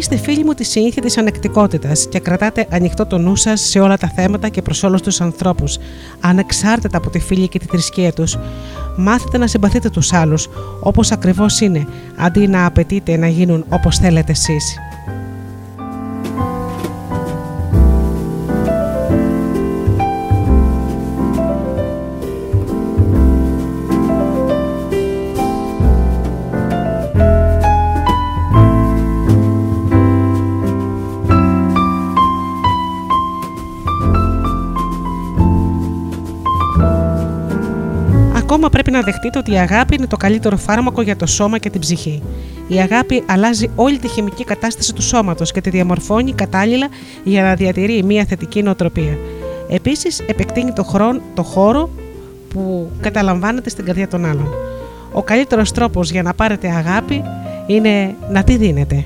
Ενισχύστε 0.00 0.30
φίλοι 0.30 0.44
μου 0.44 0.54
της 0.54 0.68
συνήθεια 0.68 1.02
της 1.02 1.18
ανεκτικότητας 1.18 2.06
και 2.08 2.18
κρατάτε 2.18 2.66
ανοιχτό 2.70 3.06
το 3.06 3.18
νου 3.18 3.36
σας 3.36 3.60
σε 3.60 3.80
όλα 3.80 3.96
τα 3.96 4.08
θέματα 4.08 4.48
και 4.48 4.62
προς 4.62 4.82
όλους 4.82 5.02
τους 5.02 5.20
ανθρώπους, 5.20 5.78
ανεξάρτητα 6.20 6.96
από 6.96 7.10
τη 7.10 7.18
φίλη 7.18 7.48
και 7.48 7.58
τη 7.58 7.66
θρησκεία 7.66 8.12
τους. 8.12 8.36
Μάθετε 8.96 9.38
να 9.38 9.46
συμπαθείτε 9.46 9.90
τους 9.90 10.12
άλλους 10.12 10.48
όπως 10.80 11.12
ακριβώς 11.12 11.60
είναι, 11.60 11.86
αντί 12.16 12.46
να 12.46 12.66
απαιτείτε 12.66 13.16
να 13.16 13.28
γίνουν 13.28 13.64
όπως 13.68 13.98
θέλετε 13.98 14.32
εσείς. 14.32 14.78
Δεχτείτε 39.10 39.38
ότι 39.38 39.52
η 39.52 39.58
αγάπη 39.58 39.94
είναι 39.94 40.06
το 40.06 40.16
καλύτερο 40.16 40.56
φάρμακο 40.56 41.02
για 41.02 41.16
το 41.16 41.26
σώμα 41.26 41.58
και 41.58 41.70
την 41.70 41.80
ψυχή. 41.80 42.22
Η 42.68 42.78
αγάπη 42.78 43.22
αλλάζει 43.26 43.70
όλη 43.74 43.98
τη 43.98 44.08
χημική 44.08 44.44
κατάσταση 44.44 44.94
του 44.94 45.02
σώματος 45.02 45.52
και 45.52 45.60
τη 45.60 45.70
διαμορφώνει 45.70 46.32
κατάλληλα 46.32 46.88
για 47.24 47.42
να 47.42 47.54
διατηρεί 47.54 48.02
μια 48.02 48.24
θετική 48.24 48.62
νοοτροπία. 48.62 49.18
Επίσης, 49.68 50.20
επεκτείνει 50.26 50.72
το, 50.72 50.82
χρόνο, 50.84 51.20
το 51.34 51.42
χώρο 51.42 51.90
που 52.48 52.90
καταλαμβάνεται 53.00 53.70
στην 53.70 53.84
καρδιά 53.84 54.08
των 54.08 54.24
άλλων. 54.24 54.48
Ο 55.12 55.22
καλύτερος 55.22 55.72
τρόπος 55.72 56.10
για 56.10 56.22
να 56.22 56.34
πάρετε 56.34 56.68
αγάπη 56.68 57.22
είναι 57.66 58.14
να 58.30 58.44
τη 58.44 58.56
δίνετε. 58.56 59.04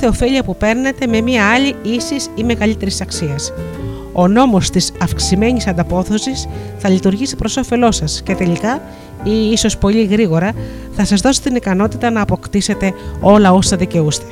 Κάθε 0.00 0.12
ωφέλεια 0.12 0.42
που 0.42 0.56
παίρνετε 0.56 1.06
με 1.06 1.20
μία 1.20 1.50
άλλη 1.50 1.74
ίσης 1.82 2.30
ή 2.34 2.44
μεγαλύτερης 2.44 3.00
αξίας. 3.00 3.52
Ο 4.12 4.28
νόμος 4.28 4.70
της 4.70 4.92
αυξημένης 5.02 5.66
ανταπόδοση 5.66 6.30
θα 6.78 6.88
λειτουργήσει 6.88 7.36
προς 7.36 7.56
όφελός 7.56 7.96
σας 7.96 8.22
και 8.22 8.34
τελικά, 8.34 8.82
ή 9.22 9.50
ίσως 9.50 9.78
πολύ 9.78 10.04
γρήγορα, 10.04 10.52
θα 10.92 11.04
σας 11.04 11.20
δώσει 11.20 11.42
την 11.42 11.54
ικανότητα 11.54 12.10
να 12.10 12.20
αποκτήσετε 12.20 12.92
όλα 13.20 13.52
όσα 13.52 13.76
δικαιούστε. 13.76 14.24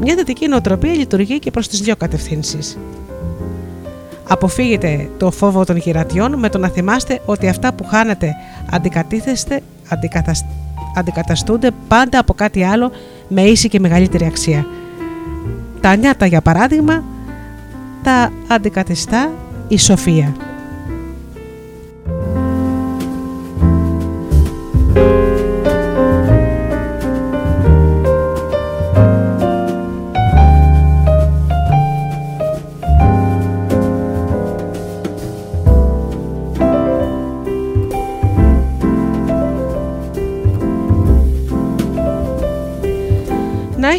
Μια 0.00 0.14
θετική 0.14 0.48
νοοτροπία 0.48 0.92
λειτουργεί 0.92 1.38
και 1.38 1.50
προς 1.50 1.68
τις 1.68 1.80
δύο 1.80 1.96
κατευθύνσεις. 1.96 2.78
Αποφύγετε 4.28 5.10
το 5.18 5.30
φόβο 5.30 5.64
των 5.64 5.76
γυρατιών 5.76 6.38
με 6.38 6.48
το 6.48 6.58
να 6.58 6.68
θυμάστε 6.68 7.20
ότι 7.24 7.48
αυτά 7.48 7.72
που 7.72 7.84
χάνετε 7.84 8.34
αντικατήθεστε, 8.70 9.60
αντικαταστ... 9.88 10.44
αντικαταστούνται 10.94 11.70
πάντα 11.88 12.18
από 12.18 12.34
κάτι 12.34 12.64
άλλο 12.64 12.90
με 13.28 13.42
ίση 13.42 13.68
και 13.68 13.80
μεγαλύτερη 13.80 14.24
αξία. 14.24 14.66
Τα 15.80 15.96
νιάτα 15.96 16.26
για 16.26 16.40
παράδειγμα 16.40 17.04
τα 18.02 18.32
αντικαθιστά 18.48 19.30
η 19.68 19.78
σοφία. 19.78 20.34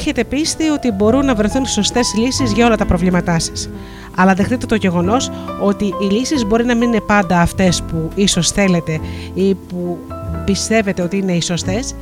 Έχετε 0.10 0.24
πίστη 0.24 0.70
ότι 0.70 0.92
μπορούν 0.92 1.26
να 1.26 1.36
βρεθούν 1.36 1.66
σωστές 1.66 2.14
λύσεις 2.18 2.52
για 2.52 2.66
όλα 2.66 2.78
τα 2.78 2.86
προβλήματά 2.86 3.40
σας. 3.40 3.70
Αλλά 4.16 4.34
δεχτείτε 4.34 4.66
το 4.66 4.76
γεγονός 4.76 5.32
ότι 5.62 5.86
οι 5.86 6.14
λύσεις 6.14 6.46
μπορεί 6.46 6.66
να 6.66 6.76
μην 6.76 6.88
είναι 6.88 7.02
πάντα 7.02 7.42
αυτές 7.42 7.82
που 7.82 8.10
ίσως 8.16 8.52
θέλετε 8.52 9.00
ή 9.34 9.54
που 9.54 9.98
πιστεύετε 10.46 11.02
ότι 11.02 11.18
είναι 11.18 11.32
οι 11.32 11.42
σωστές. 11.42 11.96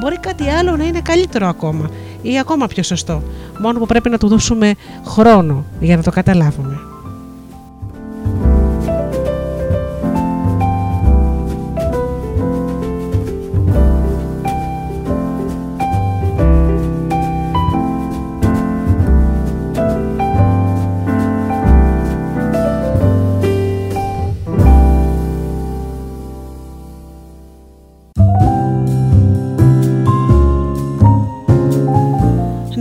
Μπορεί 0.00 0.18
κάτι 0.18 0.48
άλλο 0.48 0.76
να 0.76 0.84
είναι 0.84 1.00
καλύτερο 1.00 1.46
ακόμα 1.46 1.90
ή 2.22 2.38
ακόμα 2.38 2.66
πιο 2.66 2.82
σωστό. 2.82 3.22
Μόνο 3.58 3.78
που 3.78 3.86
πρέπει 3.86 4.10
να 4.10 4.18
του 4.18 4.28
δώσουμε 4.28 4.74
χρόνο 5.06 5.64
για 5.80 5.96
να 5.96 6.02
το 6.02 6.10
καταλάβουμε. 6.10 6.89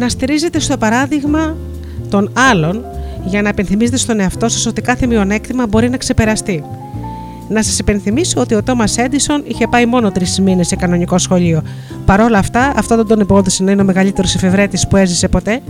Στηρίζετε 0.09 0.59
στο 0.59 0.77
παράδειγμα 0.77 1.55
των 2.09 2.31
άλλων 2.51 2.85
για 3.25 3.41
να 3.41 3.49
επενθυμίζετε 3.49 3.97
στον 3.97 4.19
εαυτό 4.19 4.49
σας 4.49 4.65
ότι 4.65 4.81
κάθε 4.81 5.05
μειονέκτημα 5.05 5.67
μπορεί 5.67 5.89
να 5.89 5.97
ξεπεραστεί. 5.97 6.63
Να 7.49 7.63
σας 7.63 7.79
υπενθυμίσω 7.79 8.39
ότι 8.41 8.55
ο 8.55 8.63
Τόμας 8.63 8.97
Έντισον 8.97 9.43
είχε 9.47 9.67
πάει 9.67 9.85
μόνο 9.85 10.11
τρεις 10.11 10.39
μήνες 10.39 10.67
σε 10.67 10.75
κανονικό 10.75 11.17
σχολείο. 11.17 11.61
Παρ' 12.05 12.21
όλα 12.21 12.37
αυτά, 12.37 12.73
αυτό 12.75 12.95
δεν 12.95 13.05
τον 13.05 13.19
εμπόδισε 13.19 13.63
να 13.63 13.71
είναι 13.71 13.81
ο 13.81 13.85
μεγαλύτερος 13.85 14.35
εφευρέτης 14.35 14.87
που 14.87 14.95
έζησε 14.95 15.27
ποτέ. 15.27 15.61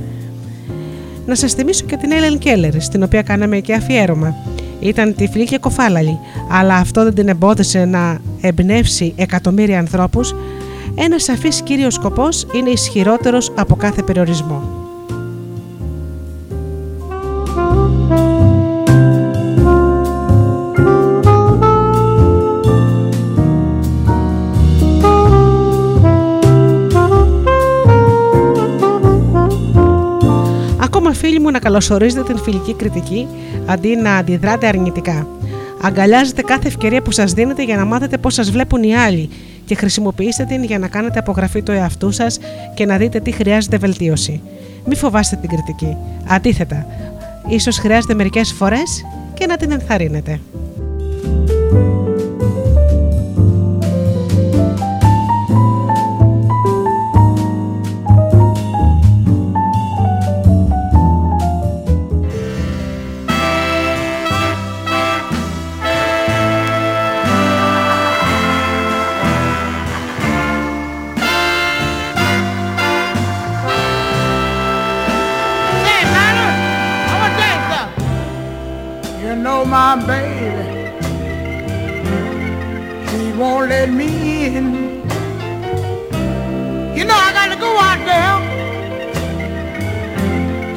Να 1.26 1.36
σας 1.36 1.54
θυμίσω 1.54 1.86
και 1.86 1.98
την 1.98 2.12
Έλεν 2.12 2.38
Κέλλερ, 2.38 2.82
στην 2.82 3.04
οποία 3.04 3.22
κάναμε 3.22 3.60
και 3.60 3.74
αφιέρωμα. 3.74 4.36
Ήταν 4.80 5.16
τυφλή 5.16 5.46
και 5.46 5.58
κοφάλαλη, 5.58 6.20
αλλά 6.52 6.76
αυτό 6.76 7.04
δεν 7.04 7.14
την 7.14 7.28
εμπόδισε 7.28 7.86
να 7.86 8.18
εμπνεύσει 8.42 9.14
εκατομμύρια 9.16 9.80
ανθρώπους 9.80 10.36
ένας 10.96 11.24
σαφής 11.24 11.62
κύριος 11.62 11.94
σκοπός 11.94 12.46
είναι 12.54 12.70
ισχυρότερος 12.70 13.52
από 13.56 13.76
κάθε 13.76 14.04
περιορισμό. 14.04 14.80
Ακόμα 30.82 31.14
φίλοι 31.14 31.40
μου 31.40 31.52
να 31.52 31.60
καλωσορίζετε 31.60 32.24
την 32.24 32.38
φιλική 32.38 32.74
κριτική 32.74 33.28
αντί 33.66 33.96
να 33.96 34.16
αντιδράτε 34.16 34.68
αρνητικά. 34.68 35.28
Αγκαλιάζετε 35.82 36.42
κάθε 36.42 36.68
ευκαιρία 36.68 37.02
που 37.02 37.12
σας 37.12 37.34
δίνετε 37.34 37.64
για 37.64 37.76
να 37.76 37.86
μάθετε 37.86 38.18
πώς 38.18 38.34
σας 38.34 38.52
βλέπουν 38.52 38.84
οι 38.84 38.96
άλλοι 38.96 39.30
και 39.66 39.76
χρησιμοποιήστε 39.76 40.44
την 40.44 40.64
για 40.64 40.80
να 40.80 40.88
κάνετε 40.88 41.20
απογραφή 41.20 41.62
του 41.62 41.72
εαυτού 41.72 42.12
σας 42.12 42.40
και 42.74 42.86
να 42.86 42.98
δείτε 42.98 43.20
τι 43.20 43.32
χρειάζεται 43.32 43.78
βελτίωση. 43.78 44.42
Μην 44.86 44.98
φοβάστε 44.98 45.36
την 45.36 45.50
κριτική. 45.50 45.98
Αντίθετα, 46.28 46.86
ίσως 47.50 47.78
χρειάζεται 47.78 48.14
μερικές 48.14 48.52
φορές 48.52 49.06
και 49.34 49.46
να 49.46 49.58
την 49.58 49.72
ενθαρρύνετε. 49.72 50.40
my 79.90 80.06
baby. 80.06 80.66
she 83.10 83.32
won't 83.40 83.70
let 83.70 83.90
me 83.90 84.46
in. 84.46 84.66
You 86.96 87.06
know 87.06 87.18
I 87.28 87.30
gotta 87.40 87.58
go 87.66 87.72
out 87.90 88.02
there 88.12 88.36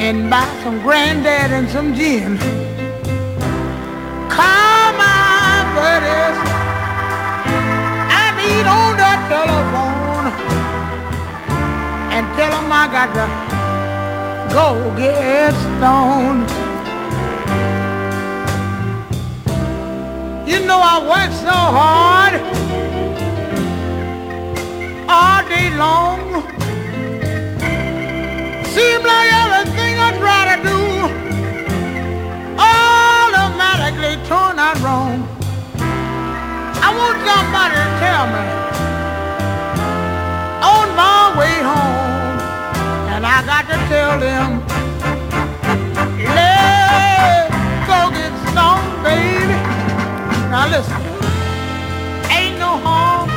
and 0.01 0.31
buy 0.31 0.49
some 0.63 0.81
granddad 0.81 1.51
and 1.53 1.69
some 1.69 1.95
gin. 1.95 2.39
Come 4.39 4.97
on, 5.21 5.63
buddies. 5.77 6.39
I 8.23 8.25
need 8.41 8.67
on 8.79 8.97
that 9.03 9.21
telephone 9.33 10.27
and 12.15 12.25
tell 12.37 12.53
him 12.59 12.73
I 12.73 12.85
got 12.97 13.11
to 13.19 13.27
go 14.55 14.67
get 14.97 15.53
stoned. 15.53 16.72
You 20.63 20.69
know 20.69 20.79
I 20.79 20.99
work 21.03 21.33
so 21.43 21.59
hard 21.77 22.35
all 25.11 25.43
day 25.49 25.69
long. 25.75 26.21
Seems 28.71 29.05
like 29.05 29.31
everything 29.43 29.95
I 29.99 30.11
try 30.23 30.43
to 30.55 30.59
do 30.63 30.79
automatically 32.63 34.15
turn 34.29 34.55
out 34.61 34.79
wrong. 34.85 35.27
I 36.79 36.89
want 36.95 37.19
somebody 37.27 37.75
to 37.83 37.89
tell 37.99 38.25
me 38.31 38.45
on 40.63 40.87
my 40.95 41.23
way 41.41 41.57
home, 41.71 42.39
and 43.11 43.23
I 43.27 43.43
got 43.51 43.65
to 43.67 43.79
tell 43.91 44.15
them, 44.21 44.63
let's 46.39 47.51
go 47.91 47.99
get 48.15 48.33
stoned, 48.53 49.03
baby. 49.03 49.52
Now 50.53 50.69
listen, 50.69 51.01
ain't 52.31 52.59
no 52.59 52.77
harm. 52.85 53.31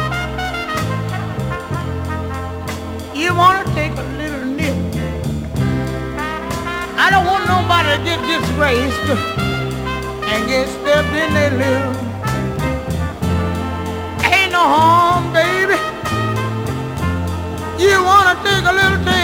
You 3.15 3.33
wanna 3.33 3.63
take 3.73 3.93
a 3.93 4.03
little 4.19 4.43
nip. 4.43 4.75
I 6.97 7.07
don't 7.09 7.25
want 7.25 7.47
nobody 7.47 7.95
to 7.95 8.03
get 8.03 8.19
disgraced 8.27 9.07
and 10.27 10.45
get 10.49 10.67
stepped 10.67 11.13
in 11.15 11.33
their 11.33 11.51
lip. 11.61 11.83
Ain't 14.33 14.51
no 14.51 14.65
harm, 14.75 15.31
baby. 15.31 15.79
You 17.81 18.03
wanna 18.03 18.35
take 18.43 18.65
a 18.65 18.73
little 18.73 19.14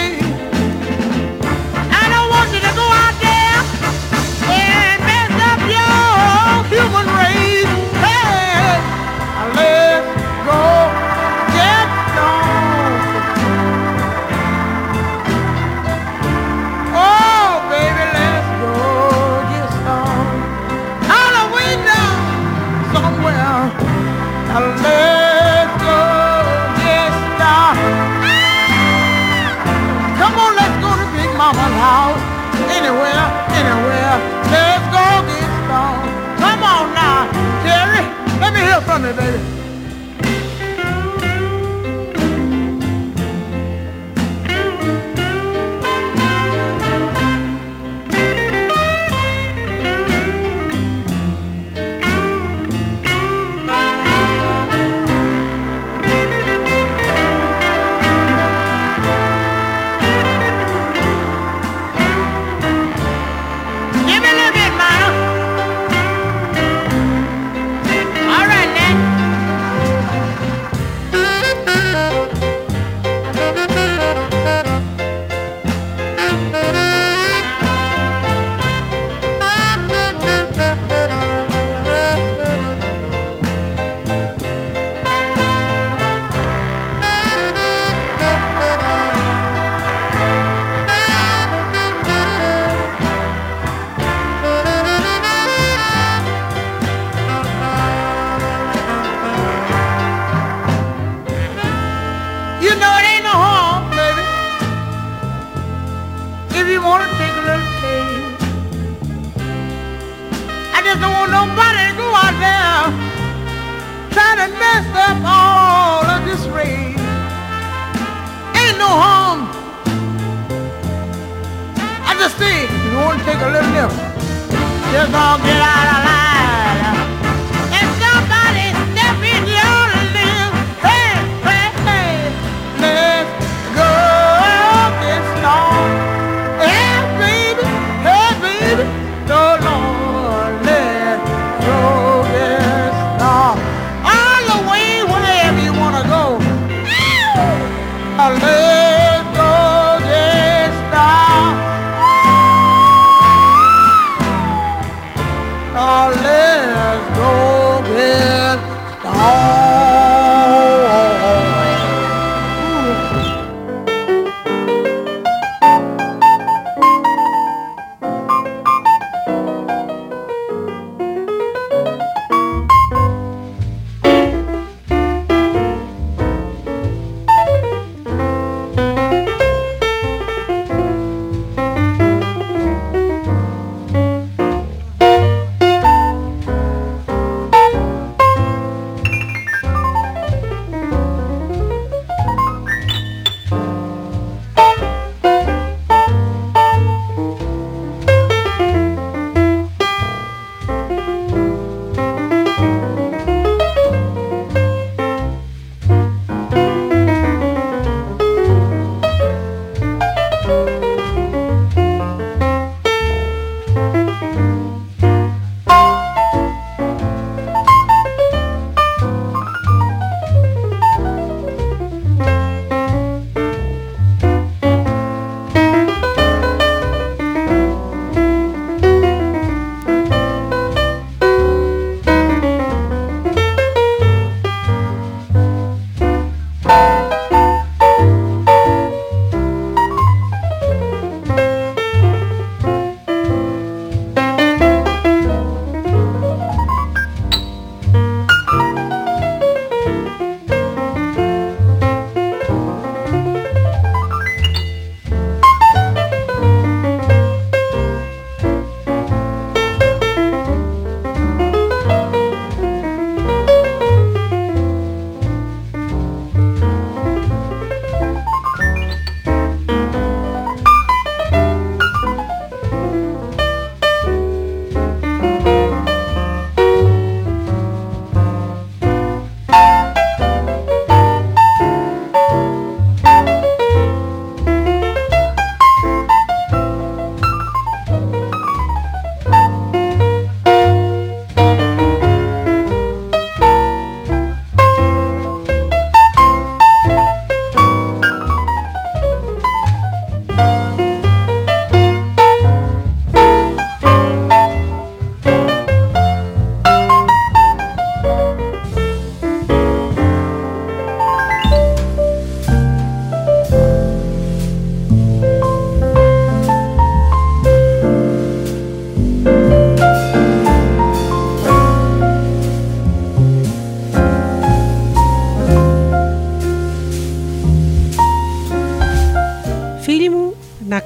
funny, 38.92 39.10
baby. 39.14 39.51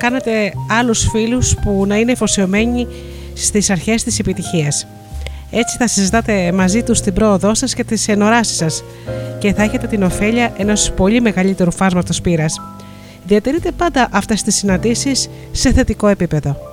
Κάνετε 0.09 0.53
άλλους 0.69 1.09
φίλους 1.09 1.55
που 1.63 1.85
να 1.87 1.97
είναι 1.97 2.13
εφοσιωμένοι 2.13 2.87
στις 3.35 3.71
αρχές 3.71 4.03
της 4.03 4.19
επιτυχίας. 4.19 4.87
Έτσι 5.51 5.77
θα 5.77 5.87
συζητάτε 5.87 6.53
μαζί 6.53 6.83
τους 6.83 7.01
την 7.01 7.13
πρόοδό 7.13 7.55
σας 7.55 7.75
και 7.75 7.85
τις 7.85 8.09
ενοράσεις 8.09 8.57
σας 8.57 8.85
και 9.39 9.55
θα 9.55 9.63
έχετε 9.63 9.87
την 9.87 10.03
ωφέλεια 10.03 10.53
ενός 10.57 10.93
πολύ 10.97 11.21
μεγαλύτερου 11.21 11.73
φάσματος 11.73 12.21
πείρας. 12.21 12.61
Διατηρείτε 13.25 13.71
πάντα 13.71 14.09
αυτές 14.13 14.43
τις 14.43 14.55
συναντήσεις 14.57 15.29
σε 15.53 15.73
θετικό 15.73 16.09
επίπεδο. 16.09 16.66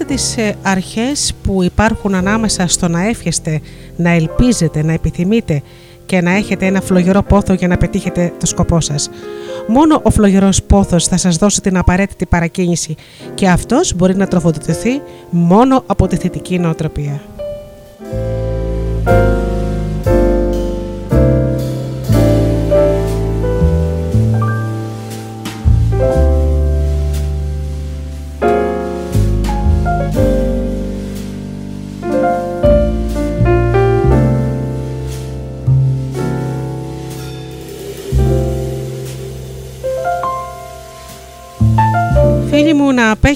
Συνειδητοποιήστε 0.00 0.04
τις 0.04 0.36
ε, 0.36 0.56
αρχές 0.62 1.34
που 1.42 1.62
υπάρχουν 1.62 2.14
ανάμεσα 2.14 2.66
στο 2.66 2.88
να 2.88 3.06
εύχεστε, 3.06 3.60
να 3.96 4.10
ελπίζετε, 4.10 4.82
να 4.82 4.92
επιθυμείτε 4.92 5.62
και 6.06 6.20
να 6.20 6.30
έχετε 6.30 6.66
ένα 6.66 6.80
φλογερό 6.80 7.22
πόθο 7.22 7.52
για 7.52 7.68
να 7.68 7.76
πετύχετε 7.76 8.32
το 8.38 8.46
σκοπό 8.46 8.80
σας. 8.80 9.10
Μόνο 9.68 10.00
ο 10.02 10.10
φλογερός 10.10 10.62
πόθος 10.62 11.06
θα 11.06 11.16
σας 11.16 11.36
δώσει 11.36 11.60
την 11.60 11.76
απαραίτητη 11.76 12.26
παρακίνηση 12.26 12.94
και 13.34 13.48
αυτός 13.48 13.94
μπορεί 13.94 14.16
να 14.16 14.26
τροφοδοτηθεί 14.26 15.00
μόνο 15.30 15.82
από 15.86 16.06
τη 16.06 16.16
θετική 16.16 16.58
νοοτροπία. 16.58 17.20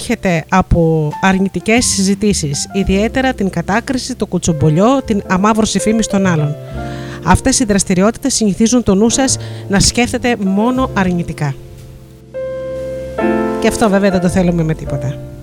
Μου 0.09 0.17
να 0.21 0.25
απέχετε 0.25 0.45
από 0.49 1.13
αρνητικές 1.21 1.85
συζητήσεις, 1.85 2.69
ιδιαίτερα 2.73 3.35
την 3.35 3.51
κατάκριση, 3.51 4.15
το 4.15 4.27
κουτσομπολιό, 4.27 5.03
την 5.05 5.23
αμάβρωση 5.27 5.79
φήμης 5.79 6.07
των 6.07 6.27
άλλων. 6.27 6.57
Αυτές 7.25 7.59
οι 7.61 7.65
δραστηριότητες 7.65 8.35
συνηθίζουν 8.35 8.83
το 8.83 8.95
νου 8.95 9.09
σας 9.09 9.39
να 9.69 9.81
σκέφτεται 9.81 10.37
μόνο 10.37 10.91
αρνητικά. 10.95 11.55
Και 13.61 13.69
αυτό 13.69 13.89
βέβαια 13.89 14.11
δεν 14.11 14.21
το 14.21 14.29
θέλουμε 14.29 14.63
με 14.63 14.75
τίποτα. 14.75 15.34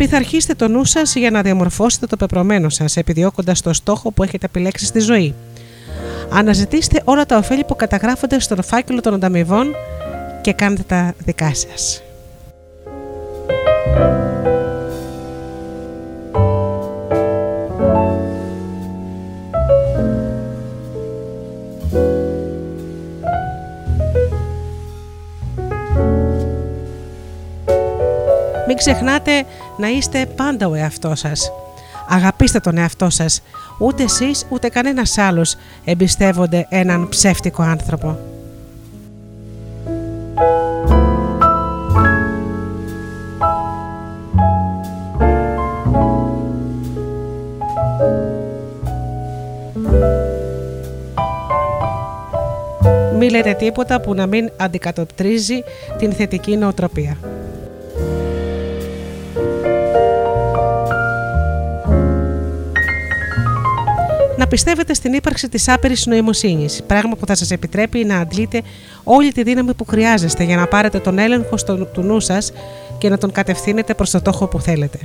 Πειθαρχήστε 0.00 0.54
το 0.54 0.68
νου 0.68 0.84
σας 0.84 1.14
για 1.14 1.30
να 1.30 1.42
διαμορφώσετε 1.42 2.06
το 2.06 2.16
πεπρωμένο 2.16 2.68
σας, 2.68 2.96
επιδιώκοντας 2.96 3.60
το 3.60 3.72
στόχο 3.72 4.10
που 4.12 4.22
έχετε 4.22 4.46
επιλέξει 4.46 4.84
στη 4.84 4.98
ζωή. 4.98 5.34
Αναζητήστε 6.32 7.02
όλα 7.04 7.26
τα 7.26 7.36
ωφέλη 7.36 7.64
που 7.64 7.76
καταγράφονται 7.76 8.40
στον 8.40 8.62
φάκελο 8.62 9.00
των 9.00 9.14
ανταμοιβών 9.14 9.74
και 10.40 10.52
κάντε 10.52 10.82
τα 10.82 11.14
δικά 11.24 11.54
σας. 11.54 12.02
Μην 28.66 28.78
ξεχνάτε 28.78 29.44
να 29.80 29.88
είστε 29.88 30.26
πάντα 30.26 30.66
ο 30.66 30.74
εαυτός 30.74 31.18
σας. 31.18 31.52
Αγαπήστε 32.08 32.60
τον 32.60 32.78
εαυτό 32.78 33.10
σας. 33.10 33.42
Ούτε 33.78 34.02
εσείς 34.02 34.46
ούτε 34.48 34.68
κανένας 34.68 35.18
άλλος 35.18 35.56
εμπιστεύονται 35.84 36.66
έναν 36.68 37.08
ψεύτικο 37.08 37.62
άνθρωπο. 37.62 38.18
Μη 53.18 53.30
λέτε 53.30 53.52
τίποτα 53.52 54.00
που 54.00 54.14
να 54.14 54.26
μην 54.26 54.50
αντικατοπτρίζει 54.56 55.62
την 55.98 56.12
θετική 56.12 56.56
νοοτροπία. 56.56 57.16
Πιστεύετε 64.50 64.94
στην 64.94 65.12
ύπαρξη 65.12 65.48
της 65.48 65.68
άπειρης 65.68 66.06
νοημοσύνης, 66.06 66.82
πράγμα 66.86 67.16
που 67.16 67.26
θα 67.26 67.34
σας 67.34 67.50
επιτρέπει 67.50 68.04
να 68.04 68.18
αντλείτε 68.18 68.62
όλη 69.04 69.32
τη 69.32 69.42
δύναμη 69.42 69.74
που 69.74 69.84
χρειάζεστε 69.84 70.44
για 70.44 70.56
να 70.56 70.66
πάρετε 70.66 70.98
τον 70.98 71.18
έλεγχο 71.18 71.56
στο, 71.56 71.84
του 71.84 72.02
νου 72.02 72.20
σας 72.20 72.52
και 72.98 73.08
να 73.08 73.18
τον 73.18 73.32
κατευθύνετε 73.32 73.94
προς 73.94 74.10
το 74.10 74.18
στόχο 74.18 74.46
που 74.46 74.60
θέλετε. 74.60 74.98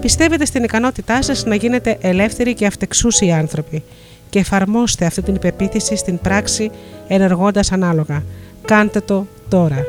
Πιστεύετε 0.00 0.44
στην 0.44 0.64
ικανότητά 0.64 1.22
σας 1.22 1.44
να 1.44 1.54
γίνετε 1.54 1.98
ελεύθεροι 2.00 2.54
και 2.54 2.66
αυτεξούσιοι 2.66 3.32
άνθρωποι 3.32 3.82
και 4.30 4.38
εφαρμόστε 4.38 5.06
αυτή 5.06 5.22
την 5.22 5.34
υπεποίθηση 5.34 5.96
στην 5.96 6.18
πράξη 6.18 6.70
ενεργώντας 7.08 7.72
ανάλογα. 7.72 8.22
Κάντε 8.64 9.00
το 9.00 9.26
τώρα. 9.48 9.84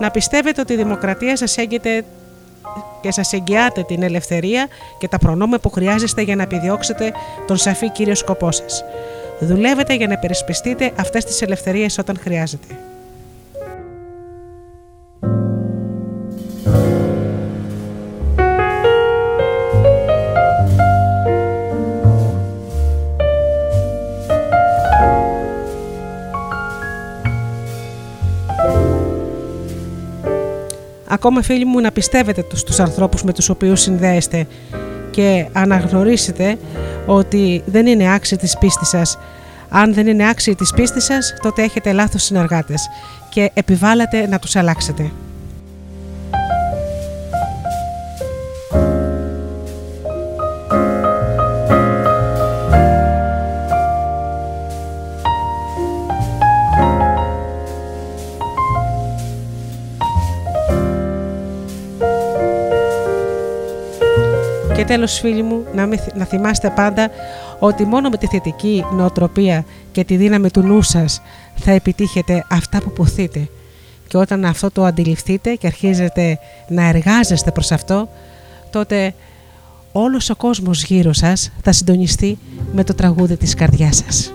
Να 0.00 0.10
πιστεύετε 0.10 0.60
ότι 0.60 0.72
η 0.72 0.76
δημοκρατία 0.76 1.36
σας 1.36 1.56
έγκυται 1.56 2.04
και 3.00 3.10
σας 3.10 3.32
εγγυάται 3.32 3.82
την 3.82 4.02
ελευθερία 4.02 4.66
και 4.98 5.08
τα 5.08 5.18
προνόμια 5.18 5.58
που 5.58 5.70
χρειάζεστε 5.70 6.22
για 6.22 6.36
να 6.36 6.42
επιδιώξετε 6.42 7.12
τον 7.46 7.56
σαφή 7.56 7.90
κύριο 7.90 8.14
σκοπό 8.14 8.50
σας. 8.52 8.84
Δουλεύετε 9.40 9.94
για 9.94 10.06
να 10.06 10.18
περισπιστείτε 10.18 10.92
αυτές 10.96 11.24
τις 11.24 11.42
ελευθερίες 11.42 11.98
όταν 11.98 12.18
χρειάζεται. 12.20 12.74
Ακόμα 31.14 31.42
φίλοι 31.42 31.64
μου 31.64 31.80
να 31.80 31.92
πιστεύετε 31.92 32.42
τους, 32.42 32.62
τους 32.62 32.80
ανθρώπους 32.80 33.22
με 33.22 33.32
τους 33.32 33.48
οποίους 33.48 33.80
συνδέεστε 33.80 34.46
και 35.10 35.46
αναγνωρίσετε 35.52 36.58
ότι 37.06 37.62
δεν 37.66 37.86
είναι 37.86 38.14
άξιοι 38.14 38.36
της 38.36 38.58
πίστης 38.58 38.88
σας. 38.88 39.18
Αν 39.68 39.94
δεν 39.94 40.06
είναι 40.06 40.28
άξιοι 40.28 40.54
της 40.54 40.72
πίστης 40.72 41.04
σας, 41.04 41.34
τότε 41.42 41.62
έχετε 41.62 41.92
λάθος 41.92 42.22
συνεργάτες 42.22 42.88
και 43.30 43.50
επιβάλλετε 43.54 44.26
να 44.26 44.38
τους 44.38 44.56
αλλάξετε. 44.56 45.10
Και 64.84 64.90
τέλος 64.90 65.18
φίλοι 65.18 65.42
μου, 65.42 65.64
να, 65.74 65.86
μην, 65.86 65.98
να 66.14 66.24
θυμάστε 66.24 66.70
πάντα 66.70 67.10
ότι 67.58 67.84
μόνο 67.84 68.08
με 68.08 68.16
τη 68.16 68.26
θετική 68.26 68.84
νοοτροπία 68.92 69.64
και 69.92 70.04
τη 70.04 70.16
δύναμη 70.16 70.50
του 70.50 70.60
νου 70.60 70.82
σας 70.82 71.22
θα 71.54 71.70
επιτύχετε 71.70 72.46
αυτά 72.50 72.78
που 72.80 72.92
ποθείτε. 72.92 73.48
Και 74.08 74.16
όταν 74.16 74.44
αυτό 74.44 74.70
το 74.70 74.84
αντιληφθείτε 74.84 75.54
και 75.54 75.66
αρχίζετε 75.66 76.38
να 76.68 76.88
εργάζεστε 76.88 77.50
προς 77.50 77.72
αυτό, 77.72 78.08
τότε 78.70 79.14
όλος 79.92 80.30
ο 80.30 80.36
κόσμος 80.36 80.84
γύρω 80.84 81.12
σας 81.12 81.50
θα 81.62 81.72
συντονιστεί 81.72 82.38
με 82.72 82.84
το 82.84 82.94
τραγούδι 82.94 83.36
της 83.36 83.54
καρδιάς 83.54 83.96
σας. 83.96 84.32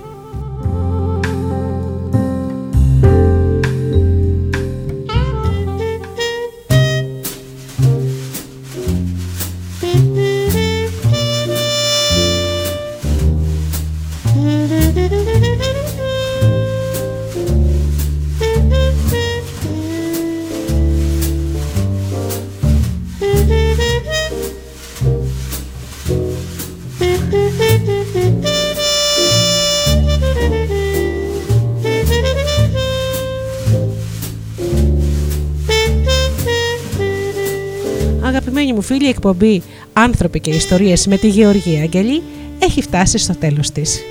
Αγαπημένη 38.40 38.74
μου 38.74 38.82
φίλη, 38.82 39.06
η 39.06 39.10
εκπομπή 39.10 39.62
«Άνθρωποι 39.94 40.40
και 40.40 40.50
Ιστορίες» 40.50 41.08
με 41.08 41.18
τη 41.18 41.28
Γεωργία 41.28 41.82
Αγγελή 41.82 42.22
έχει 42.60 42.82
φτάσει 42.82 43.18
στο 43.18 43.36
τέλος 43.36 43.72
της. 43.72 44.02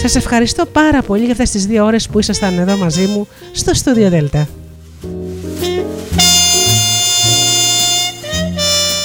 Σας 0.00 0.16
ευχαριστώ 0.16 0.66
πάρα 0.66 1.02
πολύ 1.02 1.22
για 1.22 1.32
αυτές 1.32 1.50
τις 1.50 1.66
δύο 1.66 1.84
ώρες 1.84 2.08
που 2.08 2.18
ήσασταν 2.18 2.58
εδώ 2.58 2.76
μαζί 2.76 3.06
μου 3.06 3.26
στο 3.52 3.72
Studio 3.84 4.12
Delta. 4.12 4.46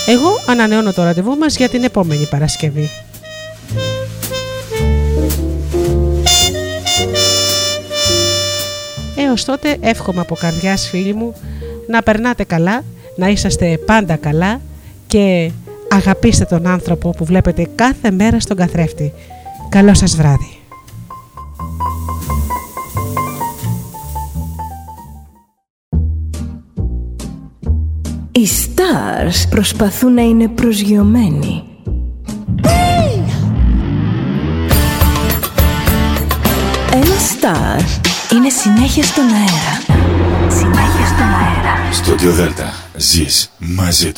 Εγώ 0.08 0.30
ανανεώνω 0.46 0.94
το 0.94 1.04
ραντεβού 1.04 1.38
μας 1.38 1.58
για 1.58 1.70
την 1.70 1.84
επόμενη 1.84 2.28
Παρασκευή. 2.30 2.90
Έως 9.18 9.46
τότε 9.46 9.78
εύχομαι 9.80 10.22
από 10.22 10.36
καρδιάς 10.36 10.88
φίλοι 10.90 11.14
μου 11.14 11.36
να 11.92 12.02
περνάτε 12.02 12.44
καλά, 12.44 12.84
να 13.16 13.28
είσαστε 13.28 13.80
πάντα 13.86 14.16
καλά 14.16 14.62
και 15.08 15.52
αγαπήστε 15.90 16.46
τον 16.46 16.68
άνθρωπο 16.68 17.10
που 17.10 17.26
βλέπετε 17.26 17.68
κάθε 17.76 18.12
μέρα 18.12 18.40
στον 18.40 18.58
καθρέφτη. 18.58 19.14
Καλό 19.70 19.94
σας 19.94 20.16
βράδυ. 20.16 20.56
Οι 28.32 28.48
stars 28.48 29.50
προσπαθούν 29.50 30.14
να 30.14 30.22
είναι 30.22 30.48
προσγειωμένοι. 30.48 31.64
Ένα 36.94 37.16
star 37.40 37.82
είναι 38.34 38.50
συνέχεια 38.50 39.04
στον 39.04 39.24
αέρα. 39.24 39.91
Συνέχεια 40.58 41.06
στον 41.06 41.28
αέρα. 41.28 41.92
Στο 41.92 42.32
Δέλτα 42.32 42.74
ζεις 42.96 43.50
μαζί 43.58 44.06
του. 44.06 44.10